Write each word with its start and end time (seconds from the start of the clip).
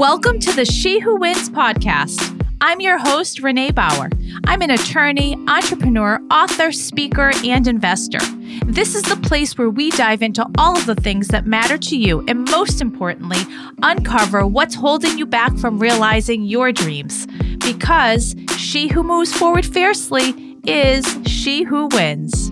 Welcome 0.00 0.38
to 0.38 0.52
the 0.56 0.64
She 0.64 0.98
Who 0.98 1.16
Wins 1.16 1.50
podcast. 1.50 2.42
I'm 2.62 2.80
your 2.80 2.96
host, 2.96 3.40
Renee 3.40 3.72
Bauer. 3.72 4.08
I'm 4.46 4.62
an 4.62 4.70
attorney, 4.70 5.36
entrepreneur, 5.46 6.18
author, 6.30 6.72
speaker, 6.72 7.32
and 7.44 7.66
investor. 7.66 8.18
This 8.64 8.94
is 8.94 9.02
the 9.02 9.16
place 9.16 9.58
where 9.58 9.68
we 9.68 9.90
dive 9.90 10.22
into 10.22 10.46
all 10.56 10.74
of 10.74 10.86
the 10.86 10.94
things 10.94 11.28
that 11.28 11.44
matter 11.44 11.76
to 11.76 11.98
you 11.98 12.24
and, 12.28 12.48
most 12.50 12.80
importantly, 12.80 13.40
uncover 13.82 14.46
what's 14.46 14.74
holding 14.74 15.18
you 15.18 15.26
back 15.26 15.54
from 15.58 15.78
realizing 15.78 16.44
your 16.44 16.72
dreams. 16.72 17.26
Because 17.58 18.34
she 18.56 18.88
who 18.88 19.02
moves 19.02 19.36
forward 19.36 19.66
fiercely 19.66 20.56
is 20.64 21.04
she 21.26 21.62
who 21.64 21.88
wins. 21.88 22.49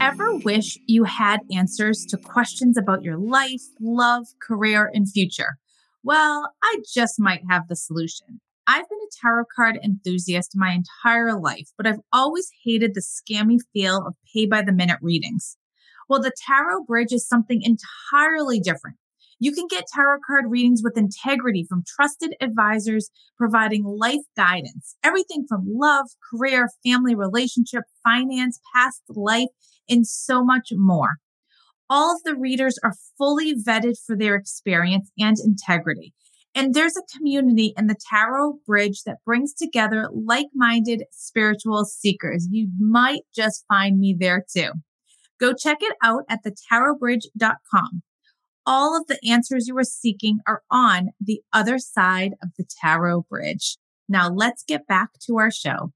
Ever 0.00 0.34
wish 0.36 0.78
you 0.86 1.04
had 1.04 1.40
answers 1.54 2.04
to 2.06 2.16
questions 2.16 2.76
about 2.76 3.02
your 3.02 3.16
life, 3.16 3.62
love, 3.80 4.26
career, 4.40 4.90
and 4.92 5.10
future? 5.10 5.58
Well, 6.02 6.52
I 6.62 6.78
just 6.94 7.18
might 7.18 7.42
have 7.48 7.68
the 7.68 7.76
solution. 7.76 8.40
I've 8.66 8.88
been 8.88 8.98
a 8.98 9.16
tarot 9.20 9.44
card 9.54 9.78
enthusiast 9.82 10.52
my 10.54 10.72
entire 10.72 11.38
life, 11.38 11.68
but 11.76 11.86
I've 11.86 12.00
always 12.12 12.50
hated 12.64 12.94
the 12.94 13.02
scammy 13.02 13.58
feel 13.72 14.04
of 14.06 14.14
pay 14.34 14.46
by 14.46 14.62
the 14.62 14.72
minute 14.72 14.98
readings. 15.00 15.56
Well, 16.08 16.20
the 16.20 16.32
tarot 16.46 16.84
bridge 16.84 17.12
is 17.12 17.26
something 17.26 17.62
entirely 17.62 18.60
different. 18.60 18.96
You 19.38 19.52
can 19.52 19.66
get 19.68 19.84
tarot 19.92 20.20
card 20.26 20.46
readings 20.48 20.80
with 20.82 20.96
integrity 20.96 21.64
from 21.68 21.84
trusted 21.86 22.34
advisors 22.40 23.10
providing 23.36 23.84
life 23.84 24.24
guidance, 24.36 24.96
everything 25.04 25.44
from 25.48 25.64
love, 25.66 26.06
career, 26.32 26.70
family, 26.84 27.14
relationship, 27.14 27.84
finance, 28.02 28.58
past 28.74 29.02
life, 29.08 29.48
and 29.88 30.06
so 30.06 30.44
much 30.44 30.68
more. 30.72 31.16
All 31.88 32.14
of 32.14 32.22
the 32.24 32.34
readers 32.34 32.78
are 32.82 32.94
fully 33.16 33.54
vetted 33.54 33.94
for 34.04 34.16
their 34.16 34.34
experience 34.34 35.10
and 35.18 35.36
integrity. 35.38 36.12
And 36.54 36.74
there's 36.74 36.96
a 36.96 37.16
community 37.16 37.74
in 37.76 37.86
the 37.86 37.96
Tarot 38.10 38.60
Bridge 38.66 39.02
that 39.04 39.18
brings 39.24 39.52
together 39.52 40.08
like 40.12 40.46
minded 40.54 41.04
spiritual 41.12 41.84
seekers. 41.84 42.48
You 42.50 42.68
might 42.78 43.22
just 43.34 43.64
find 43.68 43.98
me 43.98 44.16
there 44.18 44.44
too. 44.52 44.70
Go 45.38 45.52
check 45.52 45.78
it 45.80 45.94
out 46.02 46.24
at 46.28 46.40
thetarotbridge.com 46.44 48.02
all 48.66 48.96
of 48.96 49.06
the 49.06 49.18
answers 49.26 49.68
you 49.68 49.78
are 49.78 49.84
seeking 49.84 50.40
are 50.46 50.62
on 50.70 51.10
the 51.20 51.40
other 51.52 51.78
side 51.78 52.32
of 52.42 52.50
the 52.58 52.64
tarot 52.82 53.22
bridge. 53.30 53.78
Now 54.08 54.28
let's 54.28 54.64
get 54.64 54.86
back 54.86 55.10
to 55.26 55.38
our 55.38 55.50
show. 55.50 55.92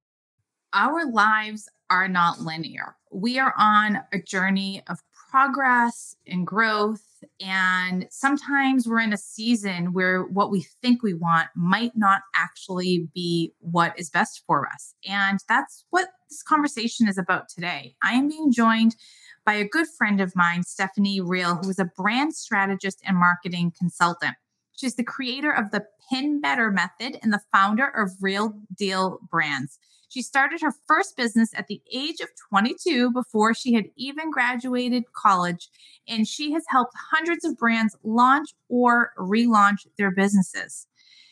Our 0.72 1.10
lives 1.10 1.68
are 1.90 2.08
not 2.08 2.40
linear. 2.40 2.96
We 3.10 3.38
are 3.38 3.54
on 3.56 4.00
a 4.12 4.20
journey 4.20 4.82
of 4.88 5.00
progress 5.30 6.16
and 6.26 6.46
growth. 6.46 7.02
And 7.40 8.06
sometimes 8.10 8.86
we're 8.86 9.00
in 9.00 9.12
a 9.12 9.18
season 9.18 9.92
where 9.92 10.24
what 10.24 10.50
we 10.50 10.66
think 10.82 11.02
we 11.02 11.14
want 11.14 11.48
might 11.54 11.92
not 11.96 12.22
actually 12.34 13.08
be 13.14 13.52
what 13.60 13.98
is 13.98 14.10
best 14.10 14.42
for 14.46 14.66
us. 14.66 14.94
And 15.08 15.38
that's 15.48 15.84
what 15.90 16.08
this 16.28 16.42
conversation 16.42 17.08
is 17.08 17.18
about 17.18 17.48
today. 17.48 17.94
I 18.02 18.14
am 18.14 18.28
being 18.28 18.50
joined 18.52 18.96
by 19.44 19.54
a 19.54 19.68
good 19.68 19.86
friend 19.96 20.20
of 20.20 20.34
mine, 20.34 20.62
Stephanie 20.64 21.20
Riel, 21.20 21.56
who 21.56 21.70
is 21.70 21.78
a 21.78 21.90
brand 21.96 22.34
strategist 22.34 23.00
and 23.04 23.16
marketing 23.16 23.72
consultant. 23.78 24.34
She's 24.72 24.96
the 24.96 25.04
creator 25.04 25.52
of 25.52 25.70
the 25.70 25.84
Pin 26.08 26.40
Better 26.40 26.70
method 26.70 27.18
and 27.22 27.32
the 27.32 27.42
founder 27.52 27.86
of 27.86 28.10
Riel 28.20 28.54
Deal 28.74 29.18
Brands. 29.30 29.78
She 30.10 30.20
started 30.20 30.60
her 30.60 30.74
first 30.86 31.16
business 31.16 31.50
at 31.54 31.66
the 31.66 31.80
age 31.90 32.20
of 32.20 32.28
22 32.50 33.10
before 33.12 33.54
she 33.54 33.72
had 33.72 33.86
even 33.96 34.30
graduated 34.30 35.04
college, 35.14 35.70
and 36.06 36.28
she 36.28 36.52
has 36.52 36.64
helped 36.68 36.92
hundreds 37.10 37.44
of 37.44 37.56
brands 37.56 37.96
launch 38.04 38.50
or 38.68 39.12
relaunch 39.16 39.86
their 39.96 40.10
businesses. 40.10 40.86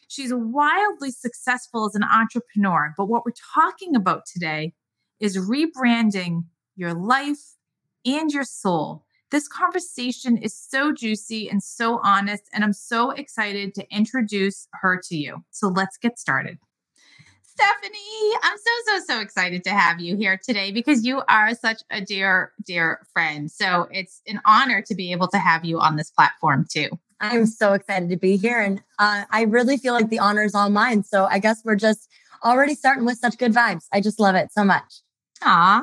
She's 0.08 0.32
wildly 0.32 1.10
successful 1.10 1.84
as 1.84 1.94
an 1.94 2.04
entrepreneur, 2.04 2.94
but 2.96 3.06
what 3.06 3.26
we're 3.26 3.32
talking 3.54 3.94
about 3.94 4.24
today 4.24 4.72
is 5.20 5.36
rebranding 5.36 6.44
your 6.78 6.94
life, 6.94 7.56
and 8.06 8.30
your 8.30 8.44
soul. 8.44 9.04
This 9.30 9.48
conversation 9.48 10.38
is 10.38 10.56
so 10.56 10.92
juicy 10.92 11.50
and 11.50 11.62
so 11.62 12.00
honest, 12.02 12.44
and 12.54 12.64
I'm 12.64 12.72
so 12.72 13.10
excited 13.10 13.74
to 13.74 13.86
introduce 13.94 14.68
her 14.80 14.98
to 15.08 15.16
you. 15.16 15.44
So 15.50 15.68
let's 15.68 15.98
get 15.98 16.18
started. 16.18 16.58
Stephanie, 17.58 18.38
I'm 18.44 18.56
so, 18.56 18.70
so, 18.86 19.14
so 19.14 19.20
excited 19.20 19.64
to 19.64 19.70
have 19.70 19.98
you 19.98 20.16
here 20.16 20.38
today 20.40 20.70
because 20.70 21.04
you 21.04 21.22
are 21.28 21.56
such 21.56 21.82
a 21.90 22.00
dear, 22.00 22.52
dear 22.64 23.04
friend. 23.12 23.50
So 23.50 23.88
it's 23.90 24.22
an 24.28 24.40
honor 24.44 24.80
to 24.82 24.94
be 24.94 25.10
able 25.10 25.26
to 25.28 25.38
have 25.38 25.64
you 25.64 25.80
on 25.80 25.96
this 25.96 26.08
platform 26.08 26.66
too. 26.72 26.88
I'm 27.20 27.46
so 27.46 27.72
excited 27.72 28.10
to 28.10 28.16
be 28.16 28.36
here. 28.36 28.60
And 28.60 28.80
uh, 29.00 29.24
I 29.32 29.42
really 29.42 29.76
feel 29.76 29.92
like 29.92 30.08
the 30.08 30.20
honor 30.20 30.44
is 30.44 30.54
all 30.54 30.70
mine. 30.70 31.02
So 31.02 31.24
I 31.24 31.40
guess 31.40 31.62
we're 31.64 31.74
just 31.74 32.08
already 32.44 32.76
starting 32.76 33.04
with 33.04 33.18
such 33.18 33.36
good 33.38 33.52
vibes. 33.52 33.86
I 33.92 34.00
just 34.00 34.20
love 34.20 34.36
it 34.36 34.52
so 34.52 34.62
much. 34.62 35.00
Ah, 35.42 35.82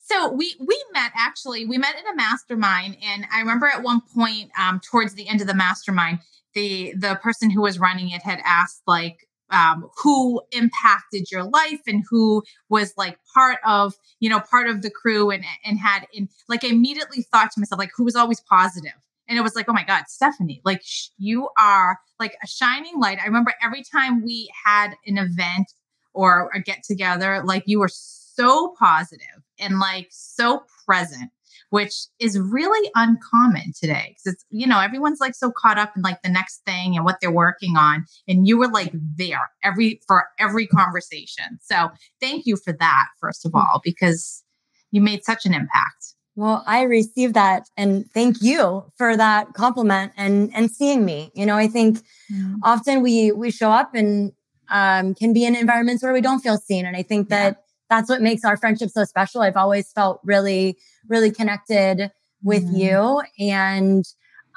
so 0.00 0.30
we 0.30 0.54
we 0.60 0.80
met 0.92 1.10
actually. 1.16 1.66
We 1.66 1.76
met 1.76 1.96
in 1.98 2.06
a 2.06 2.14
mastermind, 2.14 2.98
and 3.02 3.26
I 3.32 3.40
remember 3.40 3.66
at 3.66 3.82
one 3.82 4.00
point, 4.00 4.52
um, 4.56 4.80
towards 4.80 5.14
the 5.14 5.28
end 5.28 5.40
of 5.40 5.48
the 5.48 5.54
mastermind, 5.54 6.20
the 6.54 6.94
the 6.96 7.16
person 7.16 7.50
who 7.50 7.62
was 7.62 7.80
running 7.80 8.10
it 8.10 8.22
had 8.22 8.40
asked 8.44 8.82
like 8.86 9.26
um, 9.50 9.88
who 10.02 10.40
impacted 10.52 11.30
your 11.30 11.44
life 11.44 11.80
and 11.86 12.04
who 12.08 12.42
was 12.68 12.92
like 12.96 13.18
part 13.34 13.58
of 13.64 13.94
you 14.20 14.28
know 14.28 14.40
part 14.40 14.68
of 14.68 14.82
the 14.82 14.90
crew 14.90 15.30
and 15.30 15.44
and 15.64 15.78
had 15.78 16.06
in 16.12 16.28
like 16.48 16.64
I 16.64 16.68
immediately 16.68 17.22
thought 17.22 17.50
to 17.52 17.60
myself 17.60 17.78
like 17.78 17.92
who 17.96 18.04
was 18.04 18.16
always 18.16 18.40
positive? 18.40 18.92
And 19.28 19.38
it 19.38 19.42
was 19.42 19.56
like 19.56 19.68
oh 19.68 19.72
my 19.72 19.84
god 19.84 20.04
stephanie 20.08 20.60
like 20.64 20.82
sh- 20.84 21.08
you 21.18 21.48
are 21.58 21.98
like 22.18 22.36
a 22.42 22.46
shining 22.46 23.00
light. 23.00 23.18
I 23.20 23.26
remember 23.26 23.54
every 23.62 23.82
time 23.82 24.24
we 24.24 24.50
had 24.64 24.94
an 25.06 25.18
event 25.18 25.72
or 26.14 26.50
a 26.54 26.60
get 26.60 26.82
together 26.82 27.42
like 27.44 27.64
you 27.66 27.78
were 27.78 27.90
so 27.90 28.74
positive 28.78 29.42
and 29.58 29.78
like 29.78 30.08
so 30.10 30.62
present 30.84 31.30
which 31.76 32.06
is 32.18 32.38
really 32.38 32.90
uncommon 32.94 33.70
today 33.78 34.06
because 34.08 34.32
it's 34.32 34.46
you 34.48 34.66
know 34.66 34.80
everyone's 34.80 35.20
like 35.20 35.34
so 35.34 35.52
caught 35.54 35.76
up 35.76 35.92
in 35.94 36.00
like 36.00 36.22
the 36.22 36.30
next 36.30 36.62
thing 36.64 36.96
and 36.96 37.04
what 37.04 37.16
they're 37.20 37.30
working 37.30 37.76
on 37.76 38.02
and 38.26 38.48
you 38.48 38.56
were 38.56 38.68
like 38.68 38.90
there 39.18 39.50
every 39.62 40.00
for 40.06 40.24
every 40.38 40.66
conversation. 40.66 41.58
So 41.60 41.90
thank 42.18 42.46
you 42.46 42.56
for 42.56 42.72
that 42.72 43.04
first 43.20 43.44
of 43.44 43.54
all 43.54 43.82
because 43.84 44.42
you 44.90 45.02
made 45.02 45.22
such 45.22 45.44
an 45.44 45.52
impact. 45.52 46.14
Well 46.34 46.64
i 46.66 46.80
received 46.80 47.34
that 47.34 47.64
and 47.76 48.10
thank 48.14 48.40
you 48.40 48.90
for 48.96 49.14
that 49.14 49.52
compliment 49.52 50.12
and 50.16 50.50
and 50.54 50.70
seeing 50.70 51.04
me. 51.04 51.30
You 51.34 51.44
know 51.44 51.56
i 51.56 51.68
think 51.68 51.98
mm-hmm. 52.32 52.54
often 52.62 53.02
we 53.02 53.32
we 53.32 53.50
show 53.50 53.70
up 53.70 53.94
and 53.94 54.32
um, 54.70 55.14
can 55.14 55.34
be 55.34 55.44
in 55.44 55.54
environments 55.54 56.02
where 56.02 56.14
we 56.14 56.22
don't 56.22 56.40
feel 56.40 56.56
seen 56.56 56.86
and 56.86 56.96
i 56.96 57.02
think 57.02 57.28
that 57.28 57.65
that's 57.88 58.08
what 58.08 58.20
makes 58.20 58.44
our 58.44 58.56
friendship 58.56 58.90
so 58.90 59.04
special. 59.04 59.42
I've 59.42 59.56
always 59.56 59.92
felt 59.92 60.20
really, 60.24 60.76
really 61.08 61.30
connected 61.30 62.10
with 62.42 62.64
mm. 62.64 62.78
you. 62.78 63.22
And 63.38 64.04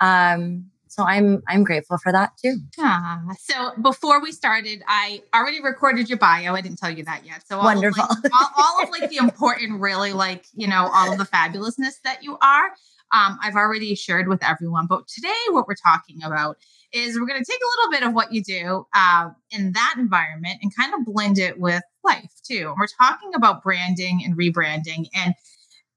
um, 0.02 0.70
so 0.88 1.04
I'm 1.04 1.44
I'm 1.48 1.64
grateful 1.64 1.98
for 1.98 2.12
that 2.12 2.32
too. 2.44 2.58
Ah, 2.80 3.22
so 3.40 3.72
before 3.82 4.22
we 4.22 4.32
started, 4.32 4.82
I 4.88 5.22
already 5.36 5.62
recorded 5.62 6.10
your 6.10 6.18
bio. 6.18 6.56
I 6.56 6.62
didn't 6.62 6.80
tell 6.80 6.90
you 6.90 7.04
that 7.06 7.26
yet. 7.26 7.48
So 7.48 7.58
all 7.58 7.64
wonderful. 7.64 8.04
Of 8.04 8.18
like, 8.24 8.34
all, 8.40 8.50
all, 8.58 8.84
of 8.84 8.90
like 8.90 9.10
the 9.10 9.18
important, 9.18 9.80
really 9.80 10.14
like 10.14 10.46
you 10.54 10.68
know 10.68 10.90
all 10.94 11.12
of 11.12 11.18
the 11.18 11.26
fabulousness 11.26 12.02
that 12.04 12.24
you 12.24 12.38
are. 12.42 12.72
Um, 13.12 13.40
I've 13.42 13.56
already 13.56 13.96
shared 13.96 14.28
with 14.28 14.44
everyone. 14.44 14.88
But 14.88 15.08
today, 15.08 15.30
what 15.50 15.68
we're 15.68 15.76
talking 15.76 16.24
about 16.24 16.58
is 16.92 17.20
we're 17.20 17.28
going 17.28 17.44
to 17.44 17.52
take 17.52 17.60
a 17.60 17.70
little 17.78 17.92
bit 17.92 18.08
of 18.08 18.14
what 18.14 18.34
you 18.34 18.44
do 18.44 18.86
uh, 18.96 19.30
in 19.52 19.72
that 19.74 19.96
environment 19.98 20.60
and 20.62 20.76
kind 20.76 20.94
of 20.94 21.06
blend 21.06 21.38
it 21.38 21.60
with 21.60 21.84
life 22.04 22.32
too. 22.50 22.68
And 22.68 22.76
we're 22.80 22.88
talking 23.00 23.32
about 23.36 23.64
branding 23.64 24.22
and 24.24 24.38
rebranding. 24.38 25.08
And 25.14 25.34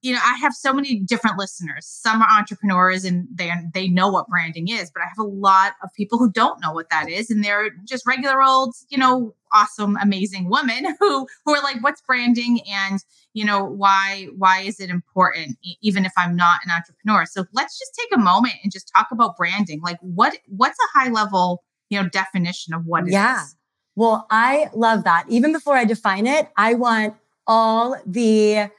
you 0.02 0.12
know, 0.12 0.20
I 0.20 0.37
have 0.38 0.52
so 0.52 0.72
many 0.72 0.99
different 0.99 1.38
listeners. 1.38 1.87
Some 1.87 2.22
are 2.22 2.28
entrepreneurs 2.28 3.04
and 3.04 3.28
they 3.32 3.52
they 3.72 3.88
know 3.88 4.10
what 4.10 4.26
branding 4.26 4.66
is, 4.69 4.90
but 4.90 5.00
I 5.00 5.06
have 5.06 5.25
a 5.25 5.28
lot 5.28 5.75
of 5.82 5.90
people 5.96 6.19
who 6.19 6.31
don't 6.31 6.60
know 6.60 6.72
what 6.72 6.90
that 6.90 7.08
is, 7.08 7.31
and 7.31 7.44
they're 7.44 7.70
just 7.84 8.04
regular 8.04 8.43
old, 8.43 8.75
you 8.88 8.99
know, 8.99 9.34
awesome, 9.52 9.96
amazing 10.02 10.50
women 10.50 10.96
who 11.00 11.28
who 11.44 11.54
are 11.54 11.62
like, 11.62 11.82
"What's 11.84 12.00
branding?" 12.02 12.60
and 12.69 12.99
you 13.32 13.44
know, 13.44 13.64
why 13.64 14.26
why 14.37 14.62
is 14.62 14.81
it 14.81 14.90
important? 14.90 15.56
Even 15.82 16.04
if 16.04 16.12
I'm 16.16 16.34
not 16.34 16.58
an 16.64 16.72
entrepreneur. 16.72 17.25
So 17.25 17.44
let's 17.52 17.78
just 17.78 17.93
take 17.99 18.08
a 18.12 18.20
moment 18.20 18.54
and 18.64 18.72
just 18.72 18.90
talk 18.94 19.06
about 19.12 19.37
branding. 19.37 19.81
Like, 19.82 19.99
what 20.00 20.37
what's 20.49 20.78
a 20.81 20.99
high 20.99 21.10
level, 21.10 21.62
you 21.90 22.02
know, 22.02 22.08
definition 22.08 22.75
of 22.75 22.87
what 22.87 23.06
it 23.06 23.12
yeah. 23.12 23.44
is? 23.44 23.56
Well, 23.94 24.26
I 24.30 24.70
love 24.74 25.04
that. 25.04 25.26
Even 25.28 25.52
before 25.52 25.76
I 25.76 25.84
define 25.84 26.26
it, 26.26 26.48
I 26.56 26.74
want 26.74 27.14
all 27.46 27.96
the 28.06 28.70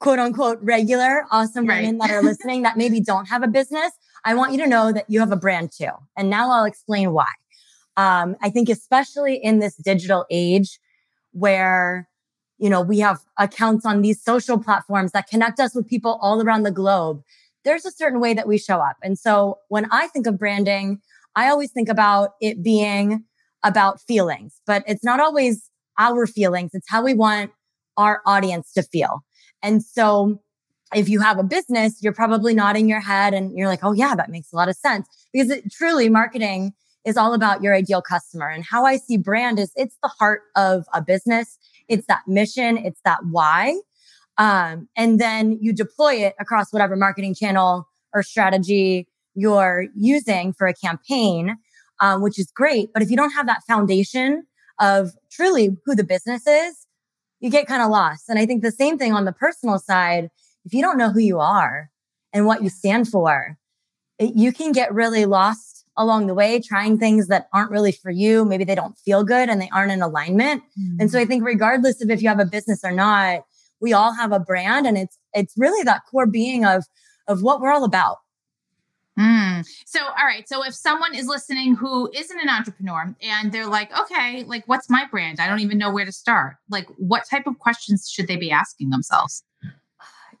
quote 0.00 0.18
unquote 0.18 0.58
regular 0.62 1.24
awesome 1.30 1.66
right. 1.66 1.82
women 1.82 1.98
that 1.98 2.10
are 2.10 2.22
listening 2.30 2.62
that 2.62 2.76
maybe 2.76 3.00
don't 3.00 3.26
have 3.26 3.42
a 3.42 3.48
business. 3.48 3.92
I 4.24 4.34
want 4.34 4.52
you 4.52 4.58
to 4.58 4.66
know 4.66 4.92
that 4.92 5.04
you 5.08 5.20
have 5.20 5.32
a 5.32 5.36
brand 5.36 5.70
too. 5.72 5.90
And 6.16 6.28
now 6.28 6.50
I'll 6.50 6.64
explain 6.64 7.12
why. 7.12 7.28
Um, 7.96 8.36
I 8.42 8.50
think, 8.50 8.68
especially 8.68 9.36
in 9.36 9.58
this 9.58 9.76
digital 9.76 10.24
age 10.30 10.78
where 11.32 12.08
you 12.58 12.68
know, 12.68 12.80
we 12.80 12.98
have 12.98 13.20
accounts 13.38 13.86
on 13.86 14.02
these 14.02 14.22
social 14.22 14.58
platforms 14.58 15.12
that 15.12 15.28
connect 15.28 15.60
us 15.60 15.74
with 15.74 15.86
people 15.86 16.18
all 16.20 16.42
around 16.42 16.64
the 16.64 16.70
globe. 16.70 17.22
There's 17.64 17.86
a 17.86 17.90
certain 17.90 18.20
way 18.20 18.34
that 18.34 18.48
we 18.48 18.58
show 18.58 18.78
up. 18.78 18.96
And 19.02 19.18
so 19.18 19.58
when 19.68 19.86
I 19.90 20.08
think 20.08 20.26
of 20.26 20.38
branding, 20.38 21.00
I 21.36 21.48
always 21.48 21.70
think 21.70 21.88
about 21.88 22.30
it 22.40 22.62
being 22.62 23.24
about 23.64 24.00
feelings, 24.00 24.60
but 24.66 24.84
it's 24.86 25.04
not 25.04 25.20
always 25.20 25.70
our 25.98 26.26
feelings. 26.26 26.70
It's 26.74 26.88
how 26.88 27.02
we 27.02 27.14
want 27.14 27.50
our 27.96 28.22
audience 28.24 28.72
to 28.74 28.82
feel. 28.82 29.24
And 29.62 29.82
so 29.82 30.40
if 30.94 31.08
you 31.08 31.20
have 31.20 31.38
a 31.38 31.42
business, 31.42 32.02
you're 32.02 32.14
probably 32.14 32.54
nodding 32.54 32.88
your 32.88 33.00
head 33.00 33.34
and 33.34 33.56
you're 33.56 33.68
like, 33.68 33.82
oh, 33.82 33.92
yeah, 33.92 34.14
that 34.14 34.30
makes 34.30 34.52
a 34.52 34.56
lot 34.56 34.68
of 34.68 34.76
sense 34.76 35.08
because 35.32 35.50
it, 35.50 35.70
truly 35.72 36.08
marketing 36.08 36.72
is 37.04 37.16
all 37.16 37.34
about 37.34 37.62
your 37.62 37.74
ideal 37.74 38.02
customer. 38.02 38.48
And 38.48 38.64
how 38.64 38.84
I 38.84 38.96
see 38.96 39.16
brand 39.16 39.58
is 39.58 39.72
it's 39.76 39.96
the 40.02 40.08
heart 40.08 40.42
of 40.56 40.86
a 40.94 41.02
business. 41.02 41.58
It's 41.88 42.06
that 42.06 42.22
mission. 42.26 42.76
It's 42.76 43.00
that 43.04 43.20
why. 43.30 43.80
Um, 44.36 44.88
and 44.96 45.20
then 45.20 45.58
you 45.60 45.72
deploy 45.72 46.14
it 46.14 46.34
across 46.38 46.72
whatever 46.72 46.96
marketing 46.96 47.34
channel 47.34 47.88
or 48.14 48.22
strategy 48.22 49.08
you're 49.34 49.86
using 49.94 50.52
for 50.52 50.66
a 50.66 50.74
campaign, 50.74 51.56
um, 52.00 52.22
which 52.22 52.38
is 52.38 52.50
great. 52.54 52.90
But 52.92 53.02
if 53.02 53.10
you 53.10 53.16
don't 53.16 53.32
have 53.32 53.46
that 53.46 53.62
foundation 53.66 54.44
of 54.80 55.10
truly 55.30 55.76
who 55.84 55.94
the 55.94 56.04
business 56.04 56.46
is, 56.46 56.86
you 57.40 57.50
get 57.50 57.66
kind 57.66 57.82
of 57.82 57.90
lost. 57.90 58.28
And 58.28 58.38
I 58.38 58.46
think 58.46 58.62
the 58.62 58.72
same 58.72 58.98
thing 58.98 59.12
on 59.12 59.24
the 59.24 59.32
personal 59.32 59.78
side 59.78 60.30
if 60.64 60.74
you 60.74 60.82
don't 60.82 60.98
know 60.98 61.10
who 61.10 61.20
you 61.20 61.38
are 61.38 61.90
and 62.32 62.44
what 62.44 62.62
you 62.62 62.68
stand 62.68 63.08
for, 63.08 63.56
it, 64.18 64.34
you 64.34 64.52
can 64.52 64.72
get 64.72 64.92
really 64.92 65.24
lost 65.24 65.86
along 65.96 66.26
the 66.26 66.34
way 66.34 66.60
trying 66.60 66.98
things 66.98 67.28
that 67.28 67.48
aren't 67.54 67.70
really 67.70 67.90
for 67.90 68.10
you. 68.10 68.44
Maybe 68.44 68.64
they 68.64 68.74
don't 68.74 68.96
feel 68.98 69.24
good 69.24 69.48
and 69.48 69.60
they 69.60 69.70
aren't 69.72 69.92
in 69.92 70.02
alignment. 70.02 70.62
Mm-hmm. 70.78 71.00
And 71.00 71.10
so 71.10 71.18
I 71.18 71.24
think 71.24 71.42
regardless 71.44 72.02
of 72.02 72.10
if 72.10 72.20
you 72.20 72.28
have 72.28 72.38
a 72.38 72.44
business 72.44 72.80
or 72.84 72.92
not, 72.92 73.44
we 73.80 73.94
all 73.94 74.12
have 74.12 74.32
a 74.32 74.40
brand 74.40 74.86
and 74.86 74.98
it's 74.98 75.18
it's 75.32 75.54
really 75.56 75.82
that 75.84 76.02
core 76.10 76.26
being 76.26 76.64
of 76.64 76.84
of 77.28 77.42
what 77.42 77.60
we're 77.60 77.72
all 77.72 77.84
about. 77.84 78.18
Mm. 79.18 79.66
So, 79.84 80.00
all 80.04 80.24
right. 80.24 80.48
So, 80.48 80.64
if 80.64 80.74
someone 80.74 81.14
is 81.14 81.26
listening 81.26 81.74
who 81.74 82.08
isn't 82.14 82.38
an 82.38 82.48
entrepreneur 82.48 83.14
and 83.20 83.50
they're 83.50 83.66
like, 83.66 83.96
okay, 83.98 84.44
like, 84.44 84.62
what's 84.66 84.88
my 84.88 85.06
brand? 85.10 85.40
I 85.40 85.48
don't 85.48 85.60
even 85.60 85.76
know 85.76 85.92
where 85.92 86.04
to 86.04 86.12
start. 86.12 86.56
Like, 86.70 86.86
what 86.96 87.24
type 87.28 87.46
of 87.46 87.58
questions 87.58 88.08
should 88.08 88.28
they 88.28 88.36
be 88.36 88.50
asking 88.50 88.90
themselves? 88.90 89.42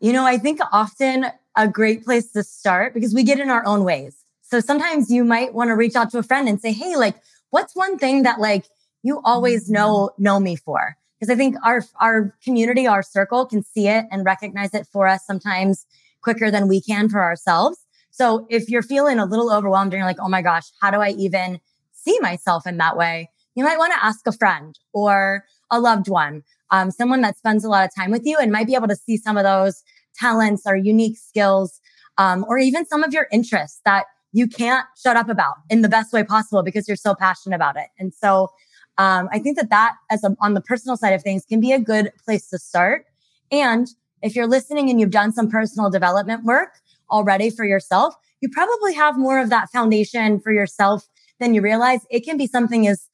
You 0.00 0.12
know, 0.12 0.24
I 0.24 0.38
think 0.38 0.60
often 0.70 1.26
a 1.56 1.66
great 1.66 2.04
place 2.04 2.30
to 2.32 2.44
start 2.44 2.94
because 2.94 3.12
we 3.12 3.24
get 3.24 3.40
in 3.40 3.50
our 3.50 3.66
own 3.66 3.82
ways. 3.82 4.16
So 4.42 4.60
sometimes 4.60 5.10
you 5.10 5.24
might 5.24 5.54
want 5.54 5.68
to 5.68 5.74
reach 5.74 5.96
out 5.96 6.10
to 6.12 6.18
a 6.18 6.22
friend 6.22 6.48
and 6.48 6.60
say, 6.60 6.72
Hey, 6.72 6.96
like, 6.96 7.16
what's 7.50 7.74
one 7.74 7.98
thing 7.98 8.22
that 8.22 8.38
like 8.38 8.66
you 9.02 9.20
always 9.24 9.68
know, 9.68 10.10
know 10.18 10.38
me 10.38 10.54
for? 10.54 10.96
Because 11.18 11.32
I 11.32 11.36
think 11.36 11.56
our, 11.64 11.82
our 12.00 12.32
community, 12.44 12.86
our 12.86 13.02
circle 13.02 13.44
can 13.44 13.64
see 13.64 13.88
it 13.88 14.06
and 14.12 14.24
recognize 14.24 14.72
it 14.72 14.86
for 14.86 15.08
us 15.08 15.26
sometimes 15.26 15.84
quicker 16.22 16.50
than 16.50 16.68
we 16.68 16.80
can 16.80 17.08
for 17.08 17.20
ourselves. 17.20 17.78
So 18.18 18.46
if 18.50 18.68
you're 18.68 18.82
feeling 18.82 19.18
a 19.18 19.26
little 19.26 19.52
overwhelmed 19.52 19.92
and 19.92 20.00
you're 20.00 20.08
like, 20.08 20.20
Oh 20.20 20.28
my 20.28 20.42
gosh, 20.42 20.64
how 20.80 20.90
do 20.90 20.98
I 20.98 21.10
even 21.10 21.60
see 21.92 22.18
myself 22.20 22.66
in 22.66 22.76
that 22.78 22.96
way? 22.96 23.30
You 23.54 23.64
might 23.64 23.78
want 23.78 23.92
to 23.92 24.04
ask 24.04 24.26
a 24.26 24.32
friend 24.32 24.78
or 24.92 25.44
a 25.70 25.80
loved 25.80 26.08
one 26.08 26.42
um, 26.70 26.90
someone 26.90 27.20
that 27.22 27.36
spends 27.36 27.64
a 27.64 27.68
lot 27.68 27.84
of 27.84 27.94
time 27.94 28.10
with 28.10 28.22
you 28.24 28.36
and 28.38 28.52
might 28.52 28.66
be 28.66 28.74
able 28.74 28.88
to 28.88 28.96
see 28.96 29.16
some 29.16 29.36
of 29.36 29.44
those 29.44 29.82
talents 30.14 30.62
or 30.66 30.76
unique 30.76 31.16
skills, 31.16 31.80
um, 32.18 32.44
or 32.48 32.58
even 32.58 32.84
some 32.86 33.02
of 33.02 33.12
your 33.12 33.26
interests 33.32 33.80
that 33.84 34.04
you 34.32 34.46
can't 34.46 34.86
shut 35.02 35.16
up 35.16 35.28
about 35.28 35.54
in 35.70 35.82
the 35.82 35.88
best 35.88 36.12
way 36.12 36.22
possible 36.22 36.62
because 36.62 36.86
you're 36.86 36.96
so 36.96 37.14
passionate 37.14 37.56
about 37.56 37.76
it. 37.76 37.86
And 37.98 38.12
so, 38.12 38.50
um, 38.98 39.28
I 39.32 39.38
think 39.38 39.56
that 39.56 39.70
that 39.70 39.94
as 40.10 40.24
a, 40.24 40.36
on 40.40 40.54
the 40.54 40.60
personal 40.60 40.96
side 40.96 41.12
of 41.12 41.22
things 41.22 41.44
can 41.44 41.60
be 41.60 41.72
a 41.72 41.78
good 41.78 42.12
place 42.24 42.48
to 42.50 42.58
start. 42.58 43.06
And 43.52 43.86
if 44.22 44.34
you're 44.34 44.48
listening 44.48 44.90
and 44.90 45.00
you've 45.00 45.12
done 45.12 45.32
some 45.32 45.48
personal 45.48 45.88
development 45.88 46.44
work 46.44 46.70
already 47.10 47.50
for 47.50 47.64
yourself, 47.64 48.14
you 48.40 48.48
probably 48.48 48.94
have 48.94 49.18
more 49.18 49.38
of 49.38 49.50
that 49.50 49.70
foundation 49.70 50.40
for 50.40 50.52
yourself 50.52 51.08
than 51.40 51.54
you 51.54 51.62
realize. 51.62 52.00
It 52.10 52.20
can 52.24 52.36
be 52.36 52.46
something 52.46 52.86
as, 52.86 53.08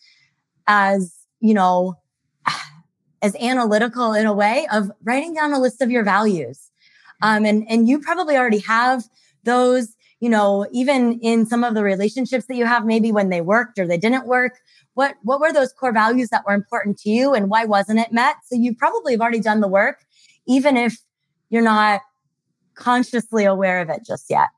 as, 0.66 1.14
you 1.40 1.54
know, 1.54 1.94
as 3.22 3.34
analytical 3.36 4.12
in 4.12 4.26
a 4.26 4.32
way 4.32 4.66
of 4.72 4.90
writing 5.02 5.34
down 5.34 5.52
a 5.52 5.60
list 5.60 5.80
of 5.80 5.90
your 5.90 6.04
values. 6.04 6.70
Um, 7.22 7.44
and, 7.44 7.64
and 7.68 7.88
you 7.88 8.00
probably 8.00 8.36
already 8.36 8.58
have 8.58 9.04
those, 9.44 9.94
you 10.20 10.28
know, 10.28 10.66
even 10.72 11.20
in 11.20 11.46
some 11.46 11.64
of 11.64 11.74
the 11.74 11.82
relationships 11.82 12.46
that 12.46 12.56
you 12.56 12.66
have, 12.66 12.84
maybe 12.84 13.12
when 13.12 13.30
they 13.30 13.40
worked 13.40 13.78
or 13.78 13.86
they 13.86 13.98
didn't 13.98 14.26
work, 14.26 14.58
what, 14.94 15.14
what 15.22 15.40
were 15.40 15.52
those 15.52 15.72
core 15.72 15.92
values 15.92 16.28
that 16.28 16.44
were 16.46 16.54
important 16.54 16.98
to 16.98 17.10
you 17.10 17.34
and 17.34 17.50
why 17.50 17.64
wasn't 17.64 17.98
it 17.98 18.12
met? 18.12 18.36
So 18.44 18.56
you 18.56 18.74
probably 18.74 19.12
have 19.12 19.20
already 19.20 19.40
done 19.40 19.60
the 19.60 19.68
work, 19.68 20.04
even 20.46 20.76
if 20.76 20.98
you're 21.50 21.62
not 21.62 22.00
consciously 22.74 23.44
aware 23.44 23.80
of 23.80 23.90
it 23.90 24.04
just 24.04 24.30
yet. 24.30 24.48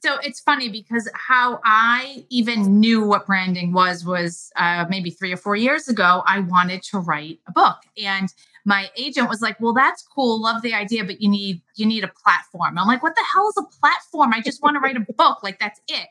So 0.00 0.16
it's 0.22 0.40
funny 0.40 0.68
because 0.68 1.08
how 1.14 1.60
I 1.64 2.24
even 2.28 2.80
knew 2.80 3.04
what 3.04 3.26
branding 3.26 3.72
was 3.72 4.04
was 4.04 4.50
uh, 4.56 4.84
maybe 4.88 5.10
three 5.10 5.32
or 5.32 5.36
four 5.36 5.56
years 5.56 5.88
ago. 5.88 6.22
I 6.26 6.40
wanted 6.40 6.82
to 6.84 6.98
write 6.98 7.40
a 7.48 7.52
book, 7.52 7.78
and 8.02 8.32
my 8.64 8.90
agent 8.96 9.28
was 9.28 9.40
like, 9.40 9.60
"Well, 9.60 9.72
that's 9.72 10.02
cool, 10.02 10.40
love 10.40 10.62
the 10.62 10.74
idea, 10.74 11.04
but 11.04 11.20
you 11.20 11.28
need 11.28 11.62
you 11.76 11.86
need 11.86 12.04
a 12.04 12.08
platform." 12.08 12.78
I'm 12.78 12.86
like, 12.86 13.02
"What 13.02 13.14
the 13.14 13.24
hell 13.32 13.48
is 13.48 13.56
a 13.56 13.78
platform? 13.80 14.32
I 14.32 14.40
just 14.40 14.62
want 14.62 14.74
to 14.76 14.80
write 14.80 14.96
a 14.96 15.12
book. 15.12 15.42
Like 15.42 15.58
that's 15.58 15.80
it." 15.88 16.08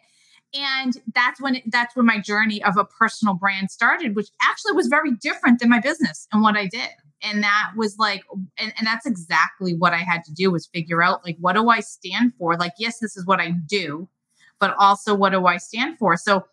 And 0.53 0.97
that's 1.15 1.39
when 1.41 1.55
it, 1.55 1.63
that's 1.71 1.95
when 1.95 2.05
my 2.05 2.19
journey 2.19 2.61
of 2.63 2.77
a 2.77 2.83
personal 2.83 3.35
brand 3.35 3.71
started, 3.71 4.15
which 4.15 4.29
actually 4.41 4.73
was 4.73 4.87
very 4.87 5.11
different 5.11 5.59
than 5.59 5.69
my 5.69 5.79
business 5.79 6.27
and 6.31 6.41
what 6.41 6.57
I 6.57 6.67
did 6.67 6.89
and 7.21 7.43
that 7.43 7.71
was 7.75 7.97
like 7.97 8.23
and, 8.57 8.73
and 8.77 8.87
that's 8.87 9.05
exactly 9.05 9.73
what 9.73 9.93
i 9.93 9.97
had 9.99 10.23
to 10.23 10.33
do 10.33 10.51
was 10.51 10.67
figure 10.67 11.03
out 11.03 11.23
like 11.25 11.37
what 11.39 11.53
do 11.53 11.69
i 11.69 11.79
stand 11.79 12.33
for? 12.35 12.57
Like 12.57 12.73
yes 12.77 12.99
this 12.99 13.17
is 13.17 13.25
what 13.25 13.39
i 13.39 13.51
do 13.51 14.07
but 14.59 14.75
also 14.77 15.15
what 15.15 15.31
do 15.31 15.45
i 15.47 15.57
stand 15.57 15.97
for? 15.97 16.15
So 16.15 16.45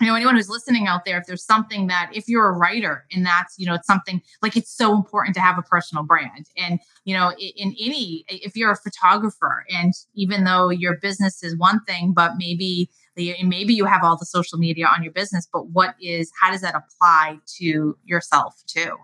you 0.00 0.06
know 0.08 0.14
anyone 0.14 0.34
who's 0.34 0.48
listening 0.48 0.86
out 0.86 1.04
there 1.04 1.18
if 1.18 1.26
there's 1.26 1.44
something 1.44 1.86
that 1.86 2.10
if 2.12 2.26
you're 2.26 2.48
a 2.48 2.52
writer 2.52 3.04
and 3.12 3.24
that's 3.24 3.54
you 3.58 3.66
know 3.66 3.74
it's 3.74 3.86
something 3.86 4.20
like 4.40 4.56
it's 4.56 4.74
so 4.74 4.94
important 4.94 5.34
to 5.36 5.40
have 5.40 5.58
a 5.58 5.62
personal 5.62 6.02
brand. 6.02 6.46
And 6.56 6.80
you 7.04 7.14
know 7.14 7.32
in, 7.38 7.52
in 7.56 7.76
any 7.80 8.24
if 8.28 8.56
you're 8.56 8.72
a 8.72 8.76
photographer 8.76 9.64
and 9.70 9.92
even 10.14 10.44
though 10.44 10.70
your 10.70 10.96
business 10.96 11.42
is 11.42 11.56
one 11.56 11.84
thing 11.84 12.12
but 12.12 12.32
maybe 12.36 12.90
the, 13.14 13.36
maybe 13.44 13.74
you 13.74 13.84
have 13.84 14.02
all 14.02 14.16
the 14.16 14.24
social 14.24 14.58
media 14.58 14.86
on 14.86 15.02
your 15.02 15.12
business 15.12 15.46
but 15.52 15.68
what 15.68 15.94
is 16.00 16.32
how 16.40 16.50
does 16.50 16.62
that 16.62 16.74
apply 16.74 17.38
to 17.58 17.96
yourself 18.04 18.62
too 18.66 18.96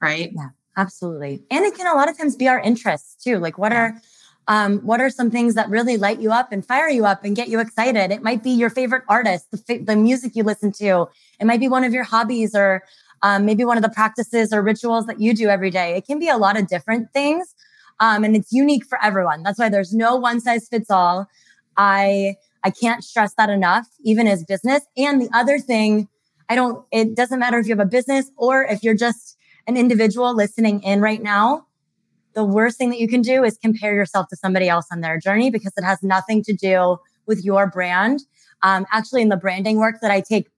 right? 0.00 0.30
Yeah, 0.34 0.48
absolutely. 0.76 1.42
And 1.50 1.64
it 1.64 1.74
can 1.74 1.86
a 1.86 1.94
lot 1.94 2.08
of 2.08 2.16
times 2.18 2.36
be 2.36 2.48
our 2.48 2.60
interests 2.60 3.22
too. 3.22 3.38
Like 3.38 3.58
what 3.58 3.72
are 3.72 4.00
um, 4.48 4.78
what 4.80 5.00
are 5.00 5.10
some 5.10 5.30
things 5.30 5.54
that 5.54 5.68
really 5.68 5.96
light 5.96 6.20
you 6.20 6.30
up 6.30 6.52
and 6.52 6.64
fire 6.64 6.88
you 6.88 7.04
up 7.04 7.24
and 7.24 7.34
get 7.34 7.48
you 7.48 7.58
excited? 7.58 8.12
It 8.12 8.22
might 8.22 8.42
be 8.42 8.50
your 8.50 8.70
favorite 8.70 9.02
artist, 9.08 9.50
the, 9.50 9.58
fa- 9.58 9.82
the 9.82 9.96
music 9.96 10.36
you 10.36 10.44
listen 10.44 10.70
to. 10.72 11.08
It 11.40 11.46
might 11.46 11.58
be 11.58 11.68
one 11.68 11.82
of 11.82 11.92
your 11.92 12.04
hobbies 12.04 12.54
or 12.54 12.84
um, 13.22 13.44
maybe 13.44 13.64
one 13.64 13.76
of 13.76 13.82
the 13.82 13.88
practices 13.88 14.52
or 14.52 14.62
rituals 14.62 15.06
that 15.06 15.20
you 15.20 15.34
do 15.34 15.48
every 15.48 15.70
day. 15.70 15.96
It 15.96 16.06
can 16.06 16.18
be 16.18 16.28
a 16.28 16.36
lot 16.36 16.56
of 16.56 16.68
different 16.68 17.12
things. 17.12 17.54
Um, 17.98 18.24
and 18.24 18.36
it's 18.36 18.52
unique 18.52 18.86
for 18.86 19.02
everyone. 19.02 19.42
That's 19.42 19.58
why 19.58 19.68
there's 19.68 19.92
no 19.92 20.16
one 20.16 20.40
size 20.40 20.68
fits 20.68 20.90
all. 20.90 21.26
I, 21.76 22.36
I 22.62 22.70
can't 22.70 23.02
stress 23.02 23.34
that 23.34 23.50
enough, 23.50 23.88
even 24.04 24.26
as 24.28 24.44
business. 24.44 24.86
And 24.96 25.20
the 25.20 25.30
other 25.32 25.58
thing, 25.58 26.08
I 26.48 26.54
don't, 26.54 26.84
it 26.92 27.16
doesn't 27.16 27.38
matter 27.38 27.58
if 27.58 27.66
you 27.66 27.72
have 27.72 27.84
a 27.84 27.88
business 27.88 28.30
or 28.36 28.64
if 28.64 28.82
you're 28.82 28.94
just 28.94 29.35
an 29.66 29.76
individual 29.76 30.34
listening 30.34 30.82
in 30.82 31.00
right 31.00 31.22
now, 31.22 31.66
the 32.34 32.44
worst 32.44 32.76
thing 32.78 32.90
that 32.90 33.00
you 33.00 33.08
can 33.08 33.22
do 33.22 33.42
is 33.42 33.58
compare 33.58 33.94
yourself 33.94 34.28
to 34.28 34.36
somebody 34.36 34.68
else 34.68 34.86
on 34.92 35.00
their 35.00 35.18
journey 35.18 35.50
because 35.50 35.72
it 35.76 35.84
has 35.84 36.02
nothing 36.02 36.42
to 36.44 36.52
do 36.52 36.98
with 37.26 37.44
your 37.44 37.66
brand. 37.66 38.20
Um, 38.62 38.86
actually, 38.92 39.22
in 39.22 39.30
the 39.30 39.36
branding 39.36 39.78
work 39.78 39.96
that 40.02 40.10
I 40.10 40.20
take 40.20 40.48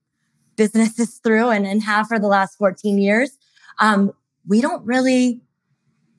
businesses 0.55 1.15
through 1.23 1.49
and, 1.49 1.65
and 1.65 1.81
have 1.83 2.07
for 2.07 2.19
the 2.19 2.27
last 2.27 2.57
14 2.57 2.97
years, 2.97 3.37
um, 3.79 4.11
we 4.47 4.61
don't 4.61 4.85
really 4.85 5.41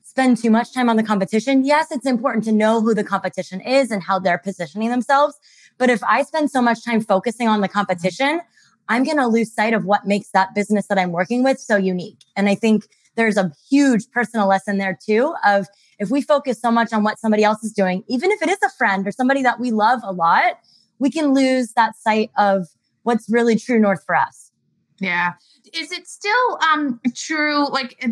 spend 0.03 0.35
too 0.37 0.49
much 0.49 0.73
time 0.73 0.89
on 0.89 0.97
the 0.97 1.03
competition. 1.03 1.63
Yes, 1.63 1.91
it's 1.91 2.05
important 2.05 2.43
to 2.43 2.51
know 2.51 2.81
who 2.81 2.93
the 2.93 3.03
competition 3.03 3.61
is 3.61 3.91
and 3.91 4.03
how 4.03 4.19
they're 4.19 4.37
positioning 4.37 4.89
themselves. 4.89 5.39
But 5.77 5.89
if 5.89 6.03
I 6.03 6.23
spend 6.23 6.51
so 6.51 6.61
much 6.61 6.83
time 6.83 6.99
focusing 7.01 7.47
on 7.47 7.61
the 7.61 7.69
competition, 7.69 8.41
I'm 8.89 9.03
going 9.03 9.17
to 9.17 9.27
lose 9.27 9.53
sight 9.53 9.73
of 9.73 9.85
what 9.85 10.05
makes 10.05 10.29
that 10.31 10.53
business 10.53 10.87
that 10.87 10.97
I'm 10.97 11.11
working 11.11 11.43
with 11.43 11.59
so 11.59 11.77
unique. 11.77 12.19
And 12.35 12.49
I 12.49 12.55
think 12.55 12.85
there's 13.15 13.37
a 13.37 13.51
huge 13.69 14.09
personal 14.11 14.47
lesson 14.47 14.77
there 14.77 14.97
too 15.05 15.33
of 15.45 15.67
if 15.99 16.09
we 16.09 16.21
focus 16.21 16.59
so 16.59 16.71
much 16.71 16.91
on 16.93 17.03
what 17.03 17.19
somebody 17.19 17.43
else 17.43 17.63
is 17.63 17.71
doing, 17.71 18.03
even 18.07 18.31
if 18.31 18.41
it 18.41 18.49
is 18.49 18.57
a 18.63 18.69
friend 18.69 19.07
or 19.07 19.11
somebody 19.11 19.43
that 19.43 19.59
we 19.59 19.71
love 19.71 19.99
a 20.03 20.11
lot, 20.11 20.59
we 20.99 21.09
can 21.11 21.33
lose 21.33 21.73
that 21.73 21.95
sight 21.95 22.31
of 22.37 22.67
what's 23.03 23.29
really 23.29 23.55
true 23.55 23.79
north 23.79 24.03
for 24.05 24.15
us. 24.15 24.51
Yeah. 24.99 25.33
Is 25.73 25.91
it 25.91 26.07
still 26.07 26.59
um 26.71 26.99
true 27.15 27.67
like 27.69 27.97
uh, 28.03 28.09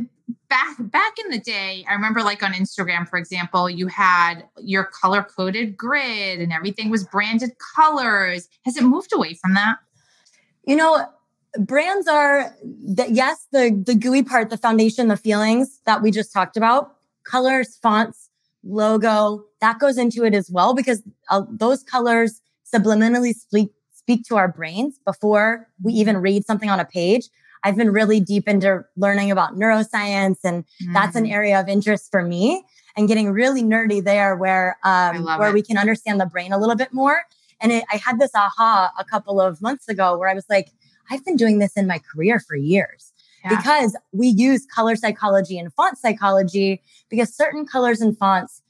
back 0.50 0.76
back 0.80 1.14
in 1.24 1.30
the 1.30 1.40
day, 1.40 1.86
I 1.88 1.94
remember 1.94 2.22
like 2.22 2.42
on 2.42 2.54
Instagram 2.54 3.08
for 3.08 3.18
example, 3.18 3.70
you 3.70 3.88
had 3.88 4.44
your 4.58 4.86
color 4.86 5.24
coded 5.24 5.78
grid 5.78 6.40
and 6.40 6.52
everything 6.52 6.90
was 6.90 7.04
branded 7.04 7.52
colors. 7.76 8.48
Has 8.66 8.76
it 8.76 8.84
moved 8.84 9.14
away 9.14 9.36
from 9.36 9.54
that? 9.54 9.78
You 10.70 10.76
know, 10.76 11.04
brands 11.58 12.08
are 12.08 12.56
the, 12.62 13.08
yes, 13.10 13.48
the 13.52 13.72
the 13.84 13.96
gooey 13.96 14.22
part, 14.22 14.52
the 14.52 14.58
foundation, 14.58 15.08
the 15.08 15.18
feelings 15.18 15.82
that 15.88 16.04
we 16.04 16.12
just 16.12 16.32
talked 16.32 16.56
about, 16.56 16.94
colors, 17.24 17.80
fonts, 17.82 18.30
logo, 18.64 19.44
that 19.62 19.80
goes 19.80 19.98
into 19.98 20.24
it 20.26 20.36
as 20.36 20.52
well 20.52 20.76
because 20.76 21.02
uh, 21.32 21.42
those 21.50 21.82
colors 21.82 22.40
subliminally 22.72 23.34
speak 23.34 23.72
speak 23.92 24.24
to 24.26 24.36
our 24.38 24.48
brains 24.48 25.00
before 25.06 25.68
we 25.82 25.92
even 25.94 26.18
read 26.18 26.46
something 26.46 26.70
on 26.70 26.80
a 26.80 26.86
page. 26.86 27.30
I've 27.64 27.76
been 27.76 27.92
really 27.92 28.20
deep 28.20 28.48
into 28.48 28.86
learning 28.96 29.32
about 29.32 29.56
neuroscience, 29.56 30.38
and 30.44 30.64
mm-hmm. 30.64 30.94
that's 30.94 31.16
an 31.16 31.24
mm-hmm. 31.24 31.34
area 31.34 31.60
of 31.60 31.68
interest 31.68 32.12
for 32.12 32.22
me. 32.22 32.64
And 32.96 33.08
getting 33.08 33.32
really 33.32 33.64
nerdy 33.64 34.04
there, 34.04 34.36
where 34.36 34.78
um, 34.84 35.24
where 35.24 35.50
it. 35.50 35.54
we 35.56 35.64
can 35.64 35.80
understand 35.80 36.22
the 36.22 36.28
brain 36.28 36.54
a 36.54 36.60
little 36.60 36.76
bit 36.76 36.94
more. 36.94 37.24
And 37.62 37.72
it, 37.72 37.84
I 37.92 37.98
had 37.98 38.20
this 38.20 38.32
aha 38.34 38.92
a 38.98 39.04
couple 39.04 39.40
of 39.42 39.62
months 39.62 39.88
ago 39.88 40.18
where 40.18 40.30
I 40.30 40.34
was 40.34 40.46
like, 40.50 40.72
I've 41.10 41.26
been 41.26 41.36
doing 41.36 41.60
this 41.60 41.74
in 41.76 41.88
my 41.88 42.00
career 42.00 42.40
for 42.40 42.56
years. 42.56 43.12
Yeah. 43.44 43.56
Because 43.56 43.96
we 44.12 44.28
use 44.28 44.66
color 44.66 44.96
psychology 44.96 45.58
and 45.58 45.74
font 45.74 45.98
psychology 45.98 46.82
because 47.10 47.34
certain 47.34 47.66
colors 47.66 48.02
and 48.02 48.18
fonts 48.18 48.62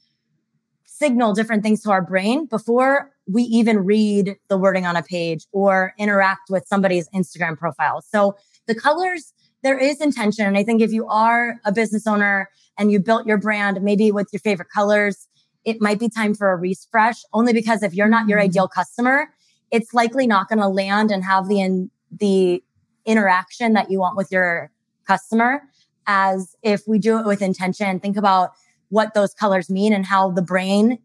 signal 0.84 1.32
different 1.32 1.62
things 1.62 1.82
to 1.82 1.90
our 1.90 2.02
brain 2.02 2.46
before 2.46 3.10
we 3.26 3.42
even 3.44 3.78
read 3.84 4.36
the 4.48 4.58
wording 4.58 4.86
on 4.86 4.96
a 4.96 5.02
page 5.02 5.46
or 5.52 5.94
interact 5.98 6.50
with 6.50 6.66
somebody's 6.66 7.08
Instagram 7.10 7.56
profile. 7.56 8.02
So 8.02 8.36
the 8.66 8.74
colors, 8.74 9.32
there 9.62 9.78
is 9.78 10.00
intention. 10.00 10.46
And 10.46 10.56
I 10.56 10.62
think 10.62 10.82
if 10.82 10.92
you 10.92 11.06
are 11.06 11.60
a 11.64 11.72
business 11.72 12.06
owner 12.06 12.48
and 12.78 12.92
you 12.92 13.00
built 13.00 13.26
your 13.26 13.38
brand, 13.38 13.82
maybe 13.82 14.12
with 14.12 14.28
your 14.32 14.40
favorite 14.40 14.68
colors, 14.72 15.26
it 15.64 15.80
might 15.80 15.98
be 15.98 16.08
time 16.08 16.34
for 16.34 16.50
a 16.52 16.56
refresh 16.56 17.22
only 17.32 17.52
because 17.52 17.82
if 17.82 17.94
you're 17.94 18.08
not 18.08 18.28
your 18.28 18.38
mm-hmm. 18.38 18.46
ideal 18.46 18.68
customer, 18.68 19.32
it's 19.70 19.92
likely 19.94 20.26
not 20.26 20.48
going 20.48 20.58
to 20.58 20.68
land 20.68 21.10
and 21.10 21.24
have 21.24 21.48
the 21.48 21.60
in, 21.60 21.90
the 22.10 22.62
interaction 23.04 23.72
that 23.74 23.90
you 23.90 23.98
want 24.00 24.16
with 24.16 24.30
your 24.32 24.70
customer 25.06 25.62
as 26.06 26.56
if 26.62 26.82
we 26.86 26.98
do 26.98 27.18
it 27.18 27.26
with 27.26 27.42
intention. 27.42 28.00
Think 28.00 28.16
about 28.16 28.52
what 28.88 29.14
those 29.14 29.34
colors 29.34 29.70
mean 29.70 29.92
and 29.92 30.04
how 30.06 30.30
the 30.30 30.42
brain 30.42 30.98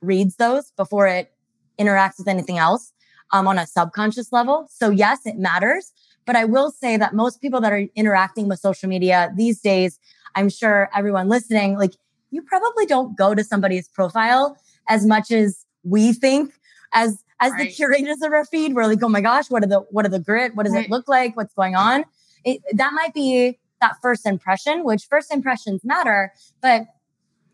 reads 0.00 0.36
those 0.36 0.70
before 0.72 1.06
it 1.06 1.32
interacts 1.78 2.18
with 2.18 2.28
anything 2.28 2.58
else 2.58 2.92
um, 3.32 3.48
on 3.48 3.58
a 3.58 3.66
subconscious 3.66 4.32
level. 4.32 4.68
So 4.70 4.90
yes 4.90 5.20
it 5.24 5.36
matters. 5.38 5.92
But 6.26 6.36
i 6.36 6.44
will 6.44 6.70
say 6.70 6.98
that 6.98 7.14
most 7.14 7.40
people 7.40 7.58
that 7.62 7.72
are 7.72 7.86
interacting 7.94 8.48
with 8.48 8.58
social 8.58 8.86
media 8.86 9.32
these 9.34 9.62
days 9.62 9.98
i'm 10.34 10.50
sure 10.50 10.90
everyone 10.94 11.26
listening 11.30 11.78
like 11.78 11.94
you 12.30 12.42
probably 12.42 12.86
don't 12.86 13.16
go 13.16 13.34
to 13.34 13.44
somebody's 13.44 13.88
profile 13.88 14.56
as 14.88 15.06
much 15.06 15.30
as 15.30 15.64
we 15.84 16.12
think 16.12 16.52
as 16.92 17.22
as 17.40 17.52
right. 17.52 17.68
the 17.68 17.72
curators 17.72 18.20
of 18.22 18.32
our 18.32 18.44
feed 18.44 18.74
we're 18.74 18.86
like 18.86 19.02
oh 19.02 19.08
my 19.08 19.20
gosh 19.20 19.50
what 19.50 19.62
are 19.62 19.68
the 19.68 19.80
what 19.90 20.04
are 20.04 20.10
the 20.10 20.18
grit? 20.18 20.54
What 20.54 20.64
does 20.66 20.74
right. 20.74 20.86
it 20.86 20.90
look 20.90 21.08
like? 21.08 21.36
What's 21.36 21.54
going 21.54 21.74
on? 21.74 22.04
It, 22.44 22.60
that 22.72 22.92
might 22.92 23.14
be 23.14 23.58
that 23.80 23.96
first 24.02 24.26
impression 24.26 24.84
which 24.84 25.04
first 25.08 25.32
impressions 25.32 25.84
matter 25.84 26.32
but 26.60 26.86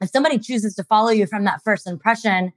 if 0.01 0.11
somebody 0.11 0.39
chooses 0.39 0.75
to 0.75 0.85
follow 0.85 1.11
you 1.11 1.27
from 1.27 1.45
that 1.45 1.63
first 1.63 1.87
impression 1.87 2.53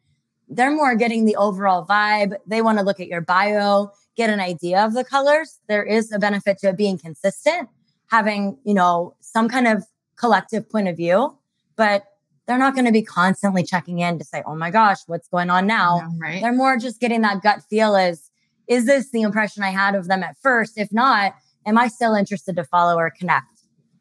they're 0.49 0.71
more 0.71 0.95
getting 0.95 1.25
the 1.25 1.35
overall 1.35 1.85
vibe. 1.85 2.33
They 2.47 2.61
want 2.61 2.77
to 2.77 2.83
look 2.85 3.01
at 3.01 3.07
your 3.07 3.19
bio 3.19 3.91
get 4.15 4.29
an 4.31 4.39
idea 4.39 4.83
of 4.83 4.93
the 4.93 5.03
colors. 5.03 5.59
There 5.67 5.83
is 5.83 6.11
a 6.11 6.17
benefit 6.17 6.57
to 6.59 6.69
it 6.69 6.77
being 6.77 6.97
consistent 6.97 7.69
having 8.07 8.57
you 8.63 8.73
know 8.73 9.15
some 9.19 9.47
kind 9.47 9.67
of 9.67 9.85
collective 10.15 10.69
point 10.69 10.87
of 10.87 10.97
view 10.97 11.37
but 11.77 12.03
they're 12.47 12.57
not 12.57 12.73
going 12.73 12.85
to 12.85 12.91
be 12.91 13.03
constantly 13.03 13.63
checking 13.63 13.99
in 13.99 14.17
to 14.17 14.25
say, 14.25 14.41
oh 14.45 14.55
my 14.55 14.71
gosh, 14.71 14.99
what's 15.07 15.27
going 15.27 15.49
on 15.49 15.67
now? 15.67 15.97
Yeah, 15.97 16.09
right. 16.17 16.41
They're 16.41 16.53
more 16.53 16.77
just 16.77 16.99
getting 16.99 17.21
that 17.21 17.41
gut 17.41 17.61
feel 17.69 17.95
is, 17.95 18.31
is 18.67 18.85
this 18.85 19.11
the 19.11 19.21
impression 19.21 19.63
I 19.63 19.69
had 19.69 19.95
of 19.95 20.07
them 20.07 20.23
at 20.23 20.37
first? 20.41 20.77
If 20.77 20.91
not, 20.91 21.35
am 21.65 21.77
I 21.77 21.87
still 21.87 22.15
interested 22.15 22.55
to 22.55 22.63
follow 22.63 22.97
or 22.97 23.09
connect? 23.09 23.45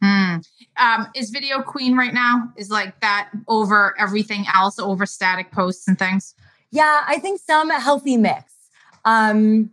Mm. 0.03 0.47
Um, 0.77 1.09
is 1.15 1.31
video 1.31 1.63
queen 1.63 1.97
right 1.97 2.15
now? 2.15 2.53
Is 2.57 2.71
like 2.71 3.01
that 3.01 3.31
over 3.49 3.95
everything 3.99 4.45
else, 4.53 4.79
over 4.79 5.07
static 5.07 5.51
posts 5.51 5.89
and 5.89 5.99
things? 5.99 6.35
Yeah, 6.71 7.03
I 7.07 7.19
think 7.19 7.41
some 7.41 7.71
healthy 7.71 8.17
mix. 8.17 8.55
Um, 9.05 9.71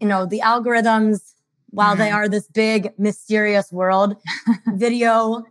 you 0.00 0.06
know, 0.06 0.26
the 0.26 0.40
algorithms, 0.40 1.34
while 1.70 1.94
mm. 1.94 1.98
they 1.98 2.10
are 2.10 2.28
this 2.28 2.46
big 2.48 2.92
mysterious 2.98 3.72
world, 3.72 4.16
video 4.66 5.44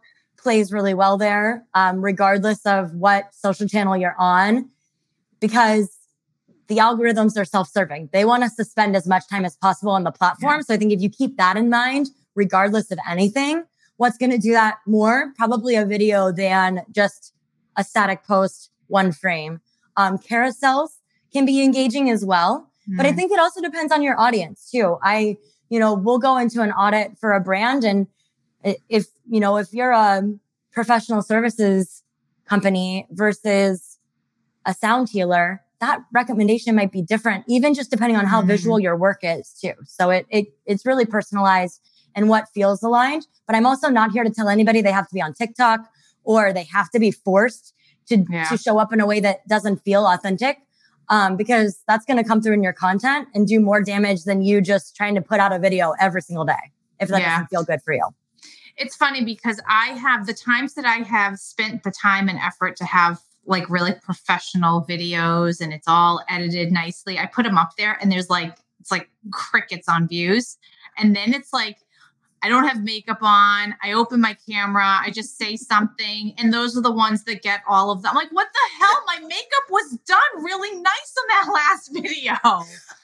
plays 0.48 0.72
really 0.72 0.94
well 0.94 1.18
there, 1.18 1.66
um, 1.74 2.00
regardless 2.02 2.66
of 2.66 2.94
what 2.94 3.36
social 3.36 3.68
channel 3.68 3.98
you're 3.98 4.16
on, 4.18 4.70
because 5.42 5.98
the 6.70 6.78
algorithms 6.78 7.38
are 7.38 7.44
self-serving. 7.44 8.08
They 8.14 8.24
want 8.24 8.44
us 8.44 8.56
to 8.56 8.64
spend 8.64 8.96
as 8.96 9.06
much 9.06 9.28
time 9.30 9.44
as 9.44 9.58
possible 9.58 9.92
on 9.92 10.06
the 10.06 10.12
platform. 10.12 10.60
Yeah. 10.60 10.62
So 10.62 10.74
I 10.74 10.78
think 10.78 10.94
if 10.94 11.02
you 11.02 11.10
keep 11.10 11.36
that 11.36 11.58
in 11.58 11.70
mind, 11.70 12.08
regardless 12.34 12.92
of 12.92 13.00
anything, 13.10 13.66
what's 13.98 14.18
going 14.18 14.30
to 14.30 14.38
do 14.38 14.54
that 14.54 14.78
more? 14.88 15.34
Probably 15.36 15.76
a 15.76 15.86
video 15.86 16.32
than 16.32 16.86
just 16.94 17.34
a 17.76 17.84
static 17.84 18.24
post, 18.24 18.72
one 18.88 19.12
frame. 19.12 19.60
Um, 19.98 20.18
carousels 20.18 20.92
can 21.34 21.46
be 21.46 21.62
engaging 21.62 22.10
as 22.10 22.24
well, 22.24 22.72
mm. 22.90 22.96
but 22.96 23.06
I 23.06 23.10
hmm. 23.10 23.18
think 23.18 23.34
it 23.34 23.40
also 23.40 23.60
depends 23.60 23.92
on 23.92 24.02
your 24.02 24.18
audience 24.18 24.70
too. 24.72 24.98
I, 25.04 25.36
you 25.68 25.78
know, 25.78 25.94
we'll 25.94 26.20
go 26.20 26.38
into 26.38 26.62
an 26.62 26.72
audit 26.72 27.18
for 27.20 27.34
a 27.34 27.42
brand 27.42 27.84
and 27.84 28.08
if 28.90 29.08
you 29.30 29.40
know 29.40 29.58
if 29.58 29.74
you're 29.74 29.92
a 29.92 30.24
professional 30.72 31.22
services 31.22 32.04
company 32.46 33.08
versus 33.12 33.98
a 34.66 34.74
sound 34.74 35.10
healer 35.10 35.62
that 35.80 36.00
recommendation 36.14 36.76
might 36.76 36.92
be 36.92 37.02
different 37.02 37.44
even 37.48 37.74
just 37.74 37.92
depending 37.92 38.18
on 38.18 38.26
how 38.26 38.40
mm-hmm. 38.40 38.50
visual 38.50 38.80
your 38.80 38.96
work 38.96 39.20
is 39.24 39.58
too 39.62 39.74
so 39.86 40.10
it, 40.10 40.26
it 40.30 40.48
it's 40.66 40.86
really 40.86 41.06
personalized 41.06 41.82
and 42.16 42.30
what 42.30 42.48
feels 42.54 42.82
aligned 42.84 43.28
but 43.46 43.56
i'm 43.56 43.66
also 43.66 43.90
not 43.90 44.12
here 44.12 44.24
to 44.24 44.30
tell 44.30 44.50
anybody 44.50 44.82
they 44.82 44.92
have 44.92 45.08
to 45.08 45.14
be 45.14 45.22
on 45.22 45.34
tiktok 45.34 45.82
or 46.24 46.52
they 46.52 46.64
have 46.64 46.90
to 46.92 47.00
be 47.00 47.10
forced 47.10 47.74
to, 48.08 48.26
yeah. 48.30 48.44
to 48.46 48.58
show 48.58 48.78
up 48.78 48.92
in 48.94 49.00
a 49.00 49.06
way 49.06 49.20
that 49.20 49.48
doesn't 49.48 49.78
feel 49.78 50.06
authentic 50.06 50.60
um, 51.10 51.38
because 51.38 51.80
that's 51.88 52.06
going 52.06 52.18
to 52.18 52.24
come 52.24 52.42
through 52.42 52.54
in 52.54 52.64
your 52.64 52.74
content 52.74 53.30
and 53.34 53.48
do 53.48 53.60
more 53.60 53.82
damage 53.82 54.24
than 54.24 54.42
you 54.42 54.62
just 54.62 54.96
trying 54.96 55.16
to 55.16 55.22
put 55.22 55.40
out 55.40 55.54
a 55.54 55.60
video 55.60 55.94
every 56.00 56.22
single 56.22 56.46
day 56.46 56.54
if 57.00 57.10
that 57.10 57.22
yeah. 57.22 57.32
doesn't 57.32 57.48
feel 57.48 57.64
good 57.64 57.82
for 57.82 57.94
you 57.94 58.08
it's 58.78 58.96
funny 58.96 59.24
because 59.24 59.60
I 59.68 59.88
have 59.90 60.28
the 60.28 60.34
times 60.34 60.76
that 60.76 60.86
I 60.86 60.98
have 60.98 61.40
spent 61.40 61.84
the 61.84 61.92
time 61.92 62.30
and 62.30 62.38
effort 62.40 62.76
to 62.78 62.86
have 62.86 63.20
like 63.46 63.70
really 63.70 63.94
professional 64.04 64.86
videos 64.88 65.62
and 65.62 65.74
it's 65.74 65.88
all 65.88 66.24
edited 66.30 66.72
nicely. 66.72 67.18
I 67.18 67.26
put 67.26 67.44
them 67.44 67.58
up 67.58 67.72
there 67.78 67.98
and 68.02 68.12
there's 68.12 68.30
like 68.30 68.58
it's 68.80 68.92
like 68.92 69.10
crickets 69.32 69.90
on 69.90 70.08
views. 70.08 70.58
And 70.98 71.16
then 71.16 71.34
it's 71.34 71.54
like 71.54 71.78
I 72.44 72.50
don't 72.50 72.68
have 72.68 72.84
makeup 72.84 73.20
on. 73.22 73.76
I 73.82 73.94
open 73.94 74.22
my 74.22 74.36
camera. 74.48 74.86
I 74.86 75.12
just 75.12 75.38
say 75.38 75.56
something. 75.56 76.34
And 76.38 76.54
those 76.54 76.78
are 76.78 76.82
the 76.82 76.92
ones 76.92 77.24
that 77.24 77.42
get 77.42 77.62
all 77.68 77.92
of 77.92 78.04
them. 78.04 78.12
I'm 78.12 78.16
like, 78.16 78.32
what 78.32 78.48
the 78.54 78.86
hell? 78.86 79.04
My 79.08 79.20
makeup 79.28 79.64
was 79.70 79.98
done 80.06 80.44
really 80.44 80.80
nice 80.80 81.16
on 81.20 81.28
that 81.30 81.50
last 81.54 81.90
video. 81.94 82.34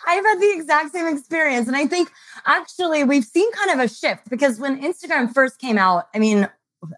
I've 0.08 0.24
had 0.24 0.40
the 0.40 0.54
exact 0.56 0.92
same 0.92 1.08
experience. 1.08 1.68
And 1.68 1.76
I 1.76 1.88
think 1.88 2.12
actually 2.46 3.04
we've 3.04 3.26
seen 3.26 3.52
kind 3.54 3.72
of 3.72 3.80
a 3.80 3.90
shift 3.90 4.30
because 4.30 4.60
when 4.60 4.82
Instagram 4.82 5.34
first 5.34 5.60
came 5.60 5.78
out, 5.78 6.08
I 6.14 6.20
mean, 6.20 6.48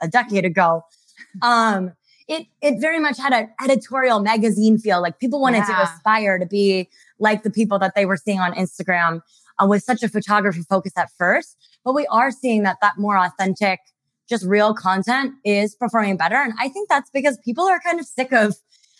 a 0.01 0.08
decade 0.08 0.46
ago, 0.46 0.84
um, 1.42 1.94
it 2.27 2.48
it 2.62 2.82
very 2.82 3.00
much 3.00 3.20
had 3.20 3.34
an 3.34 3.50
editorial 3.63 4.20
magazine 4.20 4.80
feel. 4.80 5.01
Like 5.01 5.20
people 5.20 5.39
wanted 5.39 5.60
yeah. 5.60 5.68
to 5.68 5.84
aspire 5.84 6.39
to 6.39 6.46
be 6.46 6.89
like 7.20 7.44
the 7.44 7.51
people 7.51 7.77
that 7.80 7.94
they 7.96 8.06
were 8.06 8.18
seeing 8.18 8.39
on 8.39 8.54
Instagram 8.54 9.22
uh, 9.59 9.67
with 9.67 9.83
such 9.83 10.03
a 10.03 10.09
photography 10.09 10.62
focus 10.69 10.93
at 10.97 11.09
first. 11.17 11.57
But 11.83 11.93
we 11.93 12.07
are 12.07 12.31
seeing 12.31 12.63
that 12.63 12.77
that 12.81 12.97
more 12.97 13.17
authentic, 13.17 13.79
just 14.27 14.45
real 14.45 14.74
content 14.74 15.33
is 15.43 15.75
performing 15.75 16.17
better. 16.17 16.35
And 16.35 16.53
I 16.59 16.69
think 16.69 16.89
that's 16.89 17.09
because 17.12 17.38
people 17.43 17.65
are 17.65 17.79
kind 17.79 18.00
of 18.00 18.05
sick 18.05 18.33
of 18.33 18.55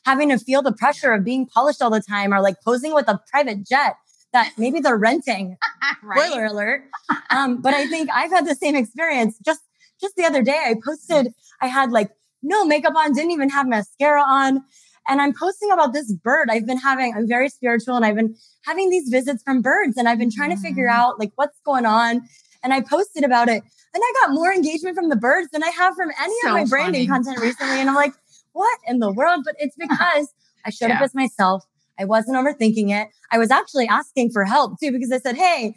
having 0.05 0.29
to 0.29 0.38
feel 0.38 0.62
the 0.62 0.71
pressure 0.71 1.12
of 1.12 1.24
being 1.24 1.47
polished 1.47 1.81
all 1.81 1.89
the 1.89 2.01
time 2.01 2.33
or 2.33 2.41
like 2.41 2.62
posing 2.63 2.93
with 2.93 3.07
a 3.07 3.19
private 3.31 3.65
jet 3.65 3.95
that 4.33 4.51
maybe 4.57 4.79
they're 4.79 4.97
renting. 4.97 5.57
right. 6.03 6.19
Spoiler 6.19 6.45
alert. 6.45 6.83
Um, 7.31 7.62
but 7.62 7.74
I 7.74 7.88
think 7.88 8.09
I've 8.13 8.31
had 8.31 8.45
the 8.45 8.55
same 8.55 8.75
experience. 8.75 9.39
Just 9.43 9.62
just 10.00 10.15
the 10.15 10.25
other 10.25 10.43
day, 10.43 10.62
I 10.65 10.75
posted, 10.85 11.33
I 11.62 11.67
had 11.67 11.91
like 11.91 12.12
no 12.43 12.65
makeup 12.65 12.93
on, 12.95 13.13
didn't 13.13 13.31
even 13.31 13.50
have 13.50 13.67
mascara 13.67 14.21
on. 14.21 14.63
And 15.07 15.21
I'm 15.21 15.33
posting 15.33 15.71
about 15.71 15.93
this 15.93 16.12
bird 16.12 16.50
I've 16.50 16.65
been 16.65 16.79
having. 16.79 17.13
I'm 17.15 17.27
very 17.27 17.50
spiritual 17.50 17.95
and 17.95 18.05
I've 18.05 18.15
been 18.15 18.35
having 18.63 18.89
these 18.89 19.09
visits 19.09 19.43
from 19.43 19.62
birds 19.62 19.97
and 19.97 20.09
I've 20.09 20.17
been 20.17 20.31
trying 20.31 20.50
to 20.50 20.57
figure 20.57 20.88
mm. 20.88 20.93
out 20.93 21.19
like 21.19 21.31
what's 21.35 21.59
going 21.65 21.85
on. 21.85 22.21
And 22.63 22.74
I 22.74 22.81
posted 22.81 23.24
about 23.24 23.47
it 23.47 23.63
and 23.93 24.03
I 24.03 24.13
got 24.21 24.33
more 24.33 24.51
engagement 24.51 24.95
from 24.95 25.09
the 25.09 25.15
birds 25.15 25.50
than 25.51 25.63
I 25.63 25.69
have 25.69 25.95
from 25.95 26.09
any 26.19 26.35
so 26.41 26.50
of 26.50 26.53
my 26.53 26.65
branding 26.65 27.07
content 27.07 27.39
recently. 27.39 27.79
And 27.79 27.89
I'm 27.89 27.95
like, 27.95 28.13
what 28.53 28.79
in 28.88 29.00
the 29.00 29.12
world? 29.12 29.43
But 29.45 29.55
it's 29.59 29.75
because 29.79 30.33
I 30.65 30.69
showed 30.69 30.89
yeah. 30.89 30.97
up 30.97 31.01
as 31.03 31.13
myself. 31.13 31.63
I 31.97 32.05
wasn't 32.05 32.35
overthinking 32.35 32.89
it. 32.89 33.07
I 33.31 33.38
was 33.38 33.51
actually 33.51 33.88
asking 33.88 34.31
for 34.31 34.43
help 34.43 34.79
too, 34.79 34.91
because 34.91 35.12
I 35.12 35.19
said, 35.19 35.38
Hey, 35.38 35.75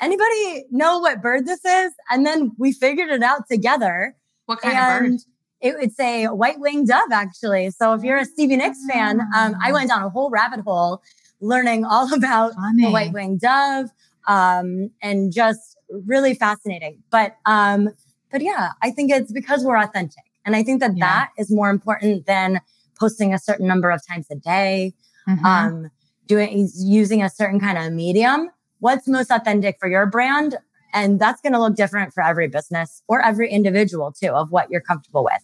anybody 0.00 0.64
know 0.70 0.98
what 0.98 1.20
bird 1.20 1.46
this 1.46 1.64
is? 1.64 1.92
And 2.10 2.24
then 2.24 2.52
we 2.58 2.72
figured 2.72 3.10
it 3.10 3.22
out 3.22 3.48
together. 3.50 4.16
What 4.46 4.60
kind 4.60 4.76
and 4.76 5.06
of 5.06 5.10
bird? 5.10 5.20
It, 5.62 5.76
it's 5.80 5.98
a 6.00 6.26
white 6.26 6.58
winged 6.58 6.88
dove, 6.88 7.12
actually. 7.12 7.70
So 7.70 7.94
if 7.94 8.02
you're 8.02 8.18
a 8.18 8.24
Stevie 8.24 8.56
Nicks 8.56 8.84
fan, 8.90 9.20
um, 9.34 9.54
I 9.62 9.72
went 9.72 9.88
down 9.88 10.02
a 10.02 10.10
whole 10.10 10.28
rabbit 10.28 10.60
hole 10.60 11.02
learning 11.40 11.84
all 11.84 12.12
about 12.14 12.54
Funny. 12.54 12.84
the 12.84 12.90
white 12.90 13.12
winged 13.12 13.40
dove, 13.40 13.90
um, 14.26 14.90
and 15.02 15.32
just 15.32 15.76
really 15.90 16.34
fascinating. 16.34 17.02
But 17.10 17.36
um, 17.46 17.90
but 18.30 18.42
yeah, 18.42 18.72
I 18.82 18.90
think 18.90 19.12
it's 19.12 19.32
because 19.32 19.64
we're 19.64 19.78
authentic, 19.78 20.24
and 20.44 20.56
I 20.56 20.62
think 20.62 20.80
that 20.80 20.96
yeah. 20.96 21.06
that 21.06 21.30
is 21.36 21.50
more 21.50 21.70
important 21.70 22.26
than 22.26 22.60
posting 22.98 23.34
a 23.34 23.38
certain 23.38 23.66
number 23.66 23.90
of 23.90 24.00
times 24.06 24.26
a 24.30 24.36
day, 24.36 24.94
mm-hmm. 25.28 25.44
um, 25.44 25.90
doing 26.26 26.68
using 26.76 27.22
a 27.22 27.28
certain 27.28 27.60
kind 27.60 27.78
of 27.78 27.92
medium. 27.92 28.50
What's 28.78 29.06
most 29.06 29.30
authentic 29.30 29.76
for 29.78 29.88
your 29.88 30.06
brand? 30.06 30.56
And 30.94 31.18
that's 31.18 31.40
going 31.40 31.54
to 31.54 31.58
look 31.58 31.74
different 31.74 32.12
for 32.12 32.22
every 32.22 32.48
business 32.48 33.02
or 33.08 33.24
every 33.24 33.50
individual 33.50 34.12
too, 34.12 34.28
of 34.28 34.50
what 34.50 34.70
you're 34.70 34.82
comfortable 34.82 35.24
with. 35.24 35.42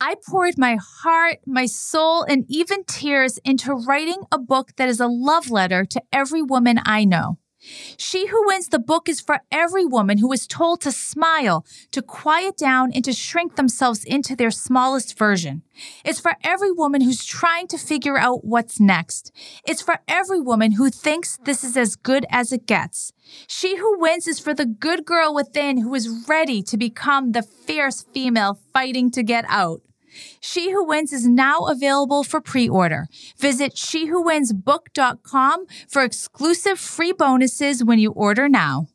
I 0.00 0.16
poured 0.28 0.58
my 0.58 0.76
heart, 0.76 1.38
my 1.46 1.66
soul, 1.66 2.22
and 2.22 2.44
even 2.48 2.84
tears 2.84 3.38
into 3.44 3.72
writing 3.72 4.22
a 4.30 4.38
book 4.38 4.72
that 4.76 4.88
is 4.88 5.00
a 5.00 5.06
love 5.06 5.50
letter 5.50 5.84
to 5.86 6.02
every 6.12 6.42
woman 6.42 6.78
I 6.84 7.04
know. 7.04 7.38
She 7.98 8.26
Who 8.26 8.46
Wins 8.46 8.68
the 8.68 8.78
book 8.78 9.08
is 9.08 9.20
for 9.20 9.40
every 9.50 9.84
woman 9.84 10.18
who 10.18 10.32
is 10.32 10.46
told 10.46 10.80
to 10.82 10.92
smile, 10.92 11.64
to 11.92 12.02
quiet 12.02 12.56
down, 12.56 12.92
and 12.92 13.04
to 13.04 13.12
shrink 13.12 13.56
themselves 13.56 14.04
into 14.04 14.36
their 14.36 14.50
smallest 14.50 15.18
version. 15.18 15.62
It's 16.04 16.20
for 16.20 16.36
every 16.42 16.72
woman 16.72 17.02
who's 17.02 17.24
trying 17.24 17.66
to 17.68 17.78
figure 17.78 18.18
out 18.18 18.44
what's 18.44 18.80
next. 18.80 19.32
It's 19.66 19.82
for 19.82 19.98
every 20.08 20.40
woman 20.40 20.72
who 20.72 20.90
thinks 20.90 21.38
this 21.44 21.64
is 21.64 21.76
as 21.76 21.96
good 21.96 22.26
as 22.30 22.52
it 22.52 22.66
gets. 22.66 23.12
She 23.48 23.76
Who 23.76 23.98
Wins 23.98 24.26
is 24.26 24.38
for 24.38 24.54
the 24.54 24.66
good 24.66 25.04
girl 25.04 25.34
within 25.34 25.78
who 25.78 25.94
is 25.94 26.26
ready 26.28 26.62
to 26.62 26.76
become 26.76 27.32
the 27.32 27.42
fierce 27.42 28.04
female 28.14 28.60
fighting 28.72 29.10
to 29.12 29.22
get 29.22 29.44
out. 29.48 29.82
She 30.40 30.70
Who 30.70 30.84
Wins 30.84 31.12
is 31.12 31.26
now 31.26 31.66
available 31.66 32.24
for 32.24 32.40
pre 32.40 32.68
order. 32.68 33.08
Visit 33.38 33.74
SheWhoWinsBook.com 33.74 35.66
for 35.88 36.02
exclusive 36.02 36.78
free 36.78 37.12
bonuses 37.12 37.84
when 37.84 37.98
you 37.98 38.12
order 38.12 38.48
now. 38.48 38.88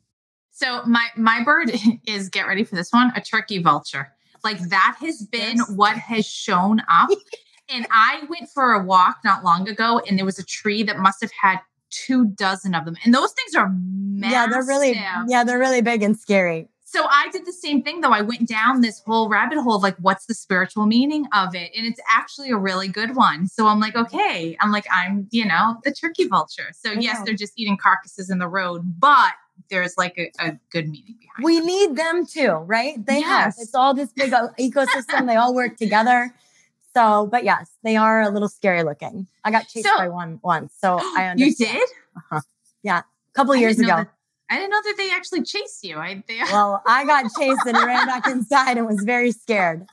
So, 0.52 0.84
my, 0.86 1.08
my 1.18 1.44
bird 1.44 1.72
is 2.06 2.30
get 2.30 2.48
ready 2.48 2.64
for 2.64 2.76
this 2.76 2.92
one 2.92 3.12
a 3.16 3.22
turkey 3.22 3.62
vulture. 3.62 4.14
Like, 4.44 4.60
that 4.70 4.98
has 5.00 5.22
been 5.24 5.60
what 5.76 5.98
has 5.98 6.26
shown 6.26 6.82
up. 6.90 7.10
and 7.70 7.88
I 7.92 8.24
went 8.30 8.50
for 8.54 8.74
a 8.74 8.84
walk 8.84 9.18
not 9.24 9.44
long 9.44 9.68
ago, 9.70 10.02
and 10.08 10.18
there 10.18 10.26
was 10.26 10.40
a 10.40 10.46
tree 10.46 10.84
that 10.84 10.98
must 10.98 11.22
have 11.22 11.32
had 11.40 11.60
two 11.92 12.26
dozen 12.26 12.74
of 12.74 12.86
them. 12.86 12.96
And 13.04 13.14
those 13.14 13.34
things 13.34 13.54
are 13.56 13.70
massive. 13.70 14.32
Yeah, 14.32 14.48
they're 14.48 14.66
really 14.66 14.94
yeah, 15.28 15.44
they're 15.44 15.60
really 15.60 15.82
big 15.82 16.02
and 16.02 16.18
scary. 16.18 16.70
So 16.92 17.06
I 17.10 17.30
did 17.32 17.46
the 17.46 17.54
same 17.54 17.82
thing 17.82 18.02
though. 18.02 18.12
I 18.12 18.22
went 18.22 18.50
down 18.50 18.82
this 18.82 19.02
whole 19.06 19.30
rabbit 19.30 19.60
hole 19.60 19.78
of 19.78 19.82
like, 19.82 19.96
what's 20.00 20.26
the 20.26 20.34
spiritual 20.34 20.86
meaning 20.86 21.26
of 21.34 21.56
it? 21.56 21.72
And 21.74 21.88
it's 21.88 22.02
actually 22.10 22.50
a 22.50 22.58
really 22.58 22.90
good 22.90 23.16
one. 23.16 23.48
So 23.48 23.68
I'm 23.68 23.80
like, 23.80 23.96
okay, 23.96 24.58
I'm 24.60 24.74
like, 24.74 24.86
I'm, 24.92 25.26
you 25.32 25.46
know, 25.46 25.78
the 25.86 25.94
turkey 25.94 26.28
vulture. 26.28 26.72
So 26.74 26.92
yes, 26.92 27.22
they're 27.24 27.34
just 27.34 27.54
eating 27.56 27.78
carcasses 27.78 28.30
in 28.30 28.40
the 28.40 28.48
road, 28.50 29.00
but 29.00 29.32
there's 29.70 29.98
like 29.98 30.18
a, 30.18 30.32
a 30.46 30.60
good 30.70 30.90
meaning 30.90 31.16
behind 31.22 31.46
we 31.46 31.60
it. 31.60 31.64
need 31.64 31.96
them 31.96 32.26
too, 32.26 32.52
right? 32.52 33.04
They 33.06 33.20
yes. 33.20 33.28
have, 33.30 33.54
it's 33.58 33.74
all 33.74 33.94
this 33.94 34.12
big 34.12 34.34
uh, 34.34 34.50
ecosystem. 34.60 35.28
they 35.28 35.38
all 35.38 35.56
work 35.56 35.78
together. 35.78 36.36
So, 36.94 37.26
but 37.26 37.46
yes, 37.46 37.72
they 37.86 37.96
are 37.96 38.22
a 38.22 38.30
little 38.30 38.50
scary 38.50 38.84
looking. 38.84 39.28
I 39.46 39.52
got 39.52 39.70
chased 39.70 39.88
so, 39.88 39.98
by 39.98 40.10
one 40.10 40.42
once. 40.44 40.74
So 40.78 41.00
I 41.18 41.28
understand. 41.28 41.74
You 41.74 41.80
did? 41.80 41.90
Uh-huh. 42.18 42.42
Yeah. 42.84 43.00
A 43.00 43.34
couple 43.34 43.56
years 43.56 43.80
ago. 43.80 43.96
That- 43.96 44.10
I 44.52 44.56
didn't 44.56 44.72
know 44.72 44.82
that 44.84 44.96
they 44.98 45.10
actually 45.12 45.44
chased 45.44 45.82
you. 45.82 45.98
I 45.98 46.22
they, 46.28 46.40
well, 46.52 46.84
I 46.86 47.06
got 47.06 47.32
chased 47.40 47.62
and 47.66 47.78
ran 47.78 48.06
back 48.06 48.28
inside 48.28 48.78
and 48.78 48.86
was 48.86 49.02
very 49.06 49.32
scared. 49.32 49.86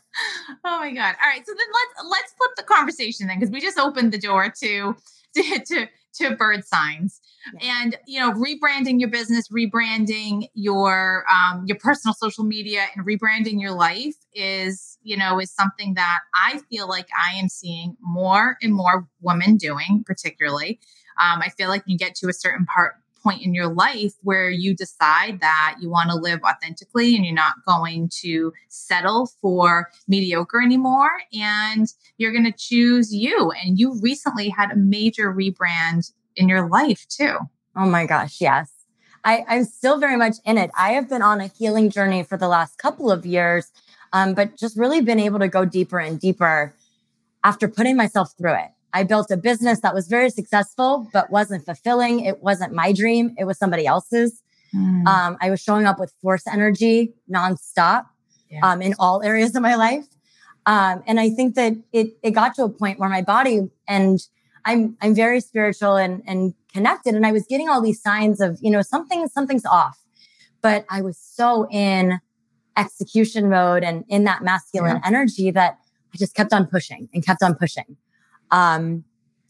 Oh 0.65 0.81
my 0.81 0.93
god! 0.93 1.15
All 1.23 1.29
right, 1.29 1.47
so 1.47 1.53
then 1.53 1.67
let's 1.73 2.11
let's 2.11 2.33
flip 2.33 2.50
the 2.57 2.65
conversation 2.65 3.29
then 3.29 3.38
because 3.38 3.53
we 3.53 3.61
just 3.61 3.79
opened 3.79 4.12
the 4.12 4.19
door 4.19 4.53
to 4.61 4.97
to 5.37 5.61
to, 5.65 5.88
to 6.15 6.35
bird 6.35 6.65
signs 6.65 7.21
yeah. 7.55 7.83
and 7.83 7.97
you 8.09 8.19
know 8.19 8.33
rebranding 8.33 8.99
your 8.99 9.11
business, 9.11 9.49
rebranding 9.49 10.49
your 10.55 11.25
um, 11.33 11.65
your 11.67 11.79
personal 11.79 12.12
social 12.12 12.43
media, 12.43 12.87
and 12.97 13.07
rebranding 13.07 13.61
your 13.61 13.73
life 13.73 14.17
is 14.35 14.99
you 15.03 15.17
know 15.17 15.38
is 15.38 15.53
something 15.53 15.95
that 15.95 16.19
I 16.35 16.59
feel 16.69 16.89
like 16.89 17.06
I 17.17 17.39
am 17.39 17.49
seeing 17.49 17.97
more 18.00 18.56
and 18.61 18.75
more 18.75 19.06
women 19.21 19.56
doing, 19.56 20.02
particularly. 20.04 20.80
Um, 21.21 21.43
I 21.43 21.50
feel 21.50 21.69
like 21.69 21.85
you 21.87 21.97
get 21.97 22.17
to 22.17 22.28
a 22.28 22.32
certain 22.32 22.67
part 22.67 22.95
point 23.23 23.43
in 23.43 23.54
your 23.54 23.69
life 23.69 24.13
where 24.23 24.50
you 24.50 24.75
decide 24.75 25.41
that 25.41 25.76
you 25.81 25.91
want 25.91 26.11
to 26.11 26.17
live 26.17 26.41
authentically 26.43 27.17
and 27.17 27.25
you're 27.25 27.35
not 27.35 27.54
going 27.67 28.09
to 28.21 28.52
settle 28.69 29.31
for 29.41 29.89
mediocre 30.07 30.61
anymore 30.61 31.11
and 31.33 31.93
you're 32.17 32.33
going 32.33 32.45
to 32.45 32.57
choose 32.57 33.15
you. 33.15 33.52
And 33.65 33.78
you 33.78 33.99
recently 34.00 34.49
had 34.49 34.71
a 34.71 34.76
major 34.76 35.33
rebrand 35.33 36.13
in 36.37 36.49
your 36.49 36.69
life 36.69 37.07
too. 37.09 37.37
Oh 37.76 37.87
my 37.87 38.07
gosh, 38.07 38.41
yes. 38.41 38.73
I, 39.25 39.45
I'm 39.49 39.65
still 39.65 39.99
very 39.99 40.17
much 40.17 40.37
in 40.45 40.59
it. 40.59 40.71
I 40.76 40.93
have 40.93 41.09
been 41.09 41.23
on 41.23 41.41
a 41.41 41.49
healing 41.49 41.91
journey 41.91 42.23
for 42.23 42.37
the 42.37 42.49
last 42.49 42.78
couple 42.78 43.11
of 43.11 43.26
years, 43.26 43.71
um, 44.13 44.35
but 44.35 44.57
just 44.57 44.76
really 44.76 45.00
been 45.00 45.21
able 45.21 45.39
to 45.41 45.49
go 45.49 45.65
deeper 45.65 45.99
and 45.99 46.19
deeper 46.19 46.75
after 47.45 47.69
putting 47.69 47.97
myself 47.97 48.33
through 48.37 48.54
it. 48.54 48.71
I 48.93 49.05
built 49.05 49.31
a 49.31 49.37
business 49.37 49.81
that 49.81 49.95
was 49.95 50.09
very 50.09 50.31
successful, 50.31 51.09
but 51.13 51.31
wasn't 51.31 51.65
fulfilling. 51.65 52.21
It 52.21 52.43
wasn't 52.43 52.73
my 52.73 52.93
dream. 52.93 53.35
It 53.39 53.45
was 53.45 53.59
somebody 53.59 53.87
else's. 53.87 54.43
Mm. 54.75 55.07
Um, 55.07 55.37
I 55.41 55.51
was 55.51 55.61
showing 55.61 55.87
up 55.87 55.99
with 55.99 56.13
force 56.23 56.47
energy 56.47 57.15
nonstop 57.31 58.07
um, 58.63 58.83
in 58.83 58.95
all 58.99 59.23
areas 59.25 59.55
of 59.55 59.63
my 59.63 59.75
life. 59.75 60.07
Um, 60.67 61.03
and 61.07 61.19
I 61.19 61.31
think 61.31 61.55
that 61.55 61.75
it, 61.93 62.19
it 62.23 62.33
got 62.33 62.55
to 62.57 62.65
a 62.65 62.69
point 62.69 62.99
where 62.99 63.09
my 63.09 63.23
body 63.23 63.69
and 63.87 64.21
I'm, 64.65 64.97
I'm 65.01 65.15
very 65.15 65.41
spiritual 65.41 65.97
and, 65.97 66.23
and 66.27 66.55
connected. 66.73 67.15
And 67.15 67.25
I 67.25 67.33
was 67.33 67.47
getting 67.49 67.69
all 67.69 67.81
these 67.81 68.03
signs 68.03 68.41
of, 68.41 68.59
you 68.61 68.71
know, 68.71 68.83
something, 68.83 69.29
something's 69.29 69.65
off, 69.65 69.99
but 70.61 70.85
I 70.91 71.01
was 71.01 71.17
so 71.17 71.67
in 71.71 72.21
execution 72.77 73.49
mode 73.49 73.83
and 73.83 74.05
in 74.09 74.25
that 74.25 74.43
masculine 74.43 74.97
yeah. 74.97 75.09
energy 75.09 75.51
that 75.51 75.79
I 76.15 76.19
just 76.19 76.35
kept 76.35 76.53
on 76.53 76.67
pushing 76.67 77.09
and 77.15 77.25
kept 77.25 77.43
on 77.43 77.55
pushing. 77.55 77.97
Um, 78.50 79.04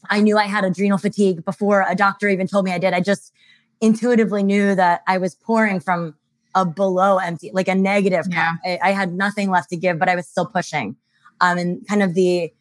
I 0.09 0.21
knew 0.21 0.37
I 0.37 0.45
had 0.45 0.63
adrenal 0.63 0.97
fatigue 0.97 1.43
before 1.45 1.85
a 1.87 1.95
doctor 1.95 2.27
even 2.29 2.47
told 2.47 2.65
me 2.65 2.71
I 2.71 2.77
did. 2.77 2.93
I 2.93 3.01
just 3.01 3.33
intuitively 3.81 4.43
knew 4.43 4.75
that 4.75 5.01
I 5.07 5.17
was 5.17 5.35
pouring 5.35 5.79
from 5.79 6.15
a 6.55 6.65
below 6.65 7.17
empty, 7.17 7.51
like 7.53 7.67
a 7.67 7.75
negative 7.75 8.25
yeah. 8.29 8.51
cup. 8.51 8.59
I, 8.65 8.79
I, 8.89 8.91
had 8.91 9.13
nothing 9.13 9.51
left 9.51 9.69
to 9.69 9.77
give, 9.77 9.99
but 9.99 10.09
I 10.09 10.15
was 10.15 10.27
still 10.27 10.47
pushing. 10.47 10.95
Um, 11.41 11.57
and 11.57 11.87
kind 11.87 12.01
of 12.01 12.15
the 12.15 12.51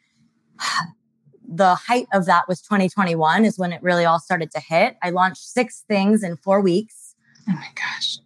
the 1.51 1.75
height 1.75 2.07
of 2.13 2.27
that 2.27 2.47
was 2.47 2.61
2021 2.61 3.47
is 3.47 3.59
when 3.59 3.73
it 3.73 3.83
really 3.83 4.05
all 4.05 4.21
started 4.21 4.51
to 4.51 4.61
hit. 4.61 4.99
I 5.03 5.09
launched 5.11 5.43
six 5.43 5.83
things 5.89 6.23
in 6.23 6.37
four 6.37 6.61
weeks. 6.61 7.15
Oh 7.49 7.53
my 7.53 7.69
gosh 7.75 8.19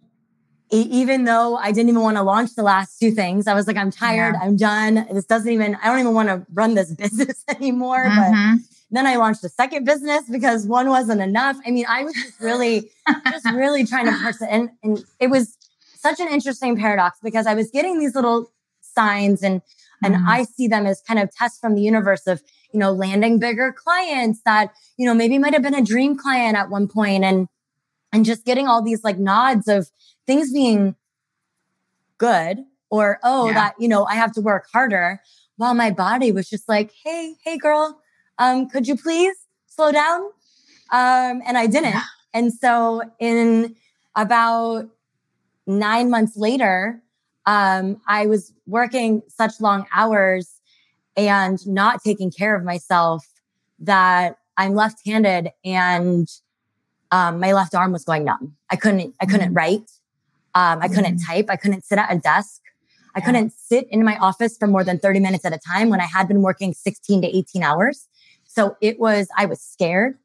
even 0.73 1.25
though 1.25 1.55
I 1.55 1.71
didn't 1.71 1.89
even 1.89 2.01
want 2.01 2.17
to 2.17 2.23
launch 2.23 2.55
the 2.55 2.63
last 2.63 2.99
two 2.99 3.11
things, 3.11 3.47
I 3.47 3.53
was 3.53 3.67
like, 3.67 3.77
I'm 3.77 3.91
tired. 3.91 4.33
Yeah. 4.33 4.47
I'm 4.47 4.57
done. 4.57 5.07
This 5.11 5.25
doesn't 5.25 5.51
even, 5.51 5.75
I 5.75 5.87
don't 5.87 5.99
even 5.99 6.13
want 6.13 6.29
to 6.29 6.45
run 6.51 6.73
this 6.73 6.91
business 6.95 7.43
anymore. 7.47 8.05
Mm-hmm. 8.05 8.55
But 8.55 8.63
then 8.89 9.05
I 9.05 9.17
launched 9.17 9.43
a 9.43 9.49
second 9.49 9.85
business 9.85 10.23
because 10.29 10.65
one 10.65 10.89
wasn't 10.89 11.21
enough. 11.21 11.57
I 11.65 11.71
mean, 11.71 11.85
I 11.87 12.03
was 12.03 12.13
just 12.13 12.39
really, 12.39 12.91
just 13.29 13.45
really 13.51 13.85
trying 13.85 14.05
to 14.05 14.11
person. 14.13 14.47
And, 14.49 14.69
and 14.81 15.03
it 15.19 15.27
was 15.27 15.57
such 15.95 16.19
an 16.19 16.27
interesting 16.27 16.75
paradox 16.75 17.19
because 17.23 17.45
I 17.45 17.53
was 17.53 17.69
getting 17.69 17.99
these 17.99 18.15
little 18.15 18.51
signs 18.81 19.43
and, 19.43 19.61
and 20.03 20.15
mm-hmm. 20.15 20.27
I 20.27 20.43
see 20.43 20.67
them 20.67 20.85
as 20.85 21.01
kind 21.07 21.19
of 21.19 21.31
tests 21.33 21.59
from 21.59 21.75
the 21.75 21.81
universe 21.81 22.25
of, 22.25 22.41
you 22.73 22.79
know, 22.79 22.91
landing 22.91 23.37
bigger 23.37 23.71
clients 23.71 24.41
that, 24.45 24.73
you 24.97 25.05
know, 25.05 25.13
maybe 25.13 25.37
might 25.37 25.53
have 25.53 25.61
been 25.61 25.75
a 25.75 25.83
dream 25.83 26.17
client 26.17 26.57
at 26.57 26.69
one 26.69 26.87
point 26.87 27.23
and, 27.23 27.47
and 28.11 28.25
just 28.25 28.43
getting 28.43 28.67
all 28.67 28.81
these 28.81 29.03
like 29.03 29.17
nods 29.17 29.67
of, 29.67 29.89
things 30.25 30.51
being 30.51 30.95
good 32.17 32.59
or 32.89 33.19
oh 33.23 33.47
yeah. 33.47 33.53
that 33.53 33.75
you 33.79 33.87
know 33.87 34.05
i 34.05 34.15
have 34.15 34.31
to 34.31 34.41
work 34.41 34.67
harder 34.71 35.19
while 35.57 35.73
my 35.73 35.91
body 35.91 36.31
was 36.31 36.49
just 36.49 36.69
like 36.69 36.91
hey 37.03 37.35
hey 37.43 37.57
girl 37.57 37.99
um 38.37 38.69
could 38.69 38.87
you 38.87 38.95
please 38.95 39.35
slow 39.65 39.91
down 39.91 40.21
um 40.91 41.41
and 41.45 41.57
i 41.57 41.65
didn't 41.65 41.91
yeah. 41.91 42.03
and 42.33 42.53
so 42.53 43.01
in 43.19 43.75
about 44.15 44.87
9 45.65 46.09
months 46.09 46.37
later 46.37 47.01
um 47.45 47.99
i 48.07 48.25
was 48.25 48.53
working 48.67 49.21
such 49.27 49.59
long 49.59 49.85
hours 49.93 50.61
and 51.17 51.65
not 51.67 52.03
taking 52.03 52.31
care 52.31 52.55
of 52.55 52.63
myself 52.63 53.25
that 53.79 54.37
i'm 54.57 54.75
left-handed 54.75 55.49
and 55.65 56.27
um, 57.11 57.39
my 57.39 57.53
left 57.53 57.75
arm 57.75 57.91
was 57.91 58.03
going 58.05 58.23
numb 58.23 58.55
i 58.69 58.75
couldn't 58.75 59.15
i 59.19 59.25
couldn't 59.25 59.53
mm. 59.53 59.57
write 59.57 59.89
um, 60.55 60.79
I 60.81 60.87
couldn't 60.87 61.19
mm. 61.19 61.27
type. 61.27 61.45
I 61.49 61.55
couldn't 61.55 61.83
sit 61.85 61.97
at 61.97 62.11
a 62.13 62.17
desk. 62.17 62.61
I 63.15 63.21
couldn't 63.21 63.53
sit 63.53 63.87
in 63.91 64.03
my 64.03 64.17
office 64.17 64.57
for 64.57 64.67
more 64.67 64.83
than 64.83 64.97
30 64.97 65.19
minutes 65.19 65.45
at 65.45 65.53
a 65.53 65.59
time 65.59 65.89
when 65.89 66.01
I 66.01 66.05
had 66.05 66.27
been 66.27 66.41
working 66.41 66.73
16 66.73 67.21
to 67.21 67.37
18 67.37 67.61
hours. 67.61 68.07
So 68.45 68.75
it 68.81 68.99
was, 68.99 69.27
I 69.37 69.45
was 69.45 69.61
scared. 69.61 70.17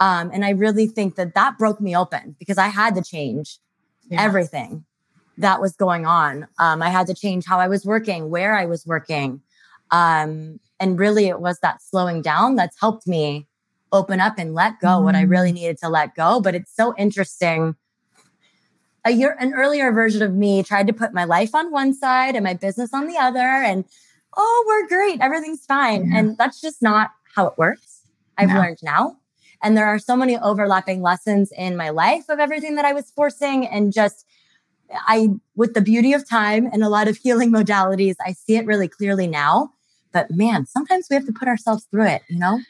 Um, 0.00 0.30
and 0.32 0.44
I 0.44 0.50
really 0.50 0.86
think 0.86 1.16
that 1.16 1.34
that 1.34 1.58
broke 1.58 1.80
me 1.80 1.96
open 1.96 2.36
because 2.38 2.58
I 2.58 2.68
had 2.68 2.94
to 2.94 3.02
change 3.02 3.58
yeah. 4.08 4.22
everything 4.22 4.84
that 5.38 5.60
was 5.60 5.74
going 5.74 6.06
on. 6.06 6.46
Um, 6.58 6.82
I 6.82 6.90
had 6.90 7.06
to 7.08 7.14
change 7.14 7.44
how 7.44 7.58
I 7.58 7.68
was 7.68 7.84
working, 7.84 8.30
where 8.30 8.56
I 8.56 8.66
was 8.66 8.86
working. 8.86 9.40
Um, 9.90 10.60
and 10.78 10.98
really, 10.98 11.26
it 11.26 11.40
was 11.40 11.58
that 11.60 11.82
slowing 11.82 12.22
down 12.22 12.54
that's 12.56 12.78
helped 12.80 13.06
me 13.06 13.48
open 13.90 14.20
up 14.20 14.34
and 14.38 14.54
let 14.54 14.80
go 14.80 14.88
mm. 14.88 15.04
what 15.04 15.14
I 15.14 15.22
really 15.22 15.50
mm. 15.50 15.54
needed 15.54 15.78
to 15.78 15.88
let 15.88 16.14
go. 16.14 16.40
But 16.40 16.54
it's 16.54 16.74
so 16.74 16.94
interesting. 16.96 17.74
A 19.04 19.10
year, 19.10 19.36
an 19.38 19.54
earlier 19.54 19.92
version 19.92 20.22
of 20.22 20.34
me 20.34 20.62
tried 20.62 20.86
to 20.88 20.92
put 20.92 21.14
my 21.14 21.24
life 21.24 21.54
on 21.54 21.70
one 21.70 21.94
side 21.94 22.34
and 22.34 22.44
my 22.44 22.54
business 22.54 22.92
on 22.92 23.06
the 23.06 23.16
other. 23.16 23.40
And 23.40 23.84
oh, 24.36 24.64
we're 24.66 24.88
great. 24.88 25.20
Everything's 25.20 25.64
fine. 25.64 26.10
Yeah. 26.10 26.18
And 26.18 26.38
that's 26.38 26.60
just 26.60 26.82
not 26.82 27.10
how 27.34 27.46
it 27.46 27.56
works. 27.56 28.02
I've 28.36 28.48
no. 28.48 28.56
learned 28.56 28.78
now. 28.82 29.16
And 29.62 29.76
there 29.76 29.86
are 29.86 29.98
so 29.98 30.16
many 30.16 30.36
overlapping 30.36 31.02
lessons 31.02 31.52
in 31.56 31.76
my 31.76 31.90
life 31.90 32.28
of 32.28 32.38
everything 32.38 32.76
that 32.76 32.84
I 32.84 32.92
was 32.92 33.10
forcing 33.10 33.66
and 33.66 33.92
just 33.92 34.24
I 34.90 35.28
with 35.54 35.74
the 35.74 35.80
beauty 35.80 36.12
of 36.12 36.28
time 36.28 36.68
and 36.72 36.82
a 36.82 36.88
lot 36.88 37.08
of 37.08 37.16
healing 37.16 37.52
modalities, 37.52 38.16
I 38.24 38.32
see 38.32 38.56
it 38.56 38.66
really 38.66 38.88
clearly 38.88 39.26
now. 39.26 39.72
But 40.12 40.30
man, 40.30 40.66
sometimes 40.66 41.06
we 41.10 41.14
have 41.14 41.26
to 41.26 41.32
put 41.32 41.48
ourselves 41.48 41.86
through 41.90 42.06
it, 42.06 42.22
you 42.28 42.38
know? 42.38 42.60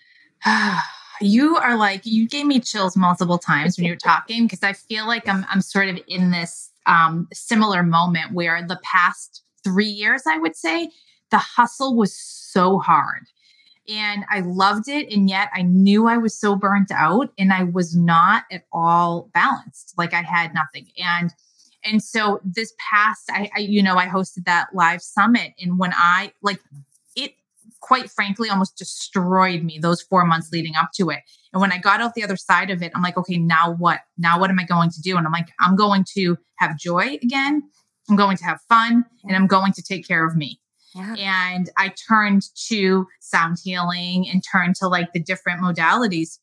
you 1.20 1.56
are 1.56 1.76
like 1.76 2.02
you 2.04 2.28
gave 2.28 2.46
me 2.46 2.60
chills 2.60 2.96
multiple 2.96 3.38
times 3.38 3.76
when 3.76 3.86
you 3.86 3.92
were 3.92 3.96
talking 3.96 4.44
because 4.44 4.62
I 4.62 4.72
feel 4.72 5.06
like 5.06 5.28
I'm 5.28 5.46
I'm 5.50 5.60
sort 5.60 5.88
of 5.88 5.98
in 6.08 6.30
this 6.30 6.70
um, 6.86 7.28
similar 7.32 7.82
moment 7.82 8.32
where 8.32 8.60
the 8.66 8.80
past 8.82 9.42
three 9.62 9.86
years, 9.86 10.22
I 10.26 10.38
would 10.38 10.56
say, 10.56 10.90
the 11.30 11.38
hustle 11.38 11.94
was 11.94 12.16
so 12.16 12.78
hard. 12.78 13.26
And 13.86 14.24
I 14.30 14.40
loved 14.40 14.88
it. 14.88 15.10
And 15.12 15.28
yet 15.28 15.50
I 15.54 15.62
knew 15.62 16.08
I 16.08 16.18
was 16.18 16.38
so 16.38 16.56
burnt 16.56 16.90
out 16.90 17.30
and 17.38 17.52
I 17.52 17.64
was 17.64 17.96
not 17.96 18.44
at 18.50 18.64
all 18.72 19.30
balanced. 19.32 19.94
Like 19.96 20.12
I 20.12 20.22
had 20.22 20.52
nothing. 20.54 20.88
And 20.98 21.32
and 21.84 22.02
so 22.02 22.40
this 22.44 22.74
past, 22.78 23.30
I, 23.30 23.48
I 23.56 23.60
you 23.60 23.82
know, 23.82 23.96
I 23.96 24.06
hosted 24.06 24.44
that 24.46 24.74
live 24.74 25.00
summit. 25.00 25.54
And 25.60 25.78
when 25.78 25.92
I 25.94 26.32
like 26.42 26.60
quite 27.80 28.10
frankly 28.10 28.50
almost 28.50 28.76
destroyed 28.76 29.62
me 29.62 29.78
those 29.78 30.02
four 30.02 30.24
months 30.24 30.50
leading 30.52 30.74
up 30.76 30.90
to 30.94 31.10
it. 31.10 31.20
And 31.52 31.60
when 31.60 31.72
I 31.72 31.78
got 31.78 32.00
out 32.00 32.14
the 32.14 32.24
other 32.24 32.36
side 32.36 32.70
of 32.70 32.82
it, 32.82 32.92
I'm 32.94 33.02
like, 33.02 33.16
okay, 33.16 33.38
now 33.38 33.74
what? 33.74 34.00
Now 34.16 34.38
what 34.40 34.50
am 34.50 34.58
I 34.58 34.64
going 34.64 34.90
to 34.90 35.00
do? 35.00 35.16
And 35.16 35.26
I'm 35.26 35.32
like, 35.32 35.48
I'm 35.60 35.76
going 35.76 36.04
to 36.14 36.36
have 36.56 36.78
joy 36.78 37.18
again. 37.22 37.62
I'm 38.10 38.16
going 38.16 38.36
to 38.38 38.44
have 38.44 38.60
fun 38.68 39.04
and 39.24 39.36
I'm 39.36 39.46
going 39.46 39.72
to 39.72 39.82
take 39.82 40.06
care 40.06 40.26
of 40.26 40.36
me. 40.36 40.60
Yeah. 40.94 41.14
And 41.18 41.70
I 41.76 41.92
turned 42.08 42.42
to 42.68 43.06
sound 43.20 43.58
healing 43.62 44.28
and 44.28 44.42
turned 44.50 44.76
to 44.76 44.88
like 44.88 45.12
the 45.12 45.20
different 45.20 45.60
modalities. 45.60 46.38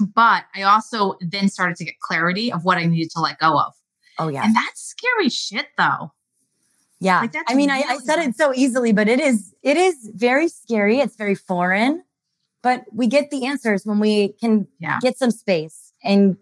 But 0.00 0.44
I 0.54 0.62
also 0.62 1.14
then 1.20 1.48
started 1.48 1.76
to 1.76 1.84
get 1.84 1.98
clarity 2.00 2.52
of 2.52 2.64
what 2.64 2.78
I 2.78 2.86
needed 2.86 3.10
to 3.12 3.20
let 3.20 3.38
go 3.38 3.58
of. 3.58 3.74
Oh, 4.18 4.28
yeah. 4.28 4.44
And 4.44 4.54
that's 4.54 4.80
scary 4.80 5.28
shit, 5.28 5.66
though. 5.76 6.12
Yeah. 7.00 7.20
Like 7.20 7.34
I 7.46 7.54
mean, 7.54 7.70
really 7.70 7.84
I, 7.84 7.94
I 7.94 7.98
said 7.98 8.18
it 8.18 8.36
so 8.36 8.52
easily, 8.54 8.92
but 8.92 9.08
it 9.08 9.20
is, 9.20 9.54
it 9.62 9.76
is 9.76 10.10
very 10.14 10.48
scary. 10.48 10.98
It's 10.98 11.16
very 11.16 11.34
foreign, 11.34 12.02
but 12.62 12.84
we 12.92 13.06
get 13.06 13.30
the 13.30 13.46
answers 13.46 13.84
when 13.84 14.00
we 14.00 14.34
can 14.40 14.66
yeah. 14.80 14.98
get 15.00 15.16
some 15.16 15.30
space 15.30 15.92
and, 16.02 16.36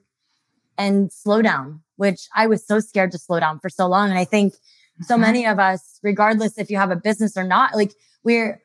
and 0.79 1.13
slow 1.13 1.43
down, 1.43 1.83
which 1.97 2.29
I 2.35 2.47
was 2.47 2.67
so 2.67 2.81
scared 2.81 3.13
to 3.13 3.19
slow 3.19 3.39
down 3.41 3.61
for 3.61 3.69
so 3.69 3.87
long. 3.87 4.09
And 4.09 4.19
I 4.19 4.25
think 4.25 4.55
so 5.03 5.15
mm-hmm. 5.15 5.23
many 5.23 5.47
of 5.47 5.59
us, 5.59 6.01
regardless 6.03 6.57
if 6.57 6.71
you 6.71 6.79
have 6.79 6.91
a 6.91 6.97
business 6.97 7.37
or 7.37 7.45
not, 7.45 7.75
like 7.75 7.93
we're, 8.25 8.63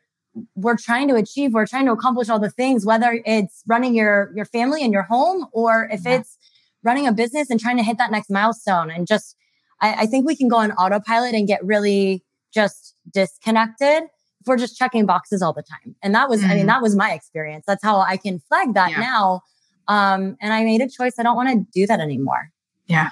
we're 0.56 0.78
trying 0.78 1.10
to 1.10 1.16
achieve, 1.16 1.54
we're 1.54 1.68
trying 1.68 1.86
to 1.88 1.92
accomplish 1.92 2.30
all 2.30 2.40
the 2.40 2.50
things, 2.50 2.86
whether 2.86 3.22
it's 3.26 3.64
running 3.68 3.94
your, 3.94 4.32
your 4.34 4.46
family 4.46 4.82
and 4.82 4.94
your 4.94 5.04
home, 5.04 5.46
or 5.52 5.90
if 5.92 6.06
yeah. 6.06 6.20
it's 6.20 6.38
running 6.84 7.06
a 7.06 7.12
business 7.12 7.50
and 7.50 7.60
trying 7.60 7.76
to 7.76 7.84
hit 7.84 7.98
that 7.98 8.12
next 8.12 8.30
milestone 8.30 8.90
and 8.90 9.08
just 9.08 9.36
I, 9.82 10.04
I 10.04 10.06
think 10.06 10.26
we 10.26 10.36
can 10.36 10.48
go 10.48 10.58
on 10.58 10.72
autopilot 10.74 11.34
and 11.34 11.48
get 11.48 11.64
really 11.66 12.24
just 12.54 12.96
disconnected 13.12 14.04
if 14.40 14.48
we're 14.48 14.58
just 14.58 14.78
checking 14.78 15.06
boxes 15.06 15.42
all 15.42 15.54
the 15.54 15.64
time. 15.64 15.96
And 16.02 16.16
that 16.16 16.30
was, 16.30 16.42
mm. 16.42 16.50
I 16.50 16.56
mean, 16.56 16.64
mm. 16.64 16.68
that 16.68 16.82
was 16.82 16.96
my 16.96 17.12
experience. 17.12 17.66
That's 17.68 17.84
how 17.84 18.00
I 18.00 18.18
can 18.18 18.40
flag 18.48 18.74
that 18.74 18.92
yeah. 18.92 19.00
now. 19.00 19.42
Um, 19.88 20.38
and 20.42 20.54
I 20.54 20.64
made 20.64 20.82
a 20.82 20.90
choice. 20.90 21.16
I 21.20 21.24
don't 21.24 21.36
want 21.36 21.50
to 21.50 21.66
do 21.74 21.88
that 21.88 22.00
anymore. 22.00 22.52
Yeah. 22.88 23.10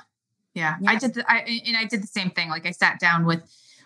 Yeah. 0.54 0.76
yeah. 0.82 0.92
I 0.92 0.96
did, 0.98 1.14
the, 1.14 1.32
I, 1.32 1.40
and 1.68 1.78
I 1.78 1.86
did 1.86 2.04
the 2.04 2.08
same 2.08 2.32
thing. 2.32 2.50
Like 2.50 2.66
I 2.66 2.72
sat 2.72 3.00
down 3.00 3.26
with, 3.26 3.42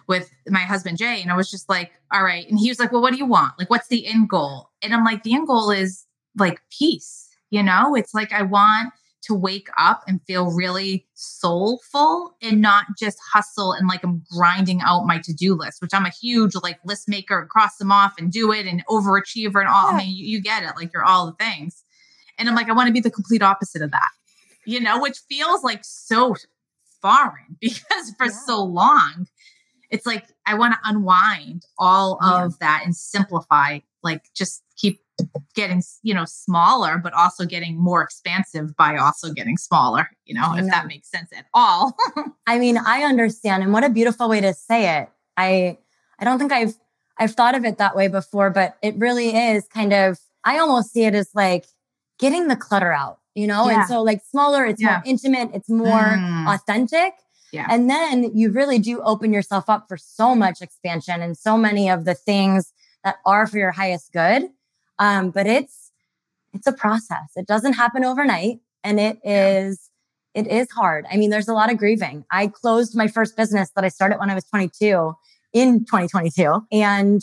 with 0.08 0.30
my 0.48 0.60
husband 0.60 0.98
Jay 0.98 1.22
and 1.22 1.32
I 1.32 1.36
was 1.36 1.50
just 1.50 1.70
like, 1.70 1.92
all 2.12 2.24
right. 2.24 2.48
And 2.50 2.60
he 2.60 2.70
was 2.70 2.80
like, 2.80 2.92
well, 2.92 3.02
what 3.02 3.12
do 3.12 3.18
you 3.18 3.26
want? 3.26 3.54
Like, 3.58 3.70
what's 3.70 3.88
the 3.88 4.06
end 4.06 4.30
goal? 4.30 4.70
And 4.82 4.94
I'm 4.94 5.04
like, 5.04 5.24
the 5.24 5.34
end 5.34 5.48
goal 5.48 5.72
is 5.72 6.06
like 6.38 6.60
peace, 6.78 7.30
you 7.52 7.64
know, 7.64 7.96
it's 7.96 8.14
like, 8.14 8.34
I 8.34 8.42
want, 8.42 8.92
to 9.24 9.34
wake 9.34 9.70
up 9.78 10.04
and 10.08 10.22
feel 10.28 10.52
really 10.52 11.06
soulful 11.14 12.36
and 12.42 12.62
not 12.62 12.86
just 13.00 13.18
hustle 13.34 13.72
and 13.72 13.88
like 13.88 14.04
I'm 14.04 14.24
grinding 14.32 14.82
out 14.82 15.06
my 15.06 15.20
to-do 15.24 15.56
list, 15.56 15.82
which 15.82 15.94
I'm 15.94 16.06
a 16.06 16.12
huge 16.12 16.56
like 16.62 16.80
list 16.84 17.08
maker 17.08 17.40
and 17.40 17.50
cross 17.50 17.78
them 17.78 17.92
off 17.92 18.14
and 18.18 18.32
do 18.32 18.52
it 18.52 18.66
and 18.66 18.86
overachiever 18.88 19.60
and 19.60 19.70
all. 19.70 19.90
Yeah. 19.90 19.96
I 19.96 19.98
mean, 19.98 20.16
you, 20.16 20.26
you 20.26 20.42
get 20.42 20.64
it, 20.64 20.72
like 20.76 20.92
you're 20.94 21.06
all 21.06 21.26
the 21.26 21.44
things. 21.44 21.84
And 22.38 22.50
I'm 22.50 22.56
like, 22.56 22.70
I 22.70 22.74
want 22.74 22.88
to 22.88 22.94
be 22.94 23.00
the 23.00 23.12
complete 23.12 23.42
opposite 23.42 23.82
of 23.82 23.92
that, 23.92 24.10
you 24.66 24.80
know, 24.80 25.00
which 25.00 25.20
feels 25.30 25.64
like 25.64 25.82
so 25.84 26.36
foreign 27.02 27.58
because 27.62 28.14
for 28.18 28.26
yeah. 28.26 28.32
so 28.46 28.64
long, 28.64 29.28
it's 29.94 30.08
like 30.08 30.26
I 30.46 30.56
want 30.56 30.74
to 30.74 30.80
unwind 30.84 31.66
all 31.78 32.18
yeah. 32.22 32.46
of 32.46 32.60
that 32.60 32.82
and 32.84 32.96
simplify, 32.96 33.80
like 34.02 34.24
just 34.36 34.64
keep 34.76 35.00
getting 35.54 35.84
you 36.02 36.14
know 36.14 36.26
smaller 36.26 36.98
but 36.98 37.14
also 37.14 37.46
getting 37.46 37.78
more 37.78 38.02
expansive 38.02 38.76
by 38.76 38.98
also 38.98 39.32
getting 39.32 39.58
smaller 39.58 40.10
you 40.26 40.34
know, 40.34 40.56
if 40.56 40.66
that 40.66 40.88
makes 40.88 41.10
sense 41.10 41.30
at 41.38 41.46
all 41.54 41.96
i 42.48 42.58
mean 42.58 42.80
i 42.88 43.04
understand 43.04 43.62
and 43.62 43.72
what 43.72 43.84
a 43.84 43.90
beautiful 43.90 44.28
way 44.28 44.42
to 44.42 44.52
say 44.52 44.98
it 44.98 45.10
i 45.38 45.78
i 46.18 46.26
don't 46.26 46.40
think 46.40 46.52
i've 46.52 46.74
i've 47.20 47.34
thought 47.34 47.54
of 47.54 47.64
it 47.64 47.78
that 47.78 47.96
way 47.96 48.08
before 48.08 48.50
but 48.50 48.76
it 48.82 48.96
really 48.98 49.36
is 49.36 49.68
kind 49.68 49.94
of 49.94 50.18
i 50.44 50.58
almost 50.58 50.92
see 50.92 51.06
it 51.06 51.14
as 51.14 51.30
like 51.36 51.66
getting 52.18 52.48
the 52.48 52.56
clutter 52.56 52.92
out 52.92 53.20
you 53.36 53.46
know 53.46 53.70
yeah. 53.70 53.82
and 53.82 53.88
so 53.88 54.02
like 54.02 54.22
smaller 54.24 54.66
it's 54.66 54.82
yeah. 54.82 54.94
more 54.94 55.04
intimate 55.06 55.52
it's 55.54 55.70
more 55.70 56.18
mm. 56.18 56.54
authentic 56.54 57.14
yeah. 57.54 57.68
And 57.70 57.88
then 57.88 58.36
you 58.36 58.50
really 58.50 58.80
do 58.80 59.00
open 59.02 59.32
yourself 59.32 59.70
up 59.70 59.88
for 59.88 59.96
so 59.96 60.34
much 60.34 60.60
expansion 60.60 61.22
and 61.22 61.38
so 61.38 61.56
many 61.56 61.88
of 61.88 62.04
the 62.04 62.16
things 62.16 62.74
that 63.04 63.18
are 63.28 63.46
for 63.46 63.60
your 63.60 63.72
highest 63.72 64.12
good. 64.12 64.50
Um, 64.98 65.30
but 65.30 65.46
it's 65.46 65.92
it's 66.54 66.66
a 66.66 66.74
process. 66.74 67.32
It 67.36 67.46
doesn't 67.46 67.74
happen 67.74 68.04
overnight, 68.04 68.60
and 68.84 69.00
it 69.00 69.20
is 69.24 69.92
it 70.34 70.48
is 70.48 70.70
hard. 70.72 71.06
I 71.12 71.18
mean, 71.18 71.30
there's 71.30 71.48
a 71.48 71.54
lot 71.54 71.72
of 71.72 71.78
grieving. 71.78 72.26
I 72.32 72.48
closed 72.48 72.96
my 72.96 73.08
first 73.08 73.38
business 73.38 73.70
that 73.76 73.84
I 73.86 73.90
started 73.90 74.18
when 74.18 74.32
I 74.32 74.36
was 74.36 74.46
22 74.46 75.14
in 75.54 75.86
2022, 75.86 76.66
and 76.72 77.22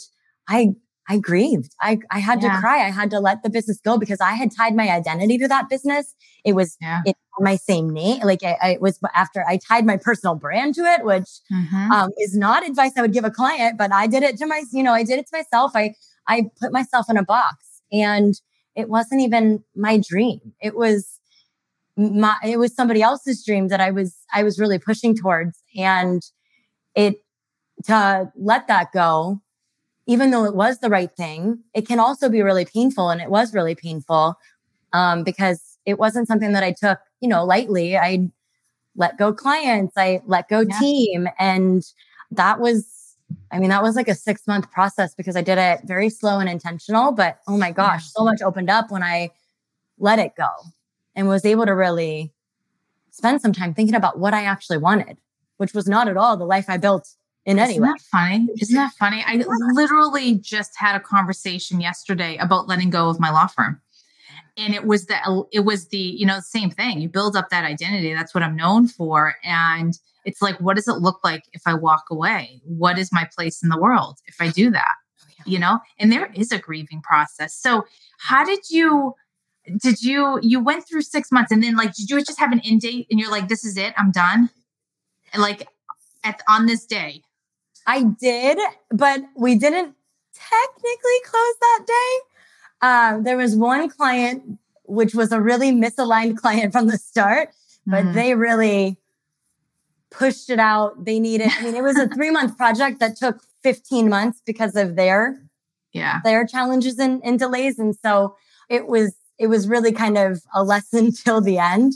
I 0.48 0.74
I 1.10 1.18
grieved. 1.18 1.74
I, 1.80 1.98
I 2.12 2.20
had 2.20 2.40
yeah. 2.40 2.54
to 2.54 2.60
cry. 2.60 2.86
I 2.86 2.90
had 2.90 3.10
to 3.10 3.18
let 3.18 3.42
the 3.42 3.50
business 3.50 3.80
go 3.84 3.98
because 3.98 4.20
I 4.20 4.34
had 4.34 4.54
tied 4.56 4.76
my 4.76 4.88
identity 4.88 5.38
to 5.38 5.48
that 5.48 5.68
business. 5.68 6.14
It 6.44 6.52
was 6.52 6.76
yeah. 6.80 7.00
it, 7.04 7.16
my 7.40 7.56
same 7.56 7.90
name. 7.90 8.20
Like 8.22 8.44
I, 8.44 8.56
I, 8.62 8.78
was 8.80 9.00
after 9.12 9.44
I 9.48 9.56
tied 9.56 9.84
my 9.84 9.96
personal 9.96 10.36
brand 10.36 10.76
to 10.76 10.82
it, 10.82 11.04
which 11.04 11.28
mm-hmm. 11.52 11.90
um, 11.90 12.10
is 12.18 12.36
not 12.36 12.64
advice 12.64 12.92
I 12.96 13.02
would 13.02 13.12
give 13.12 13.24
a 13.24 13.30
client, 13.30 13.76
but 13.76 13.92
I 13.92 14.06
did 14.06 14.22
it 14.22 14.36
to 14.36 14.46
my, 14.46 14.62
you 14.72 14.84
know, 14.84 14.92
I 14.92 15.02
did 15.02 15.18
it 15.18 15.26
to 15.26 15.36
myself. 15.36 15.72
I, 15.74 15.94
I 16.28 16.44
put 16.60 16.72
myself 16.72 17.06
in 17.10 17.16
a 17.16 17.24
box 17.24 17.82
and 17.90 18.34
it 18.76 18.88
wasn't 18.88 19.22
even 19.22 19.64
my 19.74 19.98
dream. 19.98 20.38
It 20.62 20.76
was 20.76 21.18
my, 21.96 22.36
it 22.46 22.60
was 22.60 22.72
somebody 22.72 23.02
else's 23.02 23.44
dream 23.44 23.66
that 23.68 23.80
I 23.80 23.90
was, 23.90 24.16
I 24.32 24.44
was 24.44 24.60
really 24.60 24.78
pushing 24.78 25.16
towards. 25.16 25.60
And 25.76 26.22
it, 26.94 27.16
to 27.86 28.30
let 28.36 28.68
that 28.68 28.92
go 28.92 29.40
even 30.10 30.32
though 30.32 30.44
it 30.44 30.56
was 30.56 30.80
the 30.80 30.88
right 30.88 31.14
thing, 31.16 31.60
it 31.72 31.86
can 31.86 32.00
also 32.00 32.28
be 32.28 32.42
really 32.42 32.64
painful. 32.64 33.10
And 33.10 33.20
it 33.20 33.30
was 33.30 33.54
really 33.54 33.76
painful 33.76 34.34
um, 34.92 35.22
because 35.22 35.78
it 35.86 36.00
wasn't 36.00 36.26
something 36.26 36.52
that 36.52 36.64
I 36.64 36.72
took, 36.72 36.98
you 37.20 37.28
know, 37.28 37.44
lightly. 37.44 37.96
I 37.96 38.28
let 38.96 39.18
go 39.18 39.32
clients, 39.32 39.92
I 39.96 40.20
let 40.26 40.48
go 40.48 40.64
yeah. 40.68 40.78
team. 40.80 41.28
And 41.38 41.84
that 42.32 42.58
was, 42.58 43.14
I 43.52 43.60
mean, 43.60 43.70
that 43.70 43.84
was 43.84 43.94
like 43.94 44.08
a 44.08 44.16
six 44.16 44.48
month 44.48 44.68
process 44.72 45.14
because 45.14 45.36
I 45.36 45.42
did 45.42 45.58
it 45.58 45.82
very 45.84 46.10
slow 46.10 46.40
and 46.40 46.48
intentional. 46.48 47.12
But 47.12 47.38
oh 47.46 47.56
my 47.56 47.70
gosh, 47.70 48.02
yeah. 48.06 48.18
so 48.18 48.24
much 48.24 48.42
opened 48.42 48.68
up 48.68 48.90
when 48.90 49.04
I 49.04 49.30
let 49.96 50.18
it 50.18 50.32
go 50.36 50.48
and 51.14 51.28
was 51.28 51.44
able 51.44 51.66
to 51.66 51.74
really 51.76 52.32
spend 53.12 53.40
some 53.40 53.52
time 53.52 53.74
thinking 53.74 53.94
about 53.94 54.18
what 54.18 54.34
I 54.34 54.42
actually 54.42 54.78
wanted, 54.78 55.18
which 55.58 55.72
was 55.72 55.86
not 55.86 56.08
at 56.08 56.16
all 56.16 56.36
the 56.36 56.44
life 56.44 56.64
I 56.66 56.78
built 56.78 57.14
in 57.46 57.58
any 57.58 57.74
Isn't. 57.74 57.82
That 57.82 58.00
funny? 58.00 58.48
Isn't 58.60 58.76
that 58.76 58.92
funny? 58.92 59.24
I 59.26 59.44
literally 59.72 60.34
just 60.34 60.72
had 60.76 60.94
a 60.94 61.00
conversation 61.00 61.80
yesterday 61.80 62.36
about 62.36 62.68
letting 62.68 62.90
go 62.90 63.08
of 63.08 63.18
my 63.18 63.30
law 63.30 63.46
firm. 63.46 63.80
And 64.56 64.74
it 64.74 64.84
was 64.84 65.06
the 65.06 65.44
it 65.52 65.60
was 65.60 65.88
the, 65.88 65.96
you 65.96 66.26
know, 66.26 66.40
same 66.40 66.70
thing. 66.70 67.00
You 67.00 67.08
build 67.08 67.36
up 67.36 67.48
that 67.50 67.64
identity. 67.64 68.12
That's 68.12 68.34
what 68.34 68.42
I'm 68.42 68.56
known 68.56 68.88
for. 68.88 69.36
And 69.42 69.98
it's 70.24 70.42
like, 70.42 70.60
what 70.60 70.76
does 70.76 70.86
it 70.86 70.98
look 70.98 71.20
like 71.24 71.44
if 71.52 71.62
I 71.66 71.74
walk 71.74 72.04
away? 72.10 72.60
What 72.64 72.98
is 72.98 73.12
my 73.12 73.28
place 73.34 73.62
in 73.62 73.70
the 73.70 73.78
world 73.78 74.18
if 74.26 74.36
I 74.40 74.48
do 74.48 74.70
that? 74.70 74.94
Oh, 75.22 75.42
you 75.46 75.58
know, 75.58 75.78
and 75.98 76.12
there 76.12 76.30
is 76.34 76.52
a 76.52 76.58
grieving 76.58 77.00
process. 77.00 77.54
So 77.54 77.86
how 78.18 78.44
did 78.44 78.68
you 78.68 79.14
did 79.82 80.02
you 80.02 80.38
you 80.42 80.62
went 80.62 80.86
through 80.86 81.02
six 81.02 81.32
months 81.32 81.52
and 81.52 81.62
then 81.62 81.76
like 81.76 81.94
did 81.94 82.10
you 82.10 82.22
just 82.22 82.38
have 82.38 82.52
an 82.52 82.60
end 82.60 82.82
date 82.82 83.06
and 83.10 83.18
you're 83.18 83.30
like, 83.30 83.48
this 83.48 83.64
is 83.64 83.78
it, 83.78 83.94
I'm 83.96 84.10
done? 84.10 84.50
And 85.32 85.40
like 85.40 85.66
at 86.22 86.42
on 86.48 86.66
this 86.66 86.84
day, 86.84 87.22
I 87.86 88.02
did, 88.04 88.58
but 88.90 89.20
we 89.36 89.54
didn't 89.54 89.94
technically 90.34 91.20
close 91.24 91.54
that 91.60 91.84
day. 91.86 92.86
Um, 92.86 93.24
there 93.24 93.36
was 93.36 93.56
one 93.56 93.88
client, 93.88 94.58
which 94.84 95.14
was 95.14 95.32
a 95.32 95.40
really 95.40 95.72
misaligned 95.72 96.36
client 96.42 96.72
from 96.72 96.86
the 96.86 96.98
start, 96.98 97.50
but 97.86 98.04
Mhm. 98.04 98.14
they 98.14 98.34
really 98.34 98.96
pushed 100.10 100.50
it 100.50 100.58
out. 100.58 101.04
They 101.04 101.20
needed, 101.20 101.50
I 101.56 101.62
mean, 101.62 101.74
it 101.74 101.82
was 101.82 101.96
a 101.96 102.08
three 102.14 102.30
month 102.30 102.56
project 102.56 103.00
that 103.00 103.16
took 103.16 103.42
15 103.62 104.08
months 104.08 104.40
because 104.44 104.76
of 104.76 104.96
their 104.96 105.40
yeah. 105.92 106.20
their 106.22 106.46
challenges 106.46 106.98
and, 107.00 107.20
and 107.24 107.38
delays. 107.38 107.78
And 107.78 107.96
so 108.04 108.36
it 108.68 108.86
was 108.86 109.14
it 109.38 109.48
was 109.48 109.66
really 109.68 109.90
kind 109.92 110.16
of 110.18 110.42
a 110.54 110.62
lesson 110.62 111.12
till 111.24 111.40
the 111.40 111.58
end. 111.58 111.92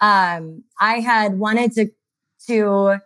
Um, 0.00 0.64
I 0.80 1.00
had 1.00 1.38
wanted 1.38 1.72
to 1.72 1.86
to 2.46 3.00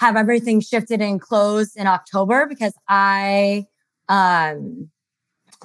have 0.00 0.16
everything 0.16 0.60
shifted 0.60 1.02
and 1.02 1.20
closed 1.20 1.76
in 1.76 1.86
October 1.86 2.46
because 2.46 2.72
I 2.88 3.66
um 4.08 4.90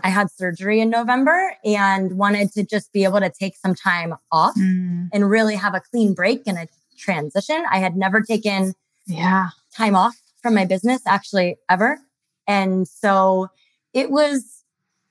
I 0.03 0.09
had 0.09 0.29
surgery 0.29 0.81
in 0.81 0.89
November 0.89 1.55
and 1.63 2.17
wanted 2.17 2.51
to 2.51 2.65
just 2.65 2.91
be 2.91 3.05
able 3.05 3.21
to 3.21 3.29
take 3.29 3.55
some 3.55 3.73
time 3.73 4.13
off 4.33 4.53
Mm, 4.57 5.07
and 5.13 5.29
really 5.29 5.55
have 5.55 5.73
a 5.73 5.79
clean 5.79 6.13
break 6.13 6.43
and 6.45 6.57
a 6.57 6.67
transition. 6.97 7.63
I 7.71 7.79
had 7.79 7.95
never 7.95 8.21
taken 8.21 8.73
yeah. 9.07 9.49
time 9.73 9.95
off 9.95 10.17
from 10.41 10.53
my 10.53 10.65
business 10.65 11.01
actually 11.07 11.55
ever. 11.69 11.99
And 12.45 12.87
so 12.87 13.47
it 13.93 14.11
was 14.11 14.63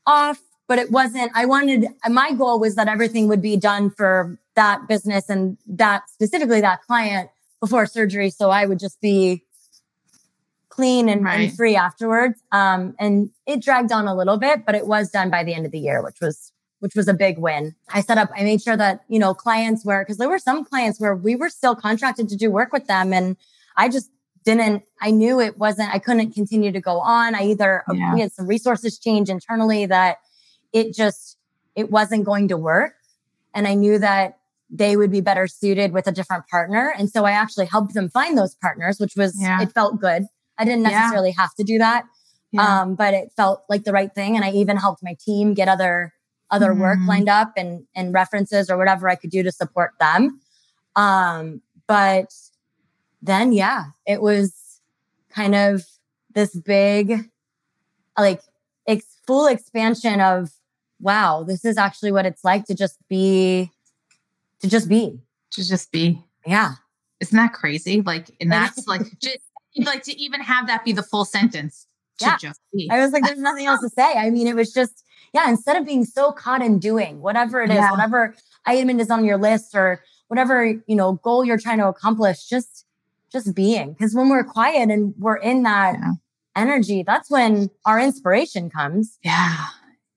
off, 0.07 0.41
but 0.69 0.79
it 0.79 0.91
wasn't, 0.91 1.33
I 1.35 1.47
wanted, 1.47 1.87
my 2.09 2.33
goal 2.33 2.61
was 2.61 2.75
that 2.75 2.89
everything 2.89 3.27
would 3.29 3.43
be 3.43 3.57
done 3.57 3.89
for 3.91 4.39
that 4.55 4.87
business 4.87 5.31
and 5.31 5.57
that 5.67 6.11
specifically 6.11 6.61
that 6.61 6.83
client 6.83 7.31
before 7.65 7.87
surgery. 7.87 8.31
So 8.31 8.51
I 8.51 8.67
would 8.67 8.79
just 8.79 9.01
be 9.01 9.45
clean 10.69 11.09
and, 11.09 11.27
and 11.27 11.55
free 11.57 11.77
afterwards. 11.77 12.41
Um, 12.53 12.95
and 12.99 13.31
it 13.47 13.63
dragged 13.63 13.93
on 13.93 14.07
a 14.09 14.15
little 14.15 14.37
bit, 14.37 14.67
but 14.67 14.75
it 14.75 14.87
was 14.87 15.11
done 15.11 15.31
by 15.31 15.45
the 15.45 15.55
end 15.55 15.67
of 15.67 15.73
the 15.73 15.79
year, 15.79 16.03
which 16.03 16.21
was 16.21 16.53
which 16.81 16.95
was 16.95 17.09
a 17.09 17.15
big 17.15 17.39
win. 17.39 17.75
I 17.89 18.03
set 18.03 18.19
up, 18.19 18.29
I 18.37 18.43
made 18.43 18.61
sure 18.61 18.77
that, 18.77 19.05
you 19.09 19.19
know, 19.19 19.33
clients 19.33 19.87
were, 19.87 20.03
because 20.03 20.19
there 20.19 20.29
were 20.29 20.39
some 20.39 20.67
clients 20.67 21.01
where 21.01 21.17
we 21.17 21.35
were 21.35 21.49
still 21.49 21.75
contracted 21.75 22.29
to 22.29 22.37
do 22.37 22.51
work 22.51 22.75
with 22.75 22.87
them. 22.87 23.15
And 23.15 23.39
I 23.75 23.89
just 23.89 24.11
didn't, 24.45 24.83
I 25.01 25.11
knew 25.11 25.41
it 25.41 25.57
wasn't, 25.57 25.95
I 25.95 25.99
couldn't 25.99 26.33
continue 26.33 26.73
to 26.73 26.81
go 26.83 27.01
on. 27.01 27.35
I 27.35 27.45
either, 27.45 27.85
Yeah. 27.91 28.13
we 28.13 28.21
had 28.21 28.33
some 28.33 28.47
resources 28.47 28.99
change 28.99 29.31
internally 29.31 29.87
that 29.87 30.19
it 30.75 30.95
just, 30.95 31.39
it 31.75 31.91
wasn't 31.91 32.25
going 32.25 32.49
to 32.49 32.59
work. 32.59 32.97
And 33.55 33.67
I 33.67 33.73
knew 33.73 33.99
that 34.01 34.41
they 34.71 34.97
would 34.97 35.11
be 35.11 35.21
better 35.21 35.47
suited 35.47 35.93
with 35.93 36.07
a 36.07 36.13
different 36.13 36.47
partner. 36.49 36.93
And 36.99 37.11
so 37.11 37.25
I 37.25 37.33
actually 37.33 37.67
helped 37.67 37.95
them 37.95 38.09
find 38.09 38.37
those 38.37 38.55
partners, 38.57 38.99
which 38.99 39.15
was, 39.17 39.41
Yeah. 39.41 39.61
it 39.63 39.73
felt 39.73 40.01
good. 40.01 40.27
I 40.59 40.65
didn't 40.65 40.83
Yeah. 40.83 40.91
necessarily 40.91 41.33
have 41.33 41.55
to 41.57 41.65
do 41.65 41.79
that. 41.79 42.05
Yeah. 42.53 42.81
Um, 42.83 42.95
but 42.95 43.15
it 43.15 43.33
felt 43.37 43.65
like 43.69 43.85
the 43.85 43.93
right 43.93 44.13
thing. 44.15 44.37
And 44.37 44.45
I 44.45 44.51
even 44.53 44.77
helped 44.77 45.03
my 45.03 45.17
team 45.21 45.55
get 45.55 45.69
other 45.69 46.13
other 46.51 46.73
work 46.75 46.99
Mhm. 47.01 47.09
lined 47.09 47.29
up 47.29 47.53
and 47.57 47.85
and 47.97 48.13
references 48.15 48.71
or 48.71 48.77
whatever 48.77 49.09
I 49.09 49.17
could 49.17 49.31
do 49.31 49.43
to 49.43 49.51
support 49.51 49.93
them. 49.99 50.41
Um, 50.95 51.63
but 51.89 52.33
then 53.23 53.53
yeah, 53.53 53.87
it 54.07 54.21
was 54.23 54.81
kind 55.31 55.55
of 55.55 55.85
this 56.33 56.55
big 56.55 57.29
like 58.17 58.41
ex- 58.87 59.19
full 59.27 59.47
expansion 59.47 60.21
of 60.21 60.53
wow, 61.01 61.43
this 61.43 61.65
is 61.65 61.77
actually 61.77 62.13
what 62.13 62.25
it's 62.27 62.45
like 62.45 62.67
to 62.67 62.75
just 62.75 62.99
be 63.09 63.73
to 64.65 64.71
just 64.71 64.89
be. 64.89 65.21
to 65.53 65.63
just 65.69 65.93
be 65.93 66.25
Yeah. 66.47 66.73
isn't 67.21 67.37
that 67.37 67.53
crazy 67.53 68.01
like 68.01 68.31
and 68.41 68.51
that's 68.51 68.87
like 68.89 69.03
just 69.21 69.39
like 69.77 70.03
to 70.05 70.17
even 70.19 70.41
have 70.41 70.67
that 70.69 70.85
be 70.85 70.93
the 70.93 71.03
full 71.03 71.25
sentence 71.27 71.87
to 72.19 72.25
Yeah. 72.27 72.37
just 72.39 72.61
be 72.73 72.89
I 72.91 72.99
was 73.01 73.13
like, 73.13 73.25
there's 73.25 73.39
nothing 73.39 73.67
else 73.67 73.81
to 73.83 73.89
say. 73.91 74.15
I 74.15 74.31
mean, 74.31 74.47
it 74.47 74.55
was 74.57 74.73
just, 74.73 75.05
yeah, 75.35 75.49
instead 75.51 75.77
of 75.77 75.85
being 75.85 76.05
so 76.05 76.33
caught 76.33 76.63
in 76.63 76.79
doing 76.79 77.21
whatever 77.21 77.61
it 77.61 77.71
is, 77.71 77.77
Yeah. 77.77 77.91
whatever 77.91 78.35
item 78.67 78.99
is 79.01 79.11
on 79.11 79.25
your 79.25 79.37
list 79.37 79.75
or 79.75 80.03
whatever, 80.29 80.65
you 80.65 80.97
know, 80.97 81.15
goal 81.15 81.45
you're 81.45 81.59
trying 81.59 81.79
to 81.79 81.89
accomplish, 81.89 82.47
just 82.49 82.87
just 83.33 83.55
being. 83.55 83.93
Because 83.93 84.15
when 84.15 84.29
we're 84.31 84.45
quiet 84.45 84.91
and 84.91 85.13
we're 85.19 85.37
in 85.37 85.65
that 85.65 85.95
Yeah. 85.99 86.13
energy, 86.57 87.03
that's 87.03 87.29
when 87.31 87.69
our 87.85 87.99
inspiration 88.01 88.71
comes. 88.71 89.19
yeah 89.23 89.67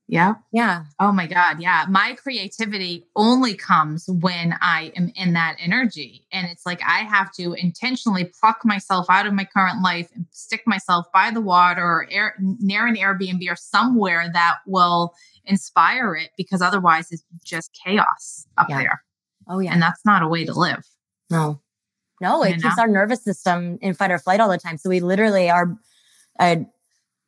yeah 0.07 0.35
Yeah. 0.53 0.85
oh 0.99 1.11
my 1.11 1.27
god 1.27 1.59
yeah 1.59 1.85
my 1.89 2.15
creativity 2.21 3.05
only 3.15 3.53
comes 3.55 4.05
when 4.07 4.55
i 4.61 4.91
am 4.95 5.11
in 5.15 5.33
that 5.33 5.57
energy 5.59 6.25
and 6.31 6.47
it's 6.47 6.65
like 6.65 6.79
i 6.87 6.99
have 6.99 7.31
to 7.33 7.53
intentionally 7.53 8.31
pluck 8.39 8.59
myself 8.63 9.05
out 9.09 9.25
of 9.25 9.33
my 9.33 9.43
current 9.45 9.81
life 9.83 10.09
and 10.15 10.25
stick 10.31 10.61
myself 10.65 11.05
by 11.13 11.29
the 11.31 11.41
water 11.41 11.83
or 11.83 12.07
air, 12.09 12.35
near 12.39 12.87
an 12.87 12.95
airbnb 12.95 13.51
or 13.51 13.55
somewhere 13.55 14.29
that 14.33 14.57
will 14.65 15.13
inspire 15.45 16.15
it 16.15 16.29
because 16.37 16.61
otherwise 16.61 17.11
it's 17.11 17.23
just 17.43 17.77
chaos 17.85 18.45
up 18.57 18.69
Yeah. 18.69 18.77
there 18.79 19.03
Oh 19.49 19.59
yeah. 19.59 19.73
and 19.73 19.81
that's 19.81 20.05
not 20.05 20.23
a 20.23 20.27
way 20.27 20.45
to 20.45 20.53
live 20.53 20.85
No, 21.29 21.61
no, 22.21 22.43
it 22.43 22.55
You 22.55 22.61
keeps 22.61 22.77
know? 22.77 22.83
our 22.83 22.87
nervous 22.87 23.23
system 23.23 23.77
in 23.81 23.93
fight 23.93 24.11
or 24.11 24.19
flight 24.19 24.39
all 24.39 24.49
the 24.49 24.57
time. 24.57 24.77
So 24.77 24.89
we 24.89 24.99
literally 25.01 25.49
our 25.49 25.77
uh, 26.39 26.57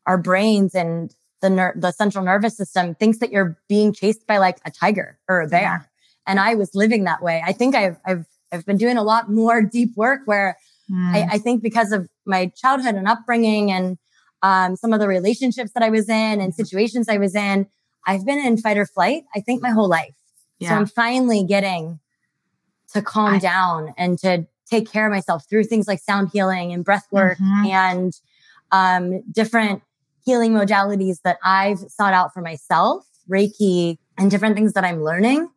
our 0.05 0.17
brains 0.17 0.73
and 0.73 1.13
the 1.41 1.49
ner- 1.49 1.73
the 1.75 1.91
central 1.91 2.23
nervous 2.23 2.55
system 2.57 2.95
thinks 2.95 3.19
that 3.19 3.31
you're 3.31 3.57
being 3.67 3.93
chased 3.93 4.25
by 4.27 4.37
like 4.37 4.59
a 4.65 4.71
tiger 4.71 5.17
or 5.27 5.41
a 5.41 5.47
bear. 5.47 5.61
Yeah. 5.61 5.79
And 6.27 6.39
I 6.39 6.55
was 6.55 6.75
living 6.75 7.05
that 7.05 7.21
way. 7.21 7.41
I 7.45 7.53
think 7.53 7.75
I've 7.75 7.97
I've 8.05 8.25
I've 8.51 8.65
been 8.65 8.77
doing 8.77 8.97
a 8.97 9.03
lot 9.03 9.29
more 9.31 9.61
deep 9.61 9.95
work 9.95 10.21
where 10.25 10.57
Mm. 10.91 11.13
I, 11.13 11.35
I 11.35 11.37
think 11.37 11.61
because 11.61 11.91
of 11.91 12.09
my 12.25 12.47
childhood 12.55 12.95
and 12.95 13.07
upbringing 13.07 13.71
and 13.71 13.99
um, 14.41 14.75
some 14.75 14.91
of 14.91 14.99
the 14.99 15.07
relationships 15.07 15.69
that 15.75 15.83
I 15.83 15.91
was 15.91 16.09
in 16.09 16.41
and 16.41 16.55
situations 16.55 17.07
I 17.07 17.17
was 17.17 17.35
in, 17.35 17.67
I've 18.07 18.25
been 18.25 18.39
in 18.39 18.57
fight 18.57 18.75
or 18.75 18.87
flight. 18.87 19.21
I 19.35 19.39
think 19.39 19.61
my 19.61 19.69
whole 19.69 19.87
life. 19.87 20.15
So 20.63 20.69
I'm 20.69 20.87
finally 20.87 21.43
getting 21.43 21.99
to 22.93 23.03
calm 23.03 23.35
I- 23.35 23.37
down 23.37 23.93
and 23.99 24.17
to 24.19 24.47
take 24.67 24.91
care 24.91 25.05
of 25.05 25.11
myself 25.13 25.45
through 25.47 25.65
things 25.65 25.87
like 25.87 25.99
sound 25.99 26.31
healing 26.33 26.73
and 26.73 26.83
breath 26.83 27.05
work 27.11 27.37
Mhm. 27.37 27.67
and 27.69 28.13
um, 28.71 29.21
different 29.31 29.83
healing 30.29 30.53
modalities 30.53 31.17
that 31.23 31.37
I've 31.43 31.79
sought 31.79 32.13
out 32.13 32.31
for 32.35 32.41
myself, 32.41 33.03
Reiki, 33.27 33.97
and 34.15 34.29
different 34.29 34.55
things 34.55 34.73
that 34.73 34.83
I'm 34.83 35.01
learning 35.03 35.49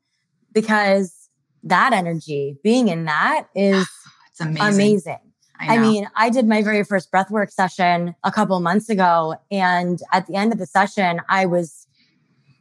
because 0.50 1.28
that 1.64 1.92
energy, 1.92 2.56
being 2.64 2.88
in 2.88 3.04
that 3.04 3.48
is 3.54 3.86
it's 4.30 4.40
amazing, 4.40 4.74
amazing. 4.74 5.18
I, 5.60 5.76
I, 5.76 5.78
mean, 5.78 6.08
I 6.16 6.30
did 6.30 6.48
my 6.48 6.62
very 6.62 6.84
first 6.84 7.12
breathwork 7.12 7.50
session 7.50 8.14
a 8.24 8.32
couple 8.32 8.58
months 8.60 8.88
ago. 8.88 9.34
And 9.50 10.00
at 10.10 10.26
the 10.26 10.36
end 10.36 10.52
of 10.54 10.58
the 10.58 10.66
session, 10.66 11.20
I 11.28 11.44
was 11.44 11.86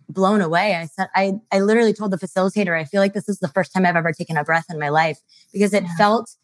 blown 0.09 0.41
away. 0.41 0.75
I 0.75 0.85
said, 0.87 1.07
I, 1.15 1.35
I 1.49 1.61
literally 1.61 1.93
told 1.93 2.11
the 2.11 2.17
facilitator, 2.17 2.77
I 2.77 2.83
feel 2.83 2.99
like 2.99 3.13
this 3.13 3.29
is 3.29 3.39
the 3.39 3.47
first 3.47 3.73
time 3.73 3.85
I've 3.85 3.95
ever 3.95 4.11
taken 4.11 4.35
a 4.35 4.43
breath 4.43 4.65
in 4.69 4.77
my 4.77 4.89
life 4.89 5.17
because 5.53 5.73
it 5.73 5.83
Yeah. 5.83 5.95
felt 5.97 6.35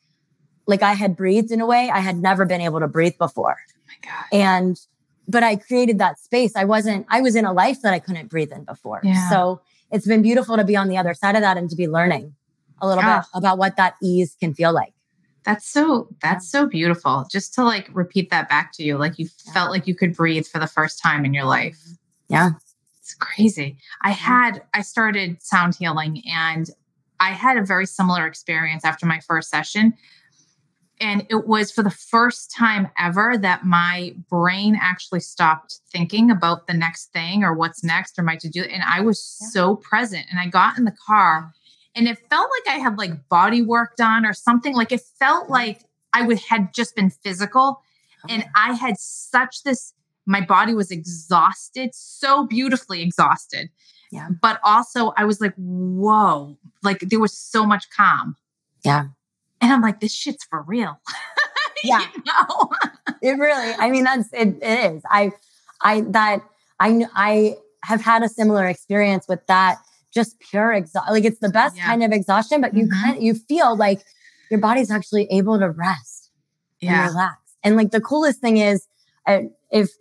like 0.66 0.82
I 0.82 0.94
had 0.94 1.16
breathed 1.18 1.52
in 1.52 1.60
a 1.62 1.66
way 1.66 1.90
I 1.90 2.00
had 2.00 2.18
never 2.18 2.46
been 2.46 2.62
able 2.62 2.80
to 2.80 2.88
breathe 2.88 3.18
before. 3.18 3.58
oh 3.60 3.82
my 3.88 4.10
god 4.10 4.26
And, 4.32 4.80
but 5.28 5.44
I 5.44 5.56
created 5.56 6.00
that 6.00 6.20
space. 6.20 6.56
I 6.56 6.63
wasn't, 6.66 7.06
I 7.10 7.22
was 7.22 7.36
in 7.36 7.46
a 7.46 7.54
life 7.54 7.82
that 7.82 7.94
I 7.94 8.00
couldn't 8.00 8.30
breathe 8.30 8.52
in 8.52 8.63
before. 8.63 9.02
Yeah. 9.04 9.30
So 9.30 9.62
it's 9.92 10.08
been 10.08 10.22
beautiful 10.22 10.56
to 10.58 10.63
be 10.63 10.76
on 10.76 10.88
the 10.88 10.98
other 10.98 11.13
side 11.13 11.36
of 11.36 11.42
that 11.42 11.58
and 11.58 11.70
to 11.70 11.76
be 11.76 11.88
learning 11.88 12.34
a 12.82 12.88
little 12.88 13.04
Yeah. 13.04 13.20
bit 13.20 13.26
about 13.34 13.58
what 13.58 13.76
that 13.78 13.96
ease 14.02 14.36
can 14.40 14.54
feel 14.54 14.74
like. 14.74 14.94
That's 15.44 15.66
so 15.68 16.10
that's 16.22 16.50
so 16.50 16.66
beautiful. 16.66 17.26
Just 17.32 17.54
to 17.56 17.63
like 17.63 17.90
repeat 17.94 18.30
that 18.32 18.50
back 18.50 18.72
to 18.74 18.84
you, 18.84 18.98
like 18.98 19.18
you 19.18 19.30
Yeah. 19.46 19.54
felt 19.54 19.72
like 19.72 19.88
you 19.88 19.96
could 19.96 20.16
breathe 20.16 20.46
for 20.46 20.60
the 20.60 20.68
first 20.68 21.02
time 21.02 21.24
in 21.26 21.34
your 21.34 21.46
life. 21.46 21.80
Yeah. 22.28 22.52
It's 23.00 23.13
crazy. 23.13 23.78
I 24.02 24.12
had 24.12 24.63
I 24.74 24.82
started 24.82 25.42
sound 25.42 25.76
healing 25.76 26.22
and 26.30 26.70
I 27.22 27.32
had 27.32 27.58
a 27.58 27.63
very 27.63 27.86
similar 27.86 28.28
experience 28.28 28.84
after 28.84 29.06
my 29.06 29.22
first 29.22 29.50
session. 29.50 29.94
And 31.00 31.26
it 31.30 31.48
was 31.48 31.72
for 31.72 31.84
the 31.84 31.92
first 31.92 32.52
time 32.52 32.90
ever 32.98 33.38
that 33.38 33.64
my 33.66 34.16
brain 34.30 34.78
actually 34.82 35.20
stopped 35.20 35.82
thinking 35.92 36.32
about 36.32 36.66
the 36.66 36.74
next 36.74 37.14
thing 37.14 37.44
or 37.44 37.54
what's 37.54 37.84
next 37.84 38.18
or 38.18 38.24
my 38.24 38.36
to 38.38 38.50
do. 38.50 38.64
And 38.64 38.82
I 38.84 39.02
was 39.02 39.38
Yeah. 39.40 39.48
so 39.50 39.76
present. 39.76 40.26
And 40.32 40.40
I 40.40 40.48
got 40.48 40.78
in 40.78 40.86
the 40.86 40.96
car 41.06 41.54
and 41.96 42.08
it 42.08 42.18
felt 42.30 42.50
like 42.50 42.76
I 42.76 42.80
had 42.80 42.98
like 42.98 43.28
body 43.30 43.62
work 43.62 43.96
done 43.96 44.26
or 44.26 44.34
something. 44.34 44.74
Like 44.74 44.92
it 44.92 45.02
felt 45.20 45.50
like 45.50 45.82
I 46.14 46.24
would 46.24 46.40
had 46.40 46.74
just 46.74 46.96
been 46.96 47.12
physical 47.12 47.82
oh, 48.24 48.28
and 48.30 48.46
I 48.56 48.74
had 48.74 48.98
such 48.98 49.64
this 49.64 49.94
my 50.26 50.42
body 50.42 50.74
was 50.74 50.92
exhausted, 50.92 51.92
so 51.94 52.46
beautifully 52.46 53.02
exhausted. 53.02 53.70
Yeah. 54.12 54.30
But 54.42 54.60
also 54.64 55.14
I 55.16 55.26
was 55.26 55.40
like, 55.42 55.54
whoa, 55.56 56.58
like 56.84 57.00
there 57.00 57.20
was 57.20 57.38
so 57.38 57.66
much 57.66 57.90
calm. 57.96 58.36
Yeah. 58.84 59.06
And 59.62 59.72
I'm 59.74 59.82
like, 59.82 60.00
this 60.00 60.13
shit's 60.13 60.43
for 60.46 60.62
real. 60.63 61.00
Yeah. 61.84 62.02
know? 62.26 62.70
it 63.22 63.38
really 63.38 63.72
i 63.78 63.91
mean 63.91 64.04
that's 64.04 64.28
it, 64.34 64.58
it 64.63 64.93
is 64.93 65.04
i 65.12 65.32
i 65.82 66.02
that 66.10 66.41
i 66.80 67.06
i 67.15 67.56
have 67.84 68.02
had 68.02 68.24
a 68.24 68.28
similar 68.30 68.65
experience 68.65 69.28
with 69.30 69.46
that 69.48 69.78
just 70.12 70.39
pure 70.39 70.74
exhaustion 70.74 71.13
like 71.13 71.24
it's 71.24 71.38
the 71.39 71.50
best 71.50 71.78
Yeah. 71.78 71.86
kind 71.86 72.04
of 72.04 72.12
exhaustion 72.12 72.62
but 72.62 72.76
you 72.76 72.88
Mhm. 72.88 73.04
kind 73.04 73.24
you 73.24 73.36
feel 73.36 73.78
like 73.78 74.02
your 74.50 74.60
body's 74.60 74.89
actually 74.89 75.28
able 75.32 75.60
to 75.60 75.70
rest 75.70 76.32
and 76.82 76.89
Yeah. 76.91 77.08
relax 77.10 77.38
and 77.63 77.78
like 77.78 77.91
the 77.91 78.02
coolest 78.02 78.41
thing 78.41 78.58
is 78.58 78.88
uh, 79.28 79.41
if 79.72 79.91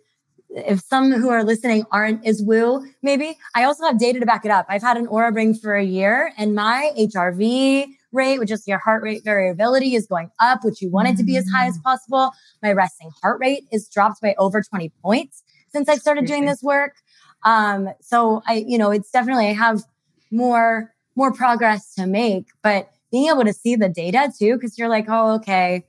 if 0.49 0.79
some 0.81 1.11
who 1.11 1.29
are 1.29 1.43
listening 1.43 1.83
aren't 1.91 2.25
as 2.25 2.41
woo, 2.41 2.83
maybe 3.03 3.37
I 3.53 3.65
also 3.65 3.83
have 3.85 3.99
data 3.99 4.19
to 4.19 4.25
back 4.25 4.45
it 4.45 4.51
up. 4.51 4.65
I've 4.67 4.81
had 4.81 4.97
an 4.97 5.05
Oura 5.07 5.33
ring 5.35 5.53
for 5.53 5.75
a 5.75 5.83
year 5.83 6.31
and 6.37 6.55
my 6.55 6.91
HRV 6.97 7.85
rate, 8.11 8.39
which 8.39 8.51
is 8.51 8.67
your 8.67 8.79
heart 8.79 9.03
rate 9.03 9.23
variability, 9.23 9.95
is 9.95 10.07
going 10.07 10.31
up, 10.39 10.63
which 10.63 10.81
you 10.81 10.89
want 10.89 11.07
it 11.07 11.17
to 11.17 11.23
be 11.23 11.37
as 11.37 11.47
high 11.49 11.67
as 11.67 11.77
mm. 11.77 11.83
possible. 11.83 12.31
My 12.63 12.71
resting 12.71 13.11
heart 13.21 13.39
rate 13.39 13.65
is 13.71 13.87
dropped 13.87 14.21
by 14.21 14.35
over 14.37 14.61
20 14.61 14.91
points 15.01 15.43
since 15.71 15.89
I've 15.89 15.99
started 15.99 16.25
doing 16.25 16.45
this 16.45 16.61
work. 16.63 16.95
Um, 17.43 17.89
so 18.01 18.41
I, 18.47 18.65
you 18.67 18.77
know, 18.77 18.91
it's 18.91 19.11
definitely 19.11 19.47
I 19.47 19.53
have 19.53 19.83
more 20.31 20.93
more 21.15 21.33
progress 21.33 21.95
to 21.95 22.05
make, 22.05 22.47
but 22.61 22.91
being 23.11 23.27
able 23.29 23.43
to 23.43 23.53
see 23.53 23.75
the 23.75 23.89
data 23.89 24.31
too, 24.37 24.55
because 24.55 24.77
you're 24.77 24.89
like, 24.89 25.05
oh, 25.07 25.35
okay, 25.35 25.85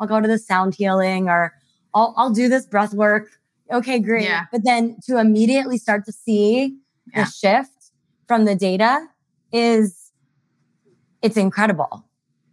I'll 0.00 0.08
go 0.08 0.20
to 0.20 0.26
the 0.26 0.38
sound 0.38 0.74
healing 0.74 1.28
or 1.28 1.52
I'll 1.94 2.14
I'll 2.16 2.30
do 2.30 2.48
this 2.48 2.66
breath 2.66 2.94
work. 2.94 3.28
Okay, 3.70 3.98
great. 3.98 4.24
Yeah. 4.24 4.44
But 4.50 4.64
then 4.64 4.96
to 5.06 5.18
immediately 5.18 5.78
start 5.78 6.04
to 6.06 6.12
see 6.12 6.76
yeah. 7.14 7.24
the 7.24 7.30
shift 7.30 7.92
from 8.26 8.44
the 8.44 8.54
data 8.54 9.06
is 9.52 10.01
it's 11.22 11.36
incredible. 11.36 12.04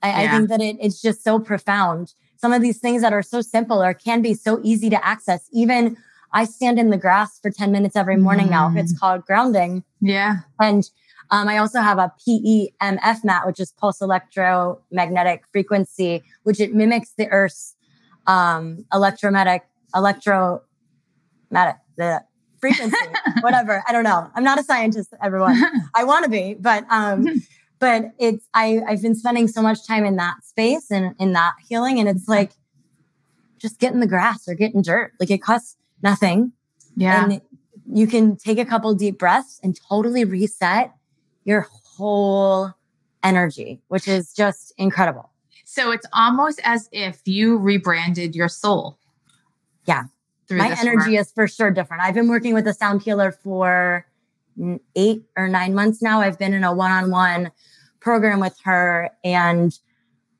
I, 0.01 0.09
yeah. 0.09 0.17
I 0.17 0.37
think 0.37 0.49
that 0.49 0.61
it, 0.61 0.77
it's 0.79 1.01
just 1.01 1.23
so 1.23 1.39
profound. 1.39 2.13
Some 2.37 2.53
of 2.53 2.61
these 2.61 2.79
things 2.79 3.01
that 3.01 3.11
are 3.11 3.21
so 3.21 3.41
simple 3.41 3.83
or 3.83 3.93
can 3.93 4.21
be 4.21 4.33
so 4.33 4.59
easy 4.63 4.89
to 4.89 5.05
access. 5.05 5.49
Even 5.51 5.97
I 6.31 6.45
stand 6.45 6.79
in 6.79 6.89
the 6.89 6.97
grass 6.97 7.39
for 7.39 7.49
10 7.51 7.71
minutes 7.71 7.95
every 7.95 8.17
morning 8.17 8.47
mm. 8.47 8.51
now. 8.51 8.73
It's 8.75 8.97
called 8.97 9.25
grounding. 9.25 9.83
Yeah. 9.99 10.37
And 10.59 10.89
um, 11.31 11.47
I 11.47 11.57
also 11.57 11.81
have 11.81 11.97
a 11.97 12.13
PEMF 12.27 13.23
mat, 13.23 13.45
which 13.45 13.59
is 13.59 13.71
pulse 13.73 14.01
electromagnetic 14.01 15.43
frequency, 15.51 16.23
which 16.43 16.59
it 16.59 16.73
mimics 16.73 17.11
the 17.17 17.27
Earth's 17.27 17.75
um, 18.25 18.85
electromagnetic, 18.93 19.63
electromagnetic, 19.93 20.61
the 21.97 22.23
frequency, 22.59 22.97
whatever. 23.41 23.83
I 23.87 23.91
don't 23.91 24.03
know. 24.03 24.29
I'm 24.35 24.43
not 24.43 24.59
a 24.59 24.63
scientist, 24.63 25.13
everyone. 25.21 25.61
I 25.95 26.03
want 26.03 26.23
to 26.25 26.29
be, 26.29 26.55
but 26.55 26.85
um, 26.89 27.25
but 27.79 28.11
it's 28.19 28.47
I 28.53 28.81
I've 28.87 29.01
been 29.01 29.15
spending 29.15 29.47
so 29.47 29.61
much 29.61 29.85
time 29.87 30.05
in 30.05 30.17
that 30.17 30.43
space 30.43 30.91
and 30.91 31.15
in 31.19 31.33
that 31.33 31.53
healing, 31.67 31.99
and 31.99 32.07
it's 32.07 32.27
like 32.27 32.51
just 33.57 33.79
get 33.79 33.93
in 33.93 33.99
the 33.99 34.07
grass 34.07 34.47
or 34.47 34.53
get 34.53 34.73
in 34.73 34.81
dirt. 34.81 35.13
Like 35.19 35.31
it 35.31 35.39
costs 35.39 35.77
nothing. 36.01 36.53
Yeah. 36.95 37.23
And 37.23 37.41
you 37.91 38.07
can 38.07 38.35
take 38.35 38.57
a 38.57 38.65
couple 38.65 38.93
deep 38.93 39.19
breaths 39.19 39.59
and 39.63 39.77
totally 39.89 40.23
reset 40.25 40.93
your 41.43 41.67
whole 41.71 42.73
energy, 43.23 43.81
which 43.87 44.07
is 44.07 44.33
just 44.33 44.73
incredible. 44.77 45.31
So 45.65 45.91
it's 45.91 46.05
almost 46.13 46.59
as 46.63 46.89
if 46.91 47.21
you 47.25 47.57
rebranded 47.57 48.35
your 48.35 48.47
soul. 48.47 48.97
Yeah. 49.85 50.03
My 50.49 50.75
energy 50.79 51.11
work. 51.11 51.21
is 51.21 51.31
for 51.31 51.47
sure 51.47 51.69
different. 51.69 52.01
I've 52.01 52.15
been 52.15 52.27
working 52.27 52.55
with 52.55 52.67
a 52.67 52.73
sound 52.73 53.03
healer 53.03 53.31
for 53.31 54.07
eight 54.95 55.23
or 55.37 55.47
nine 55.47 55.75
months 55.75 56.01
now. 56.01 56.21
I've 56.21 56.39
been 56.39 56.53
in 56.53 56.63
a 56.63 56.73
one 56.73 56.91
on 56.91 57.11
one 57.11 57.51
program 57.99 58.39
with 58.39 58.57
her. 58.63 59.09
And 59.23 59.77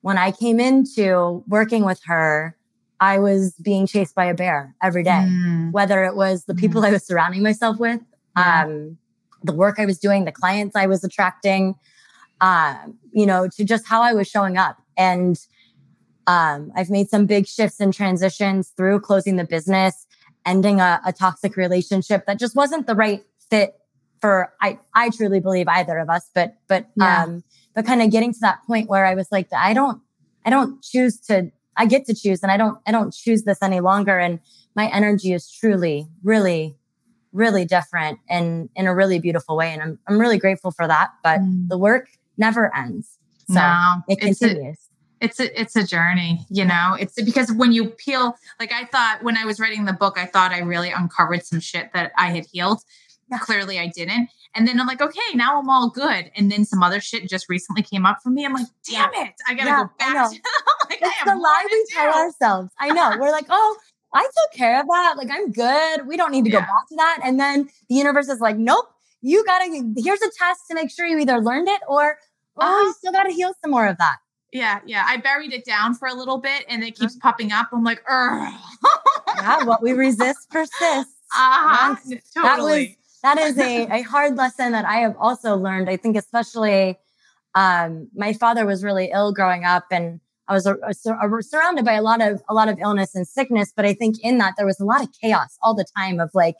when 0.01 0.17
I 0.17 0.31
came 0.31 0.59
into 0.59 1.43
working 1.47 1.85
with 1.85 2.01
her, 2.05 2.55
I 2.99 3.19
was 3.19 3.53
being 3.61 3.87
chased 3.87 4.15
by 4.15 4.25
a 4.25 4.33
bear 4.33 4.75
every 4.83 5.03
day, 5.03 5.25
mm. 5.29 5.71
whether 5.71 6.03
it 6.03 6.15
was 6.15 6.45
the 6.45 6.55
people 6.55 6.81
mm. 6.81 6.87
I 6.87 6.91
was 6.91 7.05
surrounding 7.05 7.43
myself 7.43 7.79
with, 7.79 8.01
yeah. 8.35 8.65
um, 8.65 8.97
the 9.43 9.53
work 9.53 9.79
I 9.79 9.85
was 9.85 9.97
doing, 9.99 10.25
the 10.25 10.31
clients 10.31 10.75
I 10.75 10.85
was 10.85 11.03
attracting, 11.03 11.75
uh, 12.41 12.75
you 13.13 13.25
know, 13.25 13.47
to 13.55 13.63
just 13.63 13.87
how 13.87 14.01
I 14.01 14.13
was 14.13 14.27
showing 14.27 14.57
up. 14.57 14.77
And 14.97 15.39
um, 16.27 16.71
I've 16.75 16.89
made 16.89 17.09
some 17.09 17.25
big 17.25 17.47
shifts 17.47 17.79
and 17.79 17.93
transitions 17.93 18.69
through 18.75 18.99
closing 18.99 19.37
the 19.37 19.45
business, 19.45 20.05
ending 20.45 20.79
a, 20.81 21.01
a 21.05 21.13
toxic 21.13 21.55
relationship 21.55 22.25
that 22.25 22.37
just 22.37 22.55
wasn't 22.55 22.85
the 22.85 22.95
right 22.95 23.23
fit 23.49 23.78
for 24.21 24.53
I 24.61 24.79
I 24.93 25.09
truly 25.09 25.39
believe 25.39 25.67
either 25.67 25.97
of 25.97 26.09
us, 26.09 26.29
but 26.33 26.57
but 26.67 26.87
yeah. 26.95 27.23
um, 27.23 27.43
but 27.73 27.85
kind 27.85 28.01
of 28.01 28.11
getting 28.11 28.33
to 28.33 28.39
that 28.41 28.59
point 28.65 28.89
where 28.89 29.05
I 29.05 29.15
was 29.15 29.31
like, 29.31 29.47
I 29.53 29.73
don't 29.73 30.01
I 30.45 30.49
don't 30.49 30.81
choose 30.81 31.19
to 31.21 31.51
I 31.77 31.85
get 31.85 32.05
to 32.05 32.13
choose 32.13 32.43
and 32.43 32.51
I 32.51 32.57
don't 32.57 32.77
I 32.85 32.91
don't 32.91 33.13
choose 33.13 33.43
this 33.43 33.61
any 33.61 33.79
longer. 33.79 34.17
And 34.17 34.39
my 34.75 34.89
energy 34.89 35.33
is 35.33 35.51
truly 35.51 36.07
really 36.23 36.75
really 37.31 37.63
different 37.63 38.19
and 38.27 38.69
in 38.75 38.87
a 38.87 38.95
really 38.95 39.19
beautiful 39.19 39.55
way. 39.55 39.71
And 39.71 39.81
I'm 39.81 39.99
I'm 40.07 40.19
really 40.19 40.37
grateful 40.37 40.71
for 40.71 40.87
that 40.87 41.11
but 41.23 41.39
mm. 41.39 41.67
the 41.69 41.77
work 41.77 42.09
never 42.37 42.75
ends. 42.75 43.17
So 43.47 43.55
no, 43.55 43.95
it 44.07 44.19
continues. 44.19 44.77
it's 45.21 45.39
a 45.39 45.59
it's 45.59 45.75
a 45.75 45.83
journey 45.83 46.45
you 46.49 46.65
know? 46.65 46.95
It's 46.99 47.21
because 47.21 47.51
when 47.51 47.71
you 47.71 47.89
peel 47.89 48.35
like 48.59 48.71
i 48.71 48.85
thought 48.85 49.19
when 49.23 49.37
i 49.37 49.43
was 49.43 49.59
writing 49.59 49.85
the 49.85 49.93
book 49.93 50.17
i 50.17 50.25
thought 50.25 50.51
i 50.51 50.59
really 50.59 50.91
uncovered 50.91 51.43
some 51.43 51.59
shit 51.59 51.91
that 51.93 52.11
i 52.17 52.27
had 52.27 52.45
healed 52.45 52.83
yeah. 53.29 53.37
clearly 53.39 53.79
i 53.79 53.87
didn't 53.87 54.29
and 54.55 54.67
then 54.67 54.79
i'm 54.79 54.87
like 54.87 55.01
okay 55.01 55.19
now 55.35 55.59
i'm 55.59 55.69
all 55.69 55.89
good 55.89 56.31
and 56.35 56.51
then 56.51 56.65
some 56.65 56.83
other 56.83 56.99
shit 56.99 57.29
just 57.29 57.47
recently 57.49 57.81
came 57.81 58.05
up 58.05 58.19
for 58.21 58.29
me 58.29 58.45
i'm 58.45 58.53
like 58.53 58.67
damn 58.89 59.09
it 59.13 59.33
i 59.47 59.53
gotta 59.53 59.69
yeah, 59.69 59.83
go 59.83 59.89
back 59.97 60.31
like, 60.89 60.99
it's 61.01 61.23
the 61.23 61.35
lie 61.35 61.67
we 61.71 61.85
tell 61.89 62.13
ourselves. 62.13 62.71
I 62.79 62.89
know. 62.89 63.15
We're 63.19 63.31
like, 63.31 63.45
oh, 63.49 63.77
I 64.13 64.23
took 64.23 64.57
care 64.57 64.79
of 64.79 64.87
that. 64.87 65.15
Like, 65.17 65.29
I'm 65.31 65.51
good. 65.51 66.07
We 66.07 66.17
don't 66.17 66.31
need 66.31 66.45
to 66.45 66.51
yeah. 66.51 66.61
go 66.61 66.61
back 66.61 66.87
to 66.89 66.95
that. 66.95 67.19
And 67.23 67.39
then 67.39 67.69
the 67.89 67.95
universe 67.95 68.27
is 68.29 68.39
like, 68.39 68.57
nope, 68.57 68.85
you 69.21 69.43
gotta, 69.45 69.65
here's 69.97 70.21
a 70.21 70.31
test 70.37 70.61
to 70.69 70.75
make 70.75 70.91
sure 70.91 71.05
you 71.05 71.19
either 71.19 71.39
learned 71.39 71.67
it 71.67 71.81
or, 71.87 72.17
oh, 72.57 72.61
uh-huh. 72.61 72.83
you 72.83 72.93
still 72.93 73.11
gotta 73.11 73.31
heal 73.31 73.53
some 73.61 73.71
more 73.71 73.87
of 73.87 73.97
that. 73.97 74.17
Yeah, 74.51 74.79
yeah. 74.85 75.05
I 75.07 75.17
buried 75.17 75.53
it 75.53 75.63
down 75.63 75.93
for 75.93 76.07
a 76.07 76.13
little 76.13 76.39
bit 76.39 76.65
and 76.67 76.83
it 76.83 76.95
keeps 76.97 77.15
popping 77.17 77.51
up. 77.51 77.67
I'm 77.71 77.83
like, 77.83 78.01
yeah, 78.07 79.63
what 79.63 79.83
we 79.83 79.91
resist 79.93 80.49
persists. 80.49 81.15
Uh-huh. 81.31 81.95
Totally. 81.95 82.17
That 82.35 82.59
was 82.59 82.87
that 83.23 83.37
is 83.37 83.57
a, 83.57 83.87
a 83.91 84.01
hard 84.01 84.37
lesson 84.37 84.71
that 84.71 84.85
I 84.85 84.97
have 84.97 85.15
also 85.19 85.55
learned. 85.55 85.89
I 85.89 85.97
think 85.97 86.15
especially 86.15 86.97
um, 87.55 88.07
my 88.15 88.33
father 88.33 88.65
was 88.65 88.83
really 88.83 89.09
ill 89.13 89.33
growing 89.33 89.65
up 89.65 89.85
and 89.91 90.19
I 90.47 90.53
was 90.53 90.65
a, 90.65 90.75
a, 90.75 90.89
a, 90.89 91.43
surrounded 91.43 91.85
by 91.85 91.93
a 91.93 92.01
lot 92.01 92.21
of 92.21 92.41
a 92.49 92.53
lot 92.53 92.69
of 92.69 92.79
illness 92.79 93.13
and 93.13 93.27
sickness, 93.27 93.71
but 93.75 93.85
I 93.85 93.93
think 93.93 94.15
in 94.23 94.39
that 94.39 94.55
there 94.57 94.65
was 94.65 94.79
a 94.79 94.85
lot 94.85 95.01
of 95.01 95.09
chaos 95.21 95.57
all 95.61 95.75
the 95.75 95.85
time 95.95 96.19
of 96.19 96.31
like, 96.33 96.55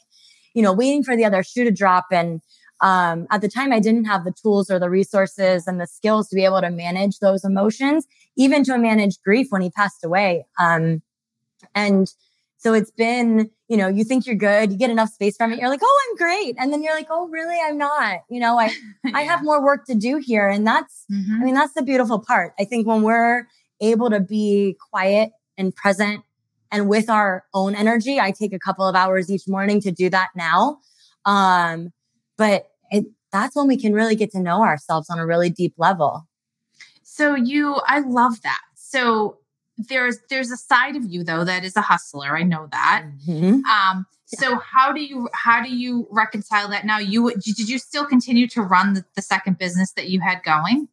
you 0.54 0.62
know, 0.62 0.72
waiting 0.72 1.04
for 1.04 1.16
the 1.16 1.26
other 1.26 1.42
shoe 1.42 1.64
to 1.64 1.72
drop. 1.72 2.06
And 2.12 2.42
um, 2.82 3.26
at 3.32 3.42
the 3.42 3.50
time, 3.50 3.74
I 3.74 3.80
didn't 3.80 4.06
have 4.06 4.26
the 4.26 4.32
tools 4.32 4.70
or 4.70 4.78
the 4.78 4.92
resources 4.92 5.68
and 5.68 5.82
the 5.82 5.88
skills 5.88 6.30
to 6.30 6.36
be 6.36 6.46
able 6.46 6.62
to 6.62 6.70
manage 6.70 7.18
those 7.18 7.44
emotions, 7.44 8.06
even 8.38 8.64
to 8.66 8.78
manage 8.78 9.20
grief 9.24 9.48
when 9.50 9.64
he 9.64 9.72
passed 9.72 10.04
away. 10.06 10.46
Um, 10.60 11.02
and 11.74 12.14
so 12.60 12.74
it's 12.74 12.92
been, 12.92 13.50
you 13.68 13.78
know, 13.78 13.88
you 13.88 14.04
think 14.04 14.28
you're 14.28 14.36
good, 14.36 14.72
you 14.72 14.78
get 14.78 14.92
enough 14.92 15.10
space 15.10 15.36
from 15.36 15.52
it, 15.52 15.60
you're 15.60 15.70
like, 15.70 15.82
oh, 15.82 16.02
I'm 16.10 16.18
great, 16.18 16.56
and 16.60 16.72
then 16.72 16.84
you're 16.84 16.94
like, 16.94 17.08
oh, 17.10 17.28
really, 17.30 17.58
I'm 17.62 17.78
not. 17.78 18.20
You 18.30 18.40
know, 18.40 18.60
I 18.60 18.66
yeah. 19.04 19.12
I 19.16 19.22
have 19.24 19.44
more 19.44 19.64
work 19.64 19.86
to 19.86 19.96
do 19.96 20.18
here, 20.18 20.48
and 20.48 20.68
that's, 20.68 21.06
mm-hmm. 21.12 21.42
I 21.42 21.46
mean, 21.46 21.56
that's 21.56 21.74
the 21.74 21.82
beautiful 21.82 22.20
part. 22.20 22.54
I 22.60 22.66
think 22.66 22.86
when 22.86 23.02
we're 23.02 23.48
able 23.82 24.10
to 24.10 24.20
be 24.20 24.78
quiet 24.92 25.32
and 25.58 25.76
present 25.76 26.24
and 26.72 26.88
with 26.88 27.10
our 27.10 27.46
own 27.54 27.76
energy. 27.76 28.20
I 28.20 28.32
take 28.32 28.54
a 28.54 28.60
couple 28.60 28.88
of 28.88 28.96
hours 28.96 29.30
each 29.32 29.48
morning 29.48 29.82
to 29.82 29.92
do 29.92 30.10
that 30.10 30.30
now. 30.36 30.80
Um, 31.26 31.92
but 32.38 32.70
it, 32.92 33.06
that's 33.32 33.56
when 33.56 33.68
we 33.68 33.78
can 33.78 33.94
really 33.94 34.16
get 34.16 34.32
to 34.32 34.40
know 34.40 34.64
ourselves 34.64 35.10
on 35.10 35.20
a 35.20 35.26
really 35.26 35.50
deep 35.50 35.74
level. 35.78 36.28
So 37.04 37.36
you, 37.36 37.76
I 37.86 38.00
love 38.00 38.42
that. 38.44 38.62
So 38.76 39.39
there's 39.88 40.20
there's 40.30 40.52
a 40.52 40.58
side 40.58 40.96
of 40.96 41.06
you 41.06 41.24
though 41.24 41.44
that 41.44 41.64
is 41.64 41.76
a 41.76 41.82
hustler. 41.82 42.38
I 42.38 42.44
know 42.44 42.68
that. 42.72 43.06
Mm-hmm. 43.28 43.66
Um, 43.66 44.06
so 44.28 44.58
how 44.58 44.92
do 44.92 45.02
you 45.02 45.30
how 45.34 45.64
do 45.64 45.76
you 45.76 46.08
reconcile 46.12 46.70
that 46.70 46.86
now? 46.86 47.00
You 47.00 47.32
did 47.32 47.70
you 47.70 47.80
still 47.80 48.06
continue 48.06 48.48
to 48.50 48.62
run 48.62 48.94
the, 48.94 49.06
the 49.16 49.22
second 49.22 49.58
business 49.58 49.92
that 49.94 50.10
you 50.10 50.20
had 50.20 50.44
going? 50.44 50.88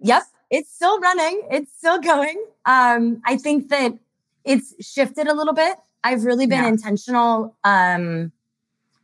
Yep 0.00 0.24
it's 0.50 0.72
still 0.72 0.98
running. 1.00 1.42
It's 1.50 1.72
still 1.76 2.00
going. 2.00 2.42
Um, 2.64 3.22
I 3.24 3.36
think 3.36 3.68
that 3.68 3.94
it's 4.44 4.74
shifted 4.84 5.26
a 5.26 5.34
little 5.34 5.52
bit. 5.52 5.76
I've 6.04 6.24
really 6.24 6.46
been 6.46 6.62
yeah. 6.62 6.68
intentional. 6.68 7.56
Um, 7.64 8.32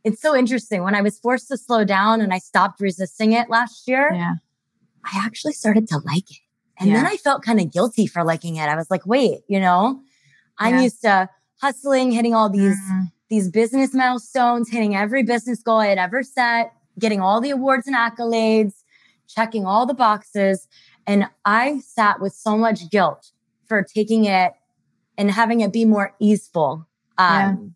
it's 0.03 0.21
so 0.21 0.35
interesting. 0.35 0.83
When 0.83 0.95
I 0.95 1.01
was 1.01 1.19
forced 1.19 1.47
to 1.49 1.57
slow 1.57 1.83
down 1.83 2.21
and 2.21 2.33
I 2.33 2.39
stopped 2.39 2.79
resisting 2.79 3.33
it 3.33 3.49
last 3.49 3.87
year, 3.87 4.11
yeah. 4.13 4.35
I 5.03 5.23
actually 5.23 5.53
started 5.53 5.87
to 5.89 5.99
like 5.99 6.29
it. 6.31 6.39
And 6.79 6.89
yeah. 6.89 6.95
then 6.97 7.05
I 7.05 7.17
felt 7.17 7.43
kind 7.43 7.59
of 7.59 7.71
guilty 7.71 8.07
for 8.07 8.23
liking 8.23 8.57
it. 8.57 8.67
I 8.67 8.75
was 8.75 8.91
like, 8.91 9.05
wait, 9.05 9.41
you 9.47 9.59
know, 9.59 10.01
I'm 10.57 10.79
used 10.79 11.01
to 11.01 11.29
hustling, 11.61 12.11
hitting 12.11 12.33
all 12.33 12.49
these 12.49 12.77
mm. 12.91 13.11
these 13.29 13.49
business 13.49 13.93
milestones, 13.93 14.69
hitting 14.69 14.95
every 14.95 15.23
business 15.23 15.61
goal 15.61 15.79
I 15.79 15.87
had 15.87 15.97
ever 15.97 16.23
set, 16.23 16.73
getting 16.99 17.21
all 17.21 17.41
the 17.41 17.51
awards 17.51 17.87
and 17.87 17.95
accolades, 17.95 18.83
checking 19.27 19.65
all 19.65 19.85
the 19.85 19.93
boxes. 19.93 20.67
And 21.07 21.27
I 21.45 21.79
sat 21.79 22.19
with 22.19 22.33
so 22.33 22.57
much 22.57 22.89
guilt 22.89 23.31
for 23.67 23.83
taking 23.83 24.25
it 24.25 24.53
and 25.17 25.31
having 25.31 25.61
it 25.61 25.71
be 25.71 25.85
more 25.85 26.15
easeful. 26.19 26.87
Um, 27.17 27.75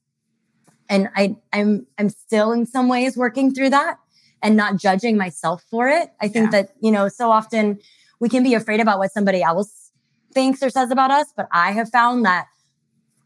yeah. 0.69 0.73
and 0.89 1.09
I, 1.15 1.35
I'm, 1.53 1.87
I'm 1.97 2.09
still 2.09 2.51
in 2.51 2.65
some 2.65 2.89
ways 2.89 3.15
working 3.15 3.53
through 3.53 3.69
that 3.69 3.99
and 4.41 4.55
not 4.55 4.77
judging 4.77 5.17
myself 5.17 5.63
for 5.69 5.87
it. 5.87 6.11
I 6.19 6.27
think 6.27 6.51
yeah. 6.51 6.63
that, 6.63 6.73
you 6.81 6.91
know, 6.91 7.07
so 7.07 7.31
often 7.31 7.79
we 8.19 8.29
can 8.29 8.43
be 8.43 8.53
afraid 8.53 8.79
about 8.79 8.99
what 8.99 9.11
somebody 9.11 9.41
else 9.41 9.91
thinks 10.33 10.61
or 10.61 10.69
says 10.69 10.91
about 10.91 11.11
us, 11.11 11.27
but 11.35 11.47
I 11.51 11.71
have 11.71 11.89
found 11.89 12.25
that 12.25 12.47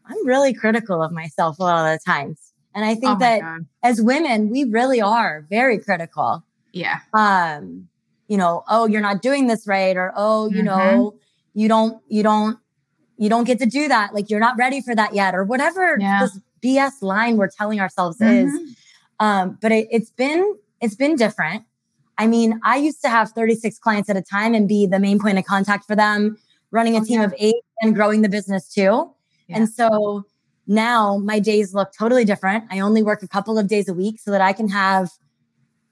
I'm 0.06 0.26
really 0.26 0.54
critical 0.54 1.02
of 1.02 1.12
myself 1.12 1.58
a 1.58 1.62
lot 1.62 1.92
of 1.92 1.98
the 1.98 2.04
times. 2.04 2.52
And 2.74 2.84
I 2.84 2.94
think 2.94 3.16
oh 3.16 3.18
that 3.18 3.40
God. 3.40 3.66
as 3.82 4.00
women, 4.00 4.50
we 4.50 4.64
really 4.64 5.00
are 5.00 5.46
very 5.48 5.78
critical. 5.78 6.44
Yeah. 6.72 7.00
Um, 7.12 7.88
you 8.26 8.36
know, 8.36 8.64
oh, 8.68 8.86
you're 8.86 9.00
not 9.00 9.22
doing 9.22 9.46
this 9.46 9.66
right, 9.66 9.96
or 9.96 10.12
oh, 10.16 10.48
you 10.50 10.62
mm-hmm. 10.62 10.66
know, 10.66 11.14
you 11.54 11.68
don't, 11.68 12.02
you 12.08 12.22
don't, 12.22 12.58
you 13.16 13.28
don't 13.28 13.44
get 13.44 13.60
to 13.60 13.66
do 13.66 13.86
that. 13.88 14.12
Like 14.12 14.28
you're 14.28 14.40
not 14.40 14.56
ready 14.58 14.80
for 14.80 14.94
that 14.94 15.14
yet, 15.14 15.34
or 15.34 15.44
whatever 15.44 15.96
yeah. 16.00 16.20
this 16.20 16.40
BS 16.64 17.02
line 17.02 17.36
we're 17.36 17.50
telling 17.50 17.80
ourselves 17.80 18.18
mm-hmm. 18.18 18.48
is. 18.48 18.76
Um, 19.20 19.58
but 19.60 19.70
it, 19.70 19.86
it's 19.90 20.10
been 20.10 20.56
it's 20.80 20.96
been 20.96 21.14
different. 21.14 21.64
I 22.18 22.26
mean, 22.26 22.60
I 22.64 22.76
used 22.76 23.02
to 23.02 23.08
have 23.08 23.30
36 23.30 23.78
clients 23.78 24.08
at 24.08 24.16
a 24.16 24.22
time 24.22 24.54
and 24.54 24.68
be 24.68 24.86
the 24.86 24.98
main 24.98 25.18
point 25.18 25.38
of 25.38 25.44
contact 25.44 25.86
for 25.86 25.96
them, 25.96 26.38
running 26.70 26.96
a 26.96 27.04
team 27.04 27.20
of 27.20 27.34
eight 27.38 27.62
and 27.80 27.94
growing 27.94 28.22
the 28.22 28.28
business 28.28 28.68
too. 28.68 29.10
Yeah. 29.48 29.56
And 29.56 29.68
so 29.68 30.24
now 30.66 31.18
my 31.18 31.38
days 31.38 31.74
look 31.74 31.92
totally 31.96 32.24
different. 32.24 32.64
I 32.70 32.80
only 32.80 33.02
work 33.02 33.22
a 33.22 33.28
couple 33.28 33.58
of 33.58 33.68
days 33.68 33.88
a 33.88 33.94
week 33.94 34.20
so 34.20 34.30
that 34.30 34.40
I 34.40 34.52
can 34.52 34.68
have 34.68 35.10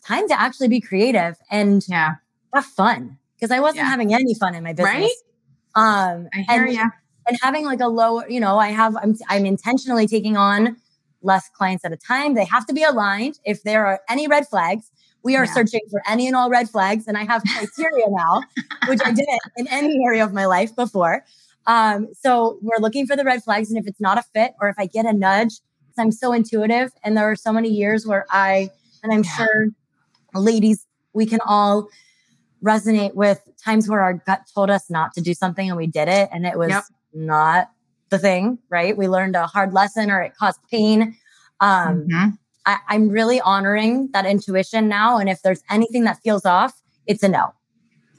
time 0.04 0.28
to 0.28 0.40
actually 0.40 0.68
be 0.68 0.80
creative 0.80 1.36
and 1.50 1.84
yeah. 1.88 2.14
have 2.54 2.64
fun 2.64 3.18
because 3.34 3.50
I 3.50 3.60
wasn't 3.60 3.78
yeah. 3.78 3.90
having 3.90 4.14
any 4.14 4.34
fun 4.34 4.54
in 4.54 4.62
my 4.64 4.72
business. 4.72 4.94
Right? 4.94 6.14
Um, 6.14 6.28
I 6.34 6.52
hear 6.52 6.64
and, 6.64 6.72
you. 6.72 6.90
And 7.26 7.38
having 7.40 7.64
like 7.64 7.80
a 7.80 7.88
lower, 7.88 8.28
you 8.28 8.40
know, 8.40 8.58
I 8.58 8.68
have, 8.68 8.96
I'm, 8.96 9.16
I'm 9.28 9.46
intentionally 9.46 10.06
taking 10.06 10.36
on 10.36 10.76
less 11.22 11.48
clients 11.48 11.84
at 11.84 11.92
a 11.92 11.96
time. 11.96 12.34
They 12.34 12.44
have 12.44 12.66
to 12.66 12.72
be 12.72 12.82
aligned. 12.82 13.38
If 13.44 13.62
there 13.62 13.86
are 13.86 14.00
any 14.08 14.26
red 14.26 14.48
flags, 14.48 14.90
we 15.22 15.36
are 15.36 15.44
yeah. 15.44 15.52
searching 15.52 15.80
for 15.90 16.02
any 16.08 16.26
and 16.26 16.36
all 16.36 16.50
red 16.50 16.68
flags. 16.68 17.06
And 17.06 17.16
I 17.16 17.24
have 17.24 17.42
criteria 17.44 18.06
now, 18.08 18.42
which 18.88 19.00
I 19.04 19.12
didn't 19.12 19.40
in 19.56 19.66
any 19.68 20.04
area 20.04 20.24
of 20.24 20.32
my 20.32 20.46
life 20.46 20.74
before. 20.74 21.24
Um, 21.66 22.08
so 22.18 22.58
we're 22.60 22.80
looking 22.80 23.06
for 23.06 23.16
the 23.16 23.24
red 23.24 23.42
flags. 23.42 23.70
And 23.70 23.78
if 23.78 23.86
it's 23.86 24.00
not 24.00 24.18
a 24.18 24.22
fit 24.22 24.52
or 24.60 24.68
if 24.68 24.76
I 24.78 24.86
get 24.86 25.06
a 25.06 25.12
nudge, 25.12 25.60
because 25.80 25.98
I'm 25.98 26.12
so 26.12 26.32
intuitive 26.32 26.90
and 27.04 27.16
there 27.16 27.30
are 27.30 27.36
so 27.36 27.52
many 27.52 27.68
years 27.68 28.06
where 28.06 28.26
I, 28.30 28.70
and 29.02 29.12
I'm 29.12 29.22
yeah. 29.24 29.36
sure 29.36 29.66
ladies, 30.34 30.86
we 31.12 31.26
can 31.26 31.40
all 31.46 31.88
resonate 32.64 33.14
with 33.14 33.40
times 33.62 33.88
where 33.88 34.00
our 34.00 34.14
gut 34.14 34.42
told 34.54 34.70
us 34.70 34.88
not 34.88 35.12
to 35.14 35.20
do 35.20 35.34
something 35.34 35.68
and 35.68 35.76
we 35.76 35.86
did 35.86 36.08
it 36.08 36.28
and 36.32 36.46
it 36.46 36.56
was 36.56 36.70
yep. 36.70 36.84
not 37.12 37.70
the 38.10 38.18
thing, 38.18 38.58
right? 38.70 38.96
We 38.96 39.08
learned 39.08 39.36
a 39.36 39.46
hard 39.46 39.72
lesson 39.72 40.10
or 40.10 40.20
it 40.22 40.34
caused 40.36 40.60
pain. 40.70 41.16
Um, 41.60 42.06
mm-hmm. 42.08 42.28
I, 42.66 42.78
I'm 42.88 43.08
really 43.08 43.40
honoring 43.40 44.10
that 44.12 44.26
intuition 44.26 44.88
now. 44.88 45.18
And 45.18 45.28
if 45.28 45.42
there's 45.42 45.62
anything 45.70 46.04
that 46.04 46.18
feels 46.22 46.44
off, 46.44 46.80
it's 47.06 47.22
a 47.22 47.28
no. 47.28 47.54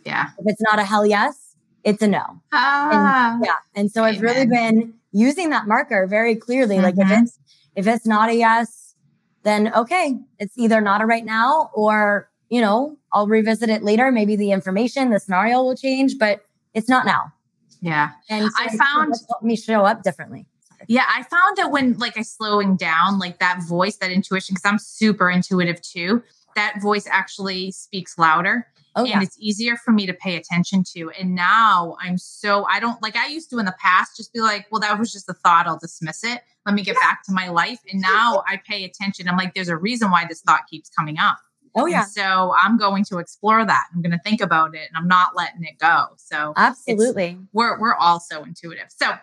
Yeah. 0.05 0.29
If 0.37 0.45
it's 0.47 0.61
not 0.61 0.79
a 0.79 0.83
hell 0.83 1.05
yes, 1.05 1.55
it's 1.83 2.01
a 2.01 2.07
no. 2.07 2.41
Ah, 2.51 3.35
and, 3.35 3.45
yeah. 3.45 3.55
And 3.75 3.91
so 3.91 4.01
Amen. 4.01 4.15
I've 4.15 4.21
really 4.21 4.45
been 4.45 4.93
using 5.11 5.49
that 5.51 5.67
marker 5.67 6.07
very 6.07 6.35
clearly. 6.35 6.75
Mm-hmm. 6.75 6.83
Like 6.83 6.97
if 6.97 7.07
mm-hmm. 7.07 7.23
it's 7.23 7.39
if 7.75 7.87
it's 7.87 8.05
not 8.05 8.29
a 8.29 8.35
yes, 8.35 8.95
then 9.43 9.73
okay, 9.73 10.17
it's 10.39 10.57
either 10.57 10.81
not 10.81 11.01
a 11.01 11.05
right 11.05 11.25
now 11.25 11.71
or, 11.73 12.29
you 12.49 12.61
know, 12.61 12.97
I'll 13.11 13.27
revisit 13.27 13.69
it 13.69 13.83
later. 13.83 14.11
Maybe 14.11 14.35
the 14.35 14.51
information, 14.51 15.09
the 15.09 15.19
scenario 15.19 15.63
will 15.63 15.75
change, 15.75 16.17
but 16.19 16.41
it's 16.73 16.89
not 16.89 17.05
now. 17.05 17.33
Yeah. 17.81 18.11
And 18.29 18.45
so 18.45 18.51
I 18.57 18.77
found 18.77 19.13
me 19.41 19.55
show 19.55 19.85
up 19.85 20.03
differently. 20.03 20.47
Yeah, 20.87 21.05
I 21.07 21.23
found 21.23 21.57
that 21.57 21.71
when 21.71 21.97
like 21.97 22.17
I 22.17 22.21
slowing 22.21 22.75
down, 22.75 23.19
like 23.19 23.39
that 23.39 23.63
voice, 23.67 23.97
that 23.97 24.11
intuition, 24.11 24.55
because 24.55 24.69
I'm 24.69 24.79
super 24.79 25.29
intuitive 25.29 25.81
too, 25.81 26.23
that 26.55 26.81
voice 26.81 27.07
actually 27.09 27.71
speaks 27.71 28.17
louder. 28.17 28.67
Oh, 28.95 29.05
yeah. 29.05 29.15
And 29.15 29.23
it's 29.23 29.35
easier 29.39 29.75
for 29.75 29.91
me 29.91 30.05
to 30.05 30.13
pay 30.13 30.35
attention 30.35 30.83
to. 30.95 31.09
And 31.19 31.33
now 31.33 31.97
I'm 31.99 32.17
so, 32.17 32.65
I 32.69 32.79
don't 32.79 33.01
like, 33.01 33.15
I 33.15 33.27
used 33.27 33.49
to 33.49 33.57
in 33.57 33.65
the 33.65 33.75
past 33.81 34.15
just 34.17 34.31
be 34.31 34.39
like, 34.39 34.67
well, 34.71 34.81
that 34.81 34.99
was 34.99 35.11
just 35.11 35.27
a 35.29 35.33
thought. 35.33 35.65
I'll 35.65 35.79
dismiss 35.79 36.23
it. 36.23 36.41
Let 36.65 36.75
me 36.75 36.83
get 36.83 36.95
back 36.99 37.23
to 37.23 37.31
my 37.31 37.49
life. 37.49 37.79
And 37.91 38.01
now 38.01 38.43
I 38.47 38.61
pay 38.67 38.83
attention. 38.85 39.27
I'm 39.27 39.35
like, 39.35 39.55
there's 39.55 39.69
a 39.69 39.75
reason 39.75 40.11
why 40.11 40.25
this 40.29 40.41
thought 40.41 40.61
keeps 40.69 40.89
coming 40.89 41.17
up. 41.17 41.39
Oh, 41.75 41.87
yeah. 41.87 42.03
And 42.03 42.11
so 42.11 42.53
I'm 42.61 42.77
going 42.77 43.03
to 43.05 43.17
explore 43.17 43.65
that. 43.65 43.85
I'm 43.95 44.03
going 44.03 44.11
to 44.11 44.19
think 44.19 44.41
about 44.41 44.75
it 44.75 44.87
and 44.89 44.95
I'm 44.95 45.07
not 45.07 45.35
letting 45.35 45.63
it 45.63 45.79
go. 45.79 46.09
So 46.17 46.53
absolutely. 46.55 47.39
We're, 47.51 47.79
we're 47.79 47.95
all 47.95 48.19
so 48.19 48.43
intuitive. 48.43 48.89
So 48.89 49.13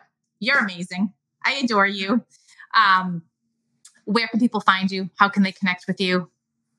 you're 0.41 0.59
amazing. 0.59 1.13
I 1.45 1.55
adore 1.55 1.87
you. 1.87 2.25
Um, 2.75 3.23
where 4.05 4.29
can 4.29 4.41
people 4.41 4.61
find 4.61 4.91
you? 4.91 5.11
How 5.17 5.29
can 5.29 5.43
they 5.43 5.53
connect 5.53 5.87
with 5.87 6.01
you? 6.01 6.31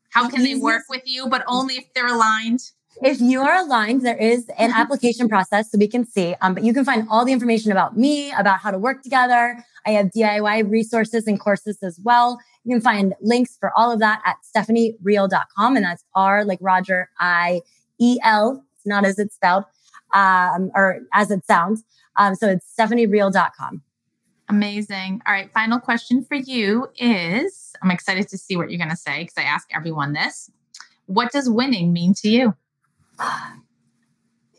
How 0.10 0.30
can 0.30 0.44
they 0.44 0.56
work 0.56 0.84
with 0.90 1.04
you, 1.06 1.28
but 1.30 1.44
only 1.48 1.76
if 1.76 1.94
they're 1.94 2.08
aligned? 2.08 2.60
If 3.02 3.22
you 3.22 3.42
are 3.42 3.58
aligned, 3.58 4.02
there 4.06 4.18
is 4.18 4.50
an 4.58 4.72
application 4.72 5.30
process 5.30 5.72
so 5.72 5.78
we 5.78 5.88
can 5.88 6.06
see. 6.06 6.36
Um, 6.42 6.54
but 6.54 6.64
you 6.64 6.74
can 6.74 6.84
find 6.84 7.08
all 7.10 7.24
the 7.24 7.32
information 7.32 7.72
about 7.72 7.98
me, 7.98 8.32
about 8.34 8.60
how 8.60 8.70
to 8.70 8.78
work 8.78 9.02
together. 9.02 9.64
I 9.86 9.92
have 9.92 10.08
DIY 10.08 10.70
resources 10.70 11.26
and 11.26 11.40
courses 11.40 11.82
as 11.82 12.00
well. 12.04 12.40
You 12.66 12.76
can 12.76 12.82
find 12.82 13.16
links 13.22 13.58
for 13.58 13.72
all 13.76 13.92
of 13.92 14.00
that 14.00 14.22
at 14.26 14.36
stephanieriel.com. 14.56 15.76
And 15.78 15.86
that's 15.86 16.04
R 16.14 16.44
like 16.44 16.60
Roger, 16.62 17.10
I 17.20 17.62
E 17.98 18.20
L, 18.24 18.64
It's 18.76 18.86
not 18.86 19.06
as 19.06 19.18
it's 19.18 19.36
spelled, 19.36 19.64
um, 20.14 20.72
or 20.76 21.00
as 21.14 21.32
it 21.32 21.46
sounds. 21.46 21.84
Um, 22.18 22.36
so 22.36 22.50
it's 22.50 22.72
stephanieriel.com. 22.78 23.82
Amazing. 24.52 25.22
All 25.26 25.34
right. 25.34 25.50
Final 25.54 25.80
question 25.80 26.26
for 26.26 26.36
you 26.36 26.90
is 26.98 27.72
I'm 27.82 27.90
excited 27.90 28.28
to 28.28 28.38
see 28.38 28.58
what 28.58 28.70
you're 28.70 28.78
going 28.78 28.90
to 28.90 28.98
say 28.98 29.22
because 29.22 29.38
I 29.38 29.44
ask 29.44 29.70
everyone 29.74 30.12
this. 30.12 30.52
What 31.06 31.32
does 31.32 31.50
winning 31.50 31.94
mean 31.94 32.14
to 32.16 32.30
you? 32.30 32.54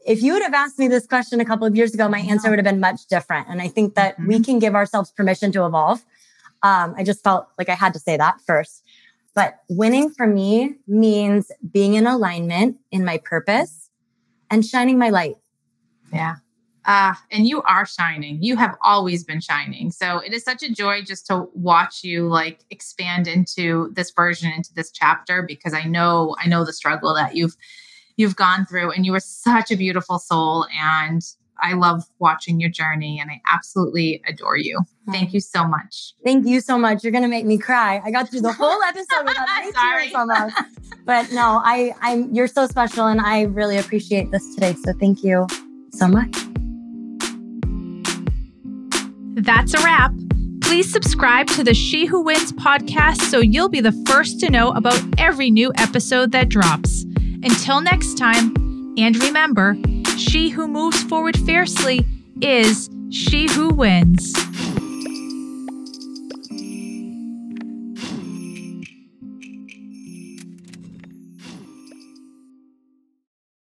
If 0.07 0.23
you 0.23 0.33
would 0.33 0.43
have 0.43 0.55
asked 0.55 0.79
me 0.79 0.89
this 0.89 1.07
question 1.07 1.41
a 1.41 1.45
couple 1.45 1.67
of 1.67 1.77
years 1.77 1.93
ago, 1.93 2.09
my 2.09 2.21
answer 2.21 2.49
would 2.49 2.59
have 2.59 2.65
been 2.65 2.81
much 2.81 3.07
different. 3.07 3.49
And 3.51 3.61
I 3.61 3.69
think 3.69 3.95
that 3.95 4.15
mm-hmm. 4.15 4.29
we 4.29 4.41
can 4.41 4.59
give 4.59 4.75
ourselves 4.75 5.11
permission 5.13 5.53
to 5.53 5.67
evolve. 5.67 6.03
Um, 6.63 6.95
I 6.97 7.05
just 7.05 7.23
felt 7.23 7.49
like 7.59 7.69
I 7.69 7.75
had 7.75 7.93
to 7.93 7.99
say 7.99 8.17
that 8.17 8.41
first. 8.41 8.83
But 9.35 9.61
winning 9.69 10.09
for 10.09 10.27
me 10.27 10.77
means 10.87 11.53
being 11.71 11.95
in 11.95 12.07
alignment 12.07 12.79
in 12.91 13.05
my 13.05 13.19
purpose 13.19 13.91
and 14.51 14.65
shining 14.65 14.99
my 14.99 15.11
light. 15.11 15.37
Yeah. 16.13 16.37
Uh, 16.85 17.15
and 17.31 17.47
you 17.47 17.63
are 17.63 17.87
shining. 17.87 18.43
You 18.43 18.57
have 18.57 18.75
always 18.83 19.25
been 19.25 19.41
shining. 19.41 19.91
So 19.91 20.19
it 20.19 20.33
is 20.33 20.43
such 20.43 20.63
a 20.63 20.73
joy 20.73 21.03
just 21.03 21.27
to 21.29 21.49
watch 21.55 22.03
you 22.03 22.29
like 22.29 22.61
expand 22.71 23.29
into 23.29 23.93
this 23.95 24.11
version, 24.11 24.51
into 24.51 24.75
this 24.75 24.91
chapter, 24.91 25.43
because 25.43 25.75
I 25.75 25.85
know, 25.85 26.35
I 26.41 26.49
know 26.49 26.65
the 26.65 26.73
struggle 26.73 27.15
that 27.15 27.37
you've 27.37 27.57
you've 28.17 28.37
gone 28.37 28.67
through 28.67 28.91
and 28.91 29.07
you 29.07 29.15
are 29.15 29.21
such 29.21 29.71
a 29.71 29.77
beautiful 29.77 30.19
soul 30.19 30.67
and 30.79 31.23
I 31.63 31.75
love 31.75 32.05
watching 32.19 32.61
your 32.61 32.71
journey 32.71 33.21
and 33.21 33.31
I 33.31 33.41
absolutely 33.51 34.21
adore 34.27 34.57
you. 34.57 34.81
Thank 35.11 35.33
you 35.33 35.41
so 35.41 35.65
much. 35.65 36.13
Thank 36.25 36.47
you 36.47 36.61
so 36.61 36.77
much. 36.77 37.05
You're 37.05 37.13
gonna 37.13 37.29
make 37.29 37.47
me 37.47 37.57
cry. 37.57 38.03
I 38.05 38.11
got 38.11 38.29
through 38.29 38.41
the 38.41 38.53
whole 38.53 38.83
episode 38.89 39.25
without 39.25 39.49
any 39.59 39.73
tears 39.73 40.15
almost. 40.15 40.57
But 41.05 41.33
no, 41.33 41.61
I 41.65 41.95
I'm 42.01 42.33
you're 42.35 42.49
so 42.49 42.67
special 42.67 43.07
and 43.07 43.21
I 43.21 43.43
really 43.43 43.79
appreciate 43.79 44.31
this 44.31 44.55
today. 44.55 44.75
So 44.85 44.93
thank 44.99 45.23
you 45.23 45.47
so 45.93 46.09
much. 46.09 46.37
That's 49.35 49.73
a 49.73 49.79
wrap. 49.79 50.13
Please 50.61 50.93
subscribe 50.93 51.47
to 51.49 51.65
the 51.65 51.73
She 51.73 52.05
Who 52.05 52.21
Wins 52.21 52.53
podcast 52.53 53.23
so 53.23 53.41
you'll 53.41 53.71
be 53.71 53.81
the 53.81 53.93
first 54.07 54.41
to 54.41 54.51
know 54.51 54.73
about 54.73 55.03
every 55.19 55.51
new 55.51 55.73
episode 55.79 56.33
that 56.33 56.51
drops. 56.51 57.05
Until 57.43 57.81
next 57.81 58.19
time, 58.19 58.55
and 58.99 59.17
remember, 59.23 59.77
she 60.19 60.51
who 60.51 60.69
moves 60.69 61.03
forward 61.05 61.39
fiercely 61.39 62.05
is 62.43 62.91
she 63.11 63.49
who 63.49 63.71
wins. 63.71 64.35